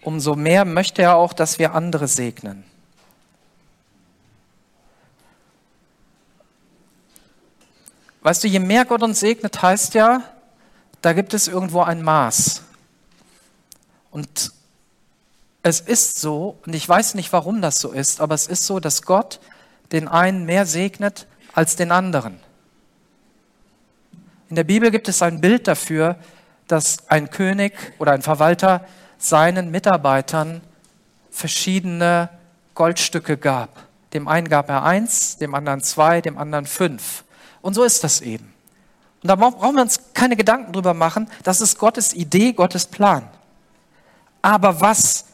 umso 0.00 0.34
mehr 0.34 0.64
möchte 0.64 1.02
er 1.02 1.14
auch, 1.14 1.32
dass 1.32 1.60
wir 1.60 1.74
andere 1.74 2.08
segnen. 2.08 2.71
Weißt 8.22 8.44
du, 8.44 8.48
je 8.48 8.60
mehr 8.60 8.84
Gott 8.84 9.02
uns 9.02 9.20
segnet, 9.20 9.60
heißt 9.62 9.94
ja, 9.94 10.22
da 11.00 11.12
gibt 11.12 11.34
es 11.34 11.48
irgendwo 11.48 11.82
ein 11.82 12.02
Maß. 12.02 12.62
Und 14.10 14.52
es 15.62 15.80
ist 15.80 16.20
so, 16.20 16.58
und 16.66 16.74
ich 16.74 16.88
weiß 16.88 17.14
nicht, 17.14 17.32
warum 17.32 17.62
das 17.62 17.78
so 17.78 17.90
ist, 17.90 18.20
aber 18.20 18.34
es 18.34 18.46
ist 18.46 18.66
so, 18.66 18.80
dass 18.80 19.02
Gott 19.02 19.40
den 19.90 20.08
einen 20.08 20.44
mehr 20.44 20.66
segnet 20.66 21.26
als 21.52 21.76
den 21.76 21.90
anderen. 21.90 22.38
In 24.48 24.56
der 24.56 24.64
Bibel 24.64 24.90
gibt 24.90 25.08
es 25.08 25.22
ein 25.22 25.40
Bild 25.40 25.66
dafür, 25.66 26.16
dass 26.68 27.08
ein 27.08 27.30
König 27.30 27.72
oder 27.98 28.12
ein 28.12 28.22
Verwalter 28.22 28.86
seinen 29.18 29.70
Mitarbeitern 29.70 30.60
verschiedene 31.30 32.28
Goldstücke 32.74 33.36
gab. 33.36 33.86
Dem 34.12 34.28
einen 34.28 34.48
gab 34.48 34.68
er 34.68 34.82
eins, 34.84 35.38
dem 35.38 35.54
anderen 35.54 35.80
zwei, 35.80 36.20
dem 36.20 36.38
anderen 36.38 36.66
fünf. 36.66 37.24
Und 37.62 37.74
so 37.74 37.84
ist 37.84 38.04
das 38.04 38.20
eben. 38.20 38.52
Und 39.22 39.28
da 39.28 39.36
brauchen 39.36 39.76
wir 39.76 39.82
uns 39.82 40.00
keine 40.14 40.36
Gedanken 40.36 40.72
drüber 40.72 40.94
machen. 40.94 41.30
Das 41.44 41.60
ist 41.60 41.78
Gottes 41.78 42.12
Idee, 42.12 42.52
Gottes 42.52 42.86
Plan. 42.86 43.28
Aber 44.42 44.80
was 44.80 45.26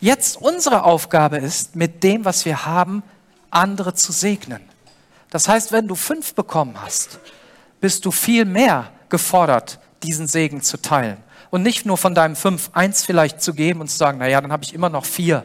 jetzt 0.00 0.40
unsere 0.40 0.84
Aufgabe 0.84 1.38
ist, 1.38 1.74
mit 1.74 2.04
dem, 2.04 2.26
was 2.26 2.44
wir 2.44 2.66
haben, 2.66 3.02
andere 3.50 3.94
zu 3.94 4.12
segnen. 4.12 4.60
Das 5.30 5.48
heißt, 5.48 5.72
wenn 5.72 5.88
du 5.88 5.94
fünf 5.94 6.34
bekommen 6.34 6.74
hast, 6.80 7.18
bist 7.80 8.04
du 8.04 8.10
viel 8.10 8.44
mehr 8.44 8.90
gefordert, 9.08 9.80
diesen 10.02 10.26
Segen 10.26 10.60
zu 10.60 10.80
teilen. 10.80 11.16
Und 11.50 11.62
nicht 11.62 11.86
nur 11.86 11.96
von 11.96 12.14
deinem 12.14 12.36
fünf 12.36 12.70
eins 12.72 13.04
vielleicht 13.04 13.40
zu 13.40 13.54
geben 13.54 13.80
und 13.80 13.88
zu 13.88 13.96
sagen, 13.96 14.18
naja, 14.18 14.40
dann 14.40 14.52
habe 14.52 14.64
ich 14.64 14.74
immer 14.74 14.90
noch 14.90 15.04
vier. 15.04 15.44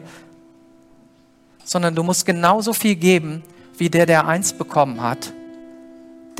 Sondern 1.64 1.94
du 1.94 2.02
musst 2.02 2.26
genauso 2.26 2.72
viel 2.72 2.96
geben, 2.96 3.42
wie 3.78 3.88
der, 3.88 4.06
der 4.06 4.26
eins 4.26 4.52
bekommen 4.52 5.00
hat, 5.00 5.32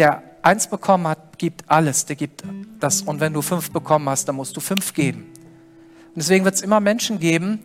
der 0.01 0.23
eins 0.41 0.67
bekommen 0.67 1.07
hat, 1.07 1.39
gibt 1.39 1.63
alles, 1.67 2.07
der 2.07 2.17
gibt 2.17 2.43
das. 2.81 3.03
Und 3.03 3.21
wenn 3.21 3.35
du 3.35 3.43
fünf 3.43 3.71
bekommen 3.71 4.09
hast, 4.09 4.27
dann 4.27 4.37
musst 4.37 4.57
du 4.57 4.61
fünf 4.61 4.95
geben. 4.95 5.27
Und 6.09 6.17
deswegen 6.17 6.47
wird 6.47 6.55
es 6.55 6.63
immer 6.63 6.81
Menschen 6.81 7.19
geben, 7.21 7.59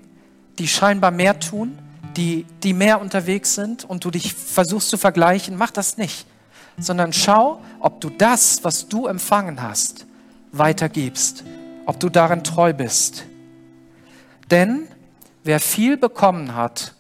die 0.59 0.67
scheinbar 0.67 1.11
mehr 1.11 1.39
tun, 1.39 1.79
die, 2.17 2.45
die 2.61 2.73
mehr 2.73 2.99
unterwegs 2.99 3.55
sind 3.55 3.85
und 3.85 4.03
du 4.03 4.11
dich 4.11 4.33
versuchst 4.33 4.89
zu 4.89 4.97
vergleichen. 4.97 5.55
Mach 5.55 5.71
das 5.71 5.97
nicht, 5.97 6.27
sondern 6.77 7.13
schau, 7.13 7.61
ob 7.79 8.01
du 8.01 8.09
das, 8.09 8.65
was 8.65 8.89
du 8.89 9.07
empfangen 9.07 9.61
hast, 9.61 10.05
weitergibst, 10.51 11.45
ob 11.85 12.01
du 12.01 12.09
darin 12.09 12.43
treu 12.43 12.73
bist. 12.73 13.23
Denn 14.51 14.89
wer 15.45 15.61
viel 15.61 15.95
bekommen 15.95 16.53
hat, 16.53 16.95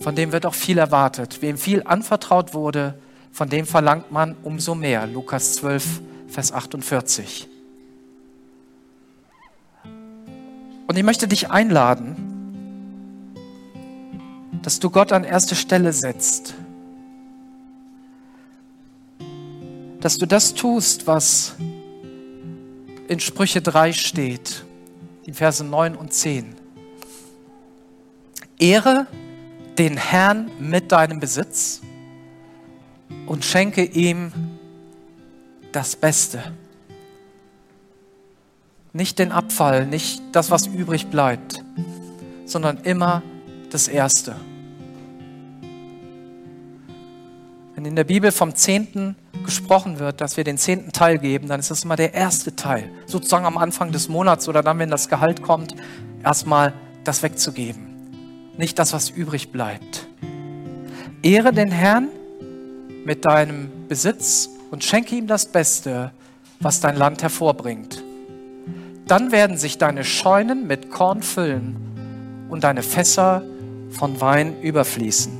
von 0.00 0.14
dem 0.14 0.32
wird 0.32 0.46
auch 0.46 0.54
viel 0.54 0.78
erwartet. 0.78 1.42
Wem 1.42 1.58
viel 1.58 1.82
anvertraut 1.82 2.54
wurde, 2.54 2.98
von 3.34 3.48
dem 3.48 3.66
verlangt 3.66 4.12
man 4.12 4.36
umso 4.44 4.76
mehr. 4.76 5.08
Lukas 5.08 5.54
12, 5.54 6.00
Vers 6.28 6.52
48. 6.52 7.48
Und 10.86 10.96
ich 10.96 11.02
möchte 11.02 11.26
dich 11.26 11.50
einladen, 11.50 12.14
dass 14.62 14.78
du 14.78 14.88
Gott 14.88 15.10
an 15.10 15.24
erste 15.24 15.56
Stelle 15.56 15.92
setzt. 15.92 16.54
Dass 20.00 20.16
du 20.16 20.26
das 20.26 20.54
tust, 20.54 21.08
was 21.08 21.56
in 23.08 23.18
Sprüche 23.18 23.60
3 23.60 23.94
steht, 23.94 24.64
die 25.26 25.32
Verse 25.32 25.64
9 25.64 25.96
und 25.96 26.12
10. 26.12 26.54
Ehre 28.60 29.08
den 29.76 29.96
Herrn 29.96 30.52
mit 30.60 30.92
deinem 30.92 31.18
Besitz 31.18 31.80
und 33.26 33.44
schenke 33.44 33.84
ihm 33.84 34.32
das 35.72 35.96
Beste. 35.96 36.42
Nicht 38.92 39.18
den 39.18 39.32
Abfall, 39.32 39.86
nicht 39.86 40.22
das, 40.32 40.50
was 40.50 40.66
übrig 40.66 41.08
bleibt, 41.08 41.64
sondern 42.46 42.78
immer 42.78 43.22
das 43.70 43.88
Erste. 43.88 44.36
Wenn 47.74 47.84
in 47.84 47.96
der 47.96 48.04
Bibel 48.04 48.30
vom 48.30 48.54
Zehnten 48.54 49.16
gesprochen 49.44 49.98
wird, 49.98 50.20
dass 50.20 50.36
wir 50.36 50.44
den 50.44 50.58
zehnten 50.58 50.92
Teil 50.92 51.18
geben, 51.18 51.48
dann 51.48 51.58
ist 51.58 51.72
das 51.72 51.82
immer 51.82 51.96
der 51.96 52.14
erste 52.14 52.54
Teil. 52.54 52.88
Sozusagen 53.06 53.46
am 53.46 53.58
Anfang 53.58 53.90
des 53.90 54.08
Monats 54.08 54.48
oder 54.48 54.62
dann, 54.62 54.78
wenn 54.78 54.90
das 54.90 55.08
Gehalt 55.08 55.42
kommt, 55.42 55.74
erstmal 56.22 56.72
das 57.02 57.24
wegzugeben. 57.24 58.52
Nicht 58.56 58.78
das, 58.78 58.92
was 58.92 59.10
übrig 59.10 59.50
bleibt. 59.50 60.06
Ehre 61.22 61.52
den 61.52 61.72
Herrn 61.72 62.08
mit 63.04 63.24
deinem 63.24 63.70
Besitz 63.88 64.50
und 64.70 64.84
schenke 64.84 65.14
ihm 65.14 65.26
das 65.26 65.46
Beste, 65.46 66.12
was 66.60 66.80
dein 66.80 66.96
Land 66.96 67.22
hervorbringt. 67.22 68.02
Dann 69.06 69.32
werden 69.32 69.56
sich 69.56 69.78
deine 69.78 70.04
Scheunen 70.04 70.66
mit 70.66 70.90
Korn 70.90 71.22
füllen 71.22 71.76
und 72.48 72.64
deine 72.64 72.82
Fässer 72.82 73.42
von 73.90 74.20
Wein 74.20 74.60
überfließen. 74.62 75.32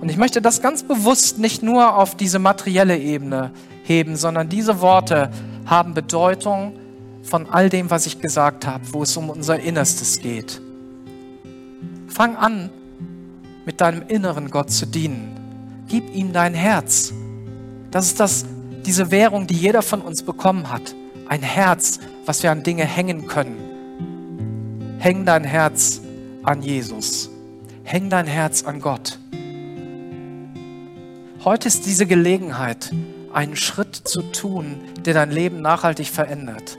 Und 0.00 0.08
ich 0.08 0.16
möchte 0.16 0.40
das 0.40 0.62
ganz 0.62 0.82
bewusst 0.82 1.38
nicht 1.38 1.62
nur 1.62 1.96
auf 1.96 2.16
diese 2.16 2.38
materielle 2.38 2.96
Ebene 2.96 3.50
heben, 3.84 4.16
sondern 4.16 4.48
diese 4.48 4.80
Worte 4.80 5.30
haben 5.66 5.94
Bedeutung 5.94 6.74
von 7.22 7.50
all 7.50 7.68
dem, 7.68 7.90
was 7.90 8.06
ich 8.06 8.20
gesagt 8.20 8.66
habe, 8.66 8.84
wo 8.92 9.02
es 9.02 9.16
um 9.16 9.28
unser 9.28 9.58
Innerstes 9.60 10.20
geht. 10.20 10.62
Fang 12.08 12.36
an, 12.36 12.70
mit 13.66 13.80
deinem 13.80 14.02
inneren 14.08 14.50
Gott 14.50 14.70
zu 14.70 14.86
dienen. 14.86 15.39
Gib 15.90 16.14
ihm 16.14 16.32
dein 16.32 16.54
Herz. 16.54 17.12
Das 17.90 18.06
ist 18.06 18.20
das, 18.20 18.46
diese 18.86 19.10
Währung, 19.10 19.48
die 19.48 19.56
jeder 19.56 19.82
von 19.82 20.00
uns 20.02 20.22
bekommen 20.22 20.70
hat. 20.70 20.94
Ein 21.28 21.42
Herz, 21.42 21.98
was 22.26 22.44
wir 22.44 22.52
an 22.52 22.62
Dinge 22.62 22.84
hängen 22.84 23.26
können. 23.26 24.96
Häng 25.00 25.26
dein 25.26 25.42
Herz 25.42 26.00
an 26.44 26.62
Jesus. 26.62 27.28
Häng 27.82 28.08
dein 28.08 28.28
Herz 28.28 28.62
an 28.62 28.80
Gott. 28.80 29.18
Heute 31.44 31.66
ist 31.66 31.86
diese 31.86 32.06
Gelegenheit, 32.06 32.92
einen 33.32 33.56
Schritt 33.56 33.96
zu 33.96 34.22
tun, 34.22 34.76
der 35.04 35.14
dein 35.14 35.32
Leben 35.32 35.60
nachhaltig 35.60 36.06
verändert. 36.06 36.78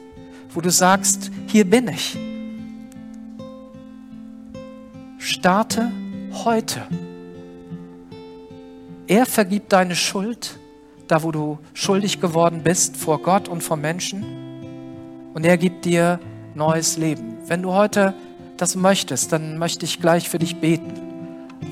Wo 0.53 0.61
du 0.61 0.71
sagst, 0.71 1.31
hier 1.47 1.69
bin 1.69 1.89
ich. 1.89 2.17
Starte 5.17 5.91
heute. 6.45 6.81
Er 9.11 9.25
vergibt 9.25 9.73
deine 9.73 9.97
Schuld, 9.97 10.57
da 11.09 11.21
wo 11.21 11.33
du 11.33 11.59
schuldig 11.73 12.21
geworden 12.21 12.61
bist 12.63 12.95
vor 12.95 13.21
Gott 13.21 13.49
und 13.49 13.61
vor 13.61 13.75
Menschen. 13.75 14.23
Und 15.33 15.45
er 15.45 15.57
gibt 15.57 15.83
dir 15.83 16.17
neues 16.55 16.95
Leben. 16.95 17.35
Wenn 17.45 17.61
du 17.61 17.73
heute 17.73 18.13
das 18.55 18.77
möchtest, 18.77 19.33
dann 19.33 19.57
möchte 19.57 19.83
ich 19.83 19.99
gleich 19.99 20.29
für 20.29 20.39
dich 20.39 20.61
beten. 20.61 20.93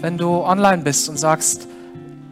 Wenn 0.01 0.17
du 0.17 0.43
online 0.43 0.83
bist 0.83 1.07
und 1.07 1.15
sagst, 1.15 1.69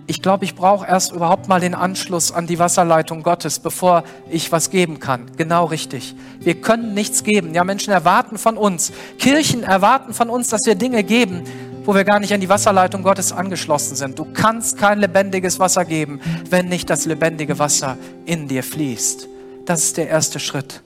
ich 0.08 0.22
glaube, 0.22 0.44
ich 0.44 0.56
brauche 0.56 0.86
erst 0.86 1.14
überhaupt 1.14 1.48
mal 1.48 1.62
den 1.62 1.74
Anschluss 1.74 2.34
an 2.34 2.46
die 2.46 2.60
Wasserleitung 2.60 3.24
Gottes, 3.24 3.60
bevor 3.60 4.04
ich 4.30 4.52
was 4.52 4.72
geben 4.72 5.00
kann. 5.00 5.32
Genau 5.38 5.66
richtig. 5.66 6.16
Wir 6.42 6.60
können 6.60 6.94
nichts 6.94 7.24
geben. 7.24 7.54
Ja, 7.54 7.64
Menschen 7.64 7.94
erwarten 7.94 8.38
von 8.38 8.58
uns, 8.58 8.92
Kirchen 9.20 9.64
erwarten 9.64 10.14
von 10.14 10.30
uns, 10.30 10.50
dass 10.50 10.66
wir 10.66 10.76
Dinge 10.76 11.06
geben, 11.06 11.44
wo 11.88 11.96
wir 11.96 12.04
gar 12.04 12.20
nicht 12.20 12.34
an 12.34 12.42
die 12.42 12.50
Wasserleitung 12.50 13.02
Gottes 13.02 13.32
angeschlossen 13.32 13.96
sind. 13.96 14.20
Du 14.20 14.26
kannst 14.26 14.78
kein 14.78 15.00
lebendiges 15.00 15.58
Wasser 15.58 15.86
geben, 15.86 16.20
wenn 16.50 16.68
nicht 16.68 16.90
das 16.90 17.06
lebendige 17.06 17.60
Wasser 17.60 17.98
in 18.26 18.50
dir 18.50 18.62
fließt. 18.62 19.30
Das 19.66 19.84
ist 19.86 19.96
der 19.96 20.10
erste 20.10 20.42
Schritt. 20.42 20.82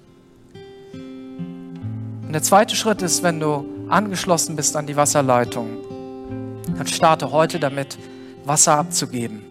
Und 0.94 2.32
der 2.32 2.44
zweite 2.44 2.76
Schritt 2.76 3.02
ist, 3.02 3.24
wenn 3.24 3.40
du 3.40 3.66
angeschlossen 3.90 4.56
bist 4.56 4.78
an 4.78 4.86
die 4.86 4.96
Wasserleitung, 4.96 5.70
dann 6.78 6.86
starte 6.86 7.32
heute 7.32 7.60
damit, 7.60 7.98
Wasser 8.46 8.78
abzugeben. 8.78 9.42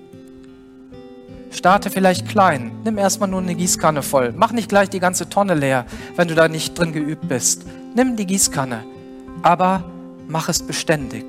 Starte 1.51 1.91
vielleicht 1.91 2.29
klein. 2.29 2.71
Nimm 2.85 2.97
erstmal 2.97 3.29
nur 3.29 3.41
eine 3.41 3.57
Gießkanne 3.57 4.05
voll. 4.05 4.33
Mach 4.37 4.53
nicht 4.53 4.69
gleich 4.69 4.89
die 4.89 5.01
ganze 5.01 5.29
Tonne 5.29 5.55
leer, 5.55 5.85
wenn 6.15 6.29
du 6.29 6.37
da 6.37 6.47
nicht 6.47 6.79
drin 6.79 6.93
geübt 6.93 7.29
bist. 7.29 7.67
Nimm 7.97 8.15
die 8.15 8.27
Gießkanne, 8.27 8.85
aber 9.43 9.83
mach 10.31 10.49
es 10.49 10.63
beständig. 10.63 11.25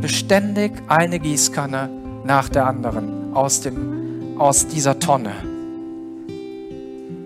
Beständig 0.00 0.72
eine 0.88 1.18
Gießkanne 1.20 1.90
nach 2.24 2.48
der 2.48 2.66
anderen 2.66 3.34
aus, 3.34 3.60
dem, 3.60 4.38
aus 4.38 4.66
dieser 4.66 4.98
Tonne. 4.98 5.32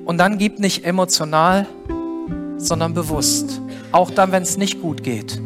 Und 0.05 0.19
dann 0.19 0.37
gib 0.37 0.59
nicht 0.59 0.85
emotional, 0.85 1.67
sondern 2.59 2.93
bewusst. 2.93 3.61
Auch 3.93 4.11
dann, 4.11 4.33
wenn 4.33 4.43
es 4.43 4.57
nicht 4.57 4.83
gut 4.83 5.03
geht. 5.03 5.41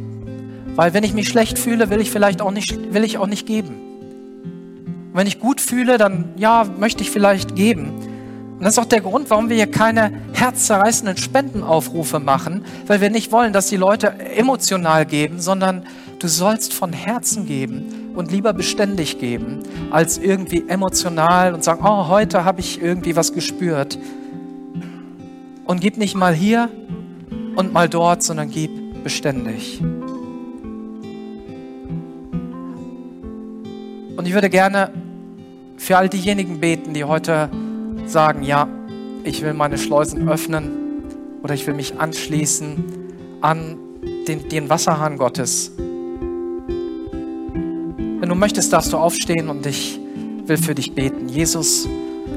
Weil 0.74 0.94
wenn 0.94 1.04
ich 1.04 1.12
mich 1.12 1.28
schlecht 1.28 1.58
fühle, 1.58 1.90
will 1.90 2.00
ich 2.00 2.10
vielleicht 2.10 2.40
auch 2.40 2.50
nicht, 2.50 2.94
will 2.94 3.04
ich 3.04 3.18
auch 3.18 3.26
nicht 3.26 3.46
geben. 3.46 3.74
wenn 5.12 5.26
ich 5.26 5.40
gut 5.40 5.60
fühle, 5.60 5.98
dann 5.98 6.32
ja, 6.36 6.64
möchte 6.78 7.02
ich 7.02 7.10
vielleicht 7.10 7.56
geben. 7.56 7.92
Und 8.58 8.64
das 8.64 8.74
ist 8.74 8.80
auch 8.80 8.86
der 8.86 9.02
Grund, 9.02 9.30
warum 9.30 9.48
wir 9.48 9.54
hier 9.54 9.70
keine 9.70 10.10
herzzerreißenden 10.32 11.16
Spendenaufrufe 11.16 12.18
machen, 12.18 12.64
weil 12.88 13.00
wir 13.00 13.08
nicht 13.08 13.30
wollen, 13.30 13.52
dass 13.52 13.68
die 13.68 13.76
Leute 13.76 14.18
emotional 14.34 15.06
geben, 15.06 15.38
sondern 15.38 15.84
du 16.18 16.26
sollst 16.26 16.74
von 16.74 16.92
Herzen 16.92 17.46
geben 17.46 18.10
und 18.16 18.32
lieber 18.32 18.52
beständig 18.52 19.20
geben, 19.20 19.60
als 19.92 20.18
irgendwie 20.18 20.64
emotional 20.66 21.54
und 21.54 21.62
sagen, 21.62 21.84
oh, 21.84 22.08
heute 22.08 22.44
habe 22.44 22.58
ich 22.58 22.82
irgendwie 22.82 23.14
was 23.14 23.32
gespürt. 23.32 23.96
Und 25.64 25.80
gib 25.80 25.96
nicht 25.96 26.16
mal 26.16 26.34
hier 26.34 26.68
und 27.54 27.72
mal 27.72 27.88
dort, 27.88 28.24
sondern 28.24 28.50
gib 28.50 29.04
beständig. 29.04 29.80
Und 34.16 34.26
ich 34.26 34.34
würde 34.34 34.50
gerne 34.50 34.90
für 35.76 35.96
all 35.96 36.08
diejenigen 36.08 36.58
beten, 36.58 36.92
die 36.92 37.04
heute 37.04 37.50
sagen, 38.10 38.42
ja, 38.42 38.68
ich 39.24 39.42
will 39.42 39.54
meine 39.54 39.78
Schleusen 39.78 40.28
öffnen 40.28 41.04
oder 41.42 41.54
ich 41.54 41.66
will 41.66 41.74
mich 41.74 41.98
anschließen 41.98 42.84
an 43.40 43.76
den, 44.26 44.48
den 44.48 44.68
Wasserhahn 44.68 45.18
Gottes. 45.18 45.72
Wenn 48.20 48.28
du 48.28 48.34
möchtest, 48.34 48.72
darfst 48.72 48.92
du 48.92 48.96
aufstehen 48.96 49.48
und 49.48 49.64
ich 49.66 50.00
will 50.46 50.58
für 50.58 50.74
dich 50.74 50.94
beten. 50.94 51.28
Jesus, 51.28 51.88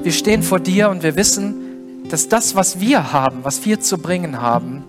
wir 0.04 0.12
stehen 0.12 0.44
vor 0.44 0.60
dir 0.60 0.90
und 0.90 1.04
wir 1.04 1.16
wissen, 1.16 2.06
dass 2.10 2.28
das, 2.28 2.56
was 2.56 2.80
wir 2.80 3.14
haben, 3.14 3.40
was 3.44 3.66
wir 3.66 3.80
zu 3.80 3.98
bringen 3.98 4.42
haben, 4.42 4.84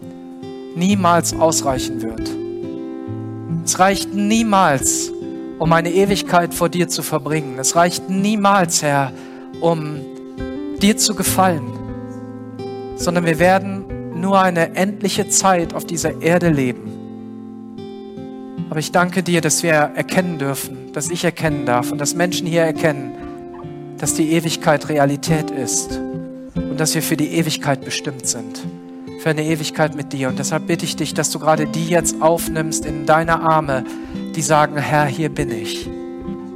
niemals 0.74 1.34
ausreichen 1.34 2.02
wird. 2.02 2.30
Es 3.64 3.78
reicht 3.78 4.12
niemals, 4.14 5.12
um 5.58 5.72
eine 5.72 5.92
Ewigkeit 5.92 6.52
vor 6.52 6.68
dir 6.68 6.88
zu 6.88 7.02
verbringen. 7.02 7.58
Es 7.58 7.76
reicht 7.76 8.10
niemals, 8.10 8.82
Herr, 8.82 9.12
um 9.60 10.00
dir 10.82 10.96
zu 10.96 11.14
gefallen, 11.14 11.62
sondern 12.96 13.24
wir 13.24 13.38
werden 13.38 13.84
nur 14.20 14.40
eine 14.40 14.74
endliche 14.74 15.28
Zeit 15.28 15.74
auf 15.74 15.84
dieser 15.84 16.20
Erde 16.20 16.48
leben. 16.48 16.92
Aber 18.68 18.80
ich 18.80 18.92
danke 18.92 19.22
dir, 19.22 19.40
dass 19.40 19.62
wir 19.62 19.72
erkennen 19.72 20.38
dürfen, 20.38 20.92
dass 20.92 21.10
ich 21.10 21.24
erkennen 21.24 21.66
darf 21.66 21.92
und 21.92 21.98
dass 21.98 22.14
Menschen 22.14 22.46
hier 22.46 22.62
erkennen, 22.62 23.12
dass 23.98 24.14
die 24.14 24.32
Ewigkeit 24.32 24.88
Realität 24.88 25.50
ist 25.50 26.00
und 26.54 26.80
dass 26.80 26.94
wir 26.94 27.02
für 27.02 27.16
die 27.16 27.28
Ewigkeit 27.34 27.84
bestimmt 27.84 28.26
sind 28.26 28.62
für 29.22 29.30
eine 29.30 29.44
Ewigkeit 29.44 29.94
mit 29.94 30.12
dir. 30.12 30.28
Und 30.28 30.38
deshalb 30.38 30.66
bitte 30.66 30.84
ich 30.84 30.96
dich, 30.96 31.14
dass 31.14 31.30
du 31.30 31.38
gerade 31.38 31.66
die 31.66 31.86
jetzt 31.86 32.20
aufnimmst 32.20 32.84
in 32.84 33.06
deine 33.06 33.40
Arme, 33.40 33.84
die 34.34 34.42
sagen, 34.42 34.76
Herr, 34.76 35.06
hier 35.06 35.28
bin 35.28 35.52
ich. 35.52 35.88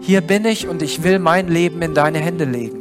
Hier 0.00 0.20
bin 0.20 0.44
ich 0.44 0.66
und 0.66 0.82
ich 0.82 1.04
will 1.04 1.20
mein 1.20 1.48
Leben 1.48 1.80
in 1.82 1.94
deine 1.94 2.18
Hände 2.18 2.44
legen. 2.44 2.75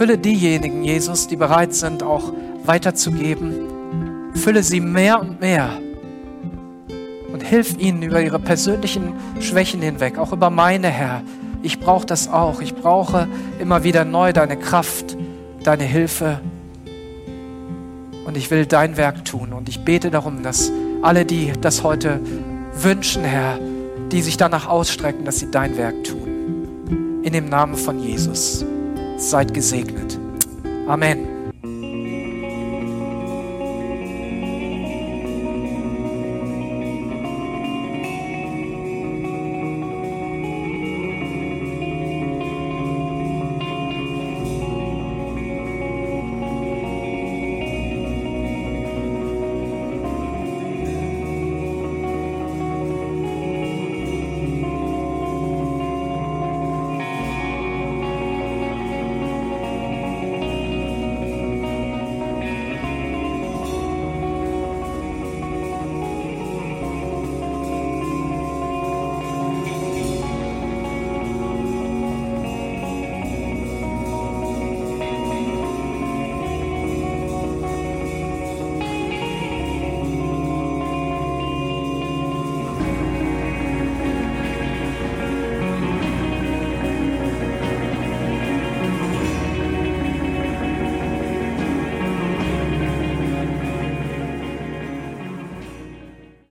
Fülle 0.00 0.16
diejenigen, 0.16 0.82
Jesus, 0.82 1.26
die 1.26 1.36
bereit 1.36 1.74
sind, 1.74 2.02
auch 2.02 2.32
weiterzugeben. 2.64 4.32
Fülle 4.32 4.62
sie 4.62 4.80
mehr 4.80 5.20
und 5.20 5.42
mehr. 5.42 5.68
Und 7.30 7.42
hilf 7.42 7.76
ihnen 7.78 8.00
über 8.00 8.22
ihre 8.22 8.38
persönlichen 8.38 9.12
Schwächen 9.40 9.82
hinweg, 9.82 10.16
auch 10.16 10.32
über 10.32 10.48
meine, 10.48 10.88
Herr. 10.88 11.20
Ich 11.62 11.80
brauche 11.80 12.06
das 12.06 12.30
auch. 12.30 12.62
Ich 12.62 12.74
brauche 12.74 13.28
immer 13.58 13.84
wieder 13.84 14.06
neu 14.06 14.32
deine 14.32 14.56
Kraft, 14.56 15.18
deine 15.64 15.84
Hilfe. 15.84 16.40
Und 18.24 18.38
ich 18.38 18.50
will 18.50 18.64
dein 18.64 18.96
Werk 18.96 19.26
tun. 19.26 19.52
Und 19.52 19.68
ich 19.68 19.84
bete 19.84 20.10
darum, 20.10 20.42
dass 20.42 20.72
alle, 21.02 21.26
die 21.26 21.52
das 21.60 21.82
heute 21.82 22.20
wünschen, 22.72 23.22
Herr, 23.22 23.58
die 24.10 24.22
sich 24.22 24.38
danach 24.38 24.66
ausstrecken, 24.66 25.26
dass 25.26 25.40
sie 25.40 25.50
dein 25.50 25.76
Werk 25.76 26.04
tun. 26.04 27.20
In 27.22 27.34
dem 27.34 27.50
Namen 27.50 27.74
von 27.74 27.98
Jesus. 28.02 28.64
Seid 29.20 29.52
gesegnet. 29.52 30.18
Amen. 30.88 31.29